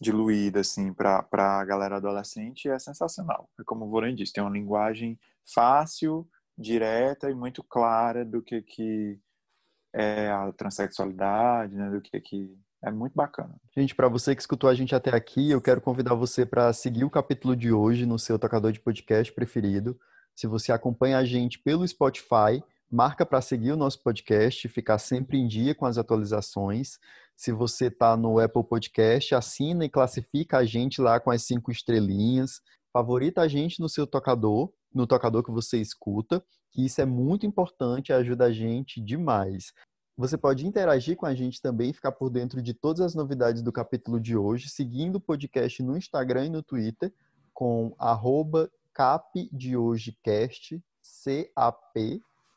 diluída, 0.00 0.60
assim, 0.60 0.92
para 0.92 1.24
a 1.32 1.64
galera 1.64 1.96
adolescente 1.96 2.66
e 2.66 2.70
é 2.70 2.78
sensacional. 2.78 3.48
É 3.58 3.62
como 3.64 3.84
o 3.84 3.88
Voren 3.88 4.14
disse, 4.14 4.32
tem 4.32 4.42
uma 4.42 4.50
linguagem 4.50 5.18
fácil, 5.44 6.28
direta 6.56 7.30
e 7.30 7.34
muito 7.34 7.62
clara 7.62 8.24
do 8.24 8.42
que 8.42 8.62
que 8.62 9.18
é 10.00 10.30
a 10.30 10.52
transexualidade, 10.52 11.74
né, 11.74 11.90
do 11.90 12.00
que 12.00 12.20
que 12.20 12.56
é 12.82 12.90
muito 12.90 13.14
bacana. 13.14 13.56
Gente, 13.76 13.94
para 13.94 14.08
você 14.08 14.34
que 14.34 14.40
escutou 14.40 14.70
a 14.70 14.74
gente 14.74 14.94
até 14.94 15.14
aqui, 15.14 15.50
eu 15.50 15.60
quero 15.60 15.80
convidar 15.80 16.14
você 16.14 16.46
para 16.46 16.72
seguir 16.72 17.04
o 17.04 17.10
capítulo 17.10 17.56
de 17.56 17.72
hoje 17.72 18.06
no 18.06 18.18
seu 18.18 18.38
tocador 18.38 18.70
de 18.70 18.80
podcast 18.80 19.32
preferido. 19.32 19.98
Se 20.34 20.46
você 20.46 20.70
acompanha 20.70 21.18
a 21.18 21.24
gente 21.24 21.58
pelo 21.58 21.86
Spotify, 21.86 22.62
marca 22.88 23.26
para 23.26 23.40
seguir 23.40 23.72
o 23.72 23.76
nosso 23.76 24.00
podcast, 24.02 24.68
ficar 24.68 24.98
sempre 24.98 25.38
em 25.38 25.48
dia 25.48 25.74
com 25.74 25.84
as 25.84 25.98
atualizações. 25.98 26.98
Se 27.36 27.50
você 27.50 27.86
está 27.86 28.16
no 28.16 28.38
Apple 28.38 28.64
Podcast, 28.64 29.34
assina 29.34 29.84
e 29.84 29.88
classifica 29.88 30.58
a 30.58 30.64
gente 30.64 31.00
lá 31.00 31.18
com 31.18 31.32
as 31.32 31.42
cinco 31.42 31.72
estrelinhas. 31.72 32.60
Favorita 32.92 33.42
a 33.42 33.48
gente 33.48 33.80
no 33.80 33.88
seu 33.88 34.06
tocador, 34.06 34.72
no 34.94 35.06
tocador 35.06 35.42
que 35.42 35.50
você 35.50 35.80
escuta, 35.80 36.42
que 36.70 36.84
isso 36.84 37.00
é 37.00 37.04
muito 37.04 37.44
importante 37.46 38.08
e 38.08 38.12
ajuda 38.12 38.46
a 38.46 38.52
gente 38.52 39.00
demais. 39.00 39.72
Você 40.18 40.36
pode 40.36 40.66
interagir 40.66 41.16
com 41.16 41.26
a 41.26 41.32
gente 41.32 41.62
também, 41.62 41.92
ficar 41.92 42.10
por 42.10 42.28
dentro 42.28 42.60
de 42.60 42.74
todas 42.74 43.00
as 43.02 43.14
novidades 43.14 43.62
do 43.62 43.70
capítulo 43.70 44.18
de 44.18 44.36
hoje, 44.36 44.68
seguindo 44.68 45.14
o 45.14 45.20
podcast 45.20 45.80
no 45.80 45.96
Instagram 45.96 46.46
e 46.46 46.50
no 46.50 46.60
Twitter, 46.60 47.14
com 47.54 47.94
arroba 47.96 48.68
CAP 48.92 49.48
de 49.52 49.76
hoje 49.76 50.18
cast, 50.20 50.82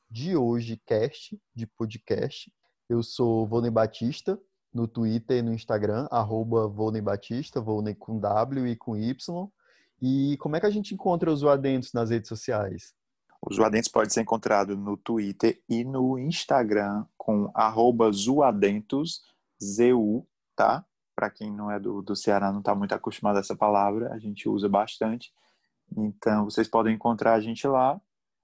de 0.10 0.36
hoje 0.36 0.82
cast, 0.88 1.40
de 1.54 1.68
podcast. 1.68 2.52
Eu 2.90 3.04
sou 3.04 3.46
Volney 3.46 3.70
Batista, 3.70 4.42
no 4.74 4.88
Twitter 4.88 5.38
e 5.38 5.42
no 5.44 5.54
Instagram, 5.54 6.08
arroba 6.10 6.68
Volney 6.68 7.00
Batista, 7.00 7.64
com 8.00 8.20
W 8.20 8.68
e 8.70 8.76
com 8.76 8.98
Y. 8.98 9.48
E 10.02 10.36
como 10.38 10.56
é 10.56 10.60
que 10.60 10.66
a 10.66 10.72
gente 10.72 10.96
encontra 10.96 11.32
os 11.32 11.42
Zoadentos 11.42 11.94
nas 11.94 12.10
redes 12.10 12.28
sociais? 12.28 12.96
Os 13.44 13.56
Zoadentos 13.56 13.90
pode 13.90 14.14
ser 14.14 14.22
encontrado 14.22 14.78
no 14.78 14.96
Twitter 14.96 15.62
e 15.68 15.84
no 15.84 16.20
Instagram 16.20 17.06
com 17.18 17.50
arroba 17.56 18.12
Zoadentos, 18.12 19.24
Z-U, 19.62 20.28
tá? 20.56 20.86
Para 21.16 21.30
quem 21.30 21.52
não 21.52 21.72
é 21.72 21.80
do, 21.80 22.02
do 22.02 22.16
Ceará, 22.16 22.52
não 22.52 22.60
está 22.60 22.76
muito 22.76 22.94
acostumado 22.94 23.38
a 23.38 23.40
essa 23.40 23.56
palavra, 23.56 24.14
a 24.14 24.20
gente 24.20 24.48
usa 24.48 24.70
bastante. 24.70 25.32
Então, 25.98 26.46
vocês 26.46 26.68
podem 26.68 26.96
encontrar 26.96 27.34
a 27.34 27.42
gente 27.42 27.68
lá. 27.68 28.00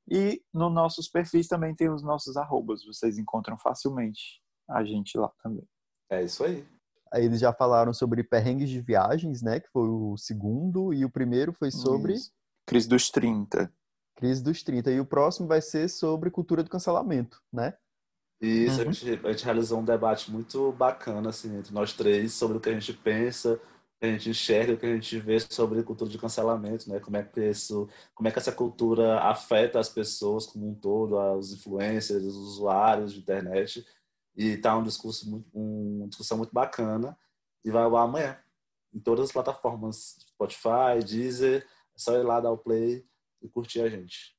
E 0.09 0.41
nos 0.53 0.73
nossos 0.73 1.07
perfis 1.07 1.47
também 1.47 1.75
tem 1.75 1.89
os 1.89 2.01
nossos 2.01 2.37
arrobas. 2.37 2.83
Vocês 2.85 3.17
encontram 3.17 3.57
facilmente 3.57 4.41
a 4.69 4.83
gente 4.83 5.17
lá 5.17 5.31
também. 5.43 5.67
É 6.09 6.23
isso 6.23 6.43
aí. 6.43 6.65
Aí 7.11 7.25
eles 7.25 7.39
já 7.39 7.53
falaram 7.53 7.93
sobre 7.93 8.23
perrengues 8.23 8.69
de 8.69 8.81
viagens, 8.81 9.41
né? 9.41 9.59
Que 9.59 9.69
foi 9.69 9.87
o 9.87 10.17
segundo. 10.17 10.93
E 10.93 11.05
o 11.05 11.09
primeiro 11.09 11.53
foi 11.53 11.71
sobre... 11.71 12.13
Isso. 12.13 12.31
Crise 12.65 12.87
dos 12.87 13.09
30. 13.09 13.71
Crise 14.17 14.43
dos 14.43 14.63
30. 14.63 14.91
E 14.91 14.99
o 14.99 15.05
próximo 15.05 15.47
vai 15.47 15.61
ser 15.61 15.87
sobre 15.87 16.31
cultura 16.31 16.63
do 16.63 16.69
cancelamento, 16.69 17.41
né? 17.53 17.77
Isso, 18.41 18.81
uhum. 18.81 18.89
a, 18.89 18.91
gente, 18.91 19.25
a 19.25 19.31
gente 19.31 19.45
realizou 19.45 19.79
um 19.79 19.85
debate 19.85 20.31
muito 20.31 20.71
bacana, 20.73 21.29
assim, 21.29 21.55
entre 21.57 21.73
nós 21.73 21.93
três, 21.93 22.33
sobre 22.33 22.57
o 22.57 22.59
que 22.59 22.69
a 22.69 22.73
gente 22.73 22.93
pensa, 22.93 23.59
que 23.99 24.05
a 24.05 24.11
gente 24.11 24.29
enxerga, 24.29 24.73
o 24.73 24.77
que 24.77 24.85
a 24.85 24.93
gente 24.93 25.19
vê 25.19 25.39
sobre 25.39 25.81
cultura 25.83 26.09
de 26.09 26.17
cancelamento, 26.17 26.89
né? 26.89 26.99
Como 26.99 27.15
é 27.15 27.23
que 27.23 27.41
isso, 27.41 27.87
como 28.13 28.27
é 28.27 28.31
que 28.31 28.39
essa 28.39 28.51
cultura 28.51 29.19
afeta 29.19 29.79
as 29.79 29.89
pessoas 29.89 30.45
como 30.47 30.67
um 30.67 30.75
todo, 30.75 31.15
os 31.37 31.53
influencers, 31.53 32.23
os 32.23 32.35
usuários 32.35 33.13
de 33.13 33.19
internet. 33.19 33.85
E 34.35 34.57
tá 34.57 34.75
um 34.77 34.83
discurso 34.83 35.29
muito, 35.29 35.47
um, 35.53 35.97
uma 35.99 36.07
discussão 36.07 36.37
muito 36.37 36.53
bacana 36.53 37.17
e 37.63 37.71
vai 37.71 37.83
ao 37.83 37.95
amanhã 37.97 38.37
em 38.93 38.99
todas 38.99 39.25
as 39.25 39.31
plataformas, 39.31 40.17
Spotify, 40.29 41.03
Deezer, 41.05 41.61
é 41.61 41.99
só 41.99 42.15
ir 42.17 42.23
lá 42.23 42.39
dar 42.39 42.51
o 42.51 42.57
play 42.57 43.05
e 43.47 43.49
curtir 43.49 43.81
a 43.81 43.89
gente. 43.89 44.35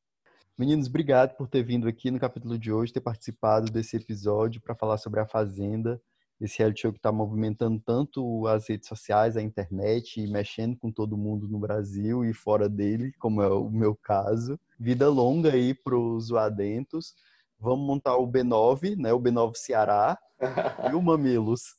Meninos, 0.56 0.88
obrigado 0.88 1.36
por 1.36 1.48
ter 1.48 1.62
vindo 1.62 1.86
aqui 1.86 2.10
no 2.10 2.18
capítulo 2.18 2.58
de 2.58 2.72
hoje, 2.72 2.92
ter 2.92 3.00
participado 3.00 3.70
desse 3.70 3.96
episódio 3.96 4.60
para 4.60 4.74
falar 4.74 4.98
sobre 4.98 5.20
a 5.20 5.26
Fazenda. 5.26 6.00
esse 6.40 6.58
reality 6.58 6.82
show 6.82 6.92
que 6.92 6.98
está 6.98 7.10
movimentando 7.10 7.80
tanto 7.80 8.46
as 8.46 8.68
redes 8.68 8.88
sociais, 8.88 9.36
a 9.36 9.42
internet, 9.42 10.20
e 10.20 10.26
mexendo 10.26 10.76
com 10.76 10.90
todo 10.90 11.16
mundo 11.16 11.48
no 11.48 11.58
Brasil 11.58 12.24
e 12.24 12.32
fora 12.32 12.68
dele, 12.68 13.12
como 13.18 13.42
é 13.42 13.48
o 13.48 13.70
meu 13.70 13.96
caso. 13.96 14.58
Vida 14.78 15.08
longa 15.08 15.52
aí 15.52 15.74
para 15.74 15.96
os 15.96 16.32
Adentos. 16.32 17.14
Vamos 17.58 17.86
montar 17.86 18.16
o 18.16 18.30
B9, 18.30 18.96
né? 18.96 19.12
O 19.12 19.20
B9 19.20 19.56
Ceará 19.56 20.18
e 20.90 20.94
o 20.94 21.02
Mamilos. 21.02 21.76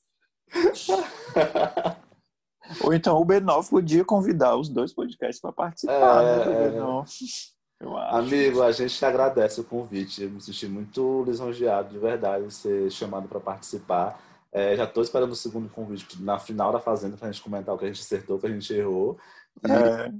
Ou 2.81 2.93
então 2.93 3.19
o 3.19 3.25
B9 3.25 3.69
podia 3.69 4.05
convidar 4.05 4.55
os 4.55 4.69
dois 4.69 4.93
podcasts 4.93 5.41
para 5.41 5.51
participar 5.51 6.23
é, 6.23 6.45
né, 6.45 6.67
é. 6.67 6.71
B9. 6.71 7.07
Amigo, 8.09 8.61
a 8.61 8.71
gente 8.71 9.03
agradece 9.05 9.61
o 9.61 9.63
convite. 9.63 10.23
Eu 10.23 10.29
me 10.29 10.41
senti 10.41 10.67
muito 10.67 11.23
lisonjeado, 11.25 11.89
de 11.89 11.97
verdade, 11.97 12.47
de 12.47 12.53
ser 12.53 12.91
chamado 12.91 13.27
para 13.27 13.39
participar. 13.39 14.21
É, 14.51 14.75
já 14.75 14.83
estou 14.83 15.01
esperando 15.01 15.31
o 15.31 15.35
segundo 15.35 15.69
convite 15.69 16.21
na 16.21 16.39
final 16.39 16.73
da 16.73 16.79
Fazenda 16.79 17.15
para 17.15 17.29
a 17.29 17.31
gente 17.31 17.43
comentar 17.43 17.73
o 17.73 17.77
que 17.77 17.85
a 17.85 17.87
gente 17.87 18.01
acertou, 18.01 18.37
o 18.37 18.39
que 18.39 18.47
a 18.47 18.51
gente 18.51 18.73
errou. 18.73 19.17
É. 19.63 20.11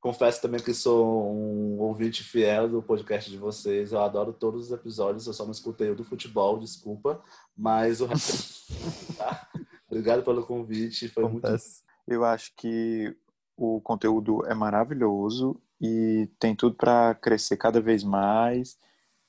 Confesso 0.00 0.42
também 0.42 0.60
que 0.60 0.74
sou 0.74 1.32
um 1.32 1.78
ouvinte 1.80 2.22
fiel 2.22 2.68
do 2.68 2.82
podcast 2.82 3.30
de 3.30 3.38
vocês. 3.38 3.92
Eu 3.92 4.00
adoro 4.00 4.32
todos 4.32 4.66
os 4.66 4.72
episódios. 4.72 5.26
Eu 5.26 5.32
só 5.32 5.44
não 5.44 5.52
escutei 5.52 5.90
o 5.90 5.96
do 5.96 6.04
futebol, 6.04 6.58
desculpa. 6.58 7.22
Mas 7.56 8.00
o 8.00 8.06
resto. 8.06 8.72
tá? 9.16 9.48
Obrigado 9.90 10.22
pelo 10.22 10.44
convite. 10.44 11.08
Foi 11.08 11.24
Acontece. 11.24 11.80
muito. 11.80 11.85
Eu 12.06 12.24
acho 12.24 12.52
que 12.56 13.16
o 13.56 13.80
conteúdo 13.80 14.44
é 14.46 14.54
maravilhoso 14.54 15.60
e 15.80 16.30
tem 16.38 16.54
tudo 16.54 16.76
para 16.76 17.14
crescer 17.14 17.56
cada 17.56 17.80
vez 17.80 18.04
mais. 18.04 18.78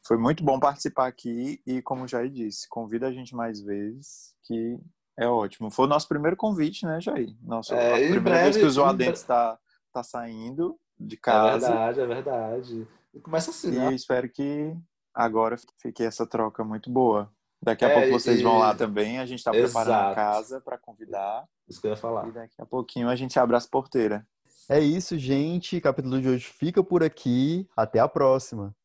Foi 0.06 0.18
muito 0.18 0.44
bom 0.44 0.60
participar 0.60 1.08
aqui 1.08 1.62
e, 1.66 1.82
como 1.82 2.04
o 2.04 2.08
Jair 2.08 2.30
disse, 2.30 2.68
convida 2.70 3.08
a 3.08 3.12
gente 3.12 3.36
mais 3.36 3.62
vezes, 3.62 4.36
que 4.44 4.80
é 5.18 5.28
ótimo. 5.28 5.72
Foi 5.72 5.86
o 5.86 5.90
nosso 5.90 6.08
primeiro 6.08 6.38
convite, 6.38 6.86
né, 6.86 7.02
Jair? 7.02 7.36
Nosso, 7.42 7.74
é, 7.74 7.90
a 7.90 7.96
primeira 7.96 8.22
breve, 8.22 8.44
vez 8.44 8.58
que 8.58 8.66
o 8.66 8.70
Zoadentes 8.70 9.22
está 9.22 9.58
tá 9.92 10.04
saindo 10.04 10.80
de 11.00 11.16
é 11.16 11.20
casa. 11.20 11.68
É 11.68 11.70
verdade, 11.70 12.00
é 12.00 12.06
verdade. 12.06 12.88
E 13.14 13.20
começa 13.20 13.50
assim, 13.50 13.70
e 13.70 13.76
né? 13.76 13.94
espero 13.94 14.30
que 14.30 14.76
agora 15.14 15.58
fique 15.82 16.04
essa 16.04 16.26
troca 16.26 16.64
muito 16.64 16.90
boa. 16.90 17.32
Daqui 17.62 17.86
a 17.86 17.90
é, 17.90 17.94
pouco 17.94 18.12
vocês 18.12 18.40
e... 18.40 18.44
vão 18.44 18.60
lá 18.60 18.74
também. 18.76 19.20
A 19.20 19.26
gente 19.26 19.40
está 19.40 19.52
preparando 19.52 20.12
a 20.12 20.16
casa 20.16 20.62
para 20.62 20.78
convidar. 20.78 21.46
Isso 21.68 21.82
que 21.82 21.88
eu 21.88 21.92
ia 21.92 21.98
falar. 21.98 22.28
E 22.28 22.32
daqui 22.32 22.62
a 22.62 22.66
pouquinho 22.66 23.10
a 23.10 23.16
gente 23.16 23.38
abre 23.40 23.56
as 23.56 23.66
porteiras. 23.66 24.22
É 24.70 24.80
isso, 24.80 25.18
gente. 25.18 25.78
O 25.78 25.82
capítulo 25.82 26.22
de 26.22 26.28
hoje 26.30 26.46
fica 26.46 26.84
por 26.84 27.04
aqui. 27.04 27.68
Até 27.76 28.00
a 28.00 28.08
próxima. 28.08 28.76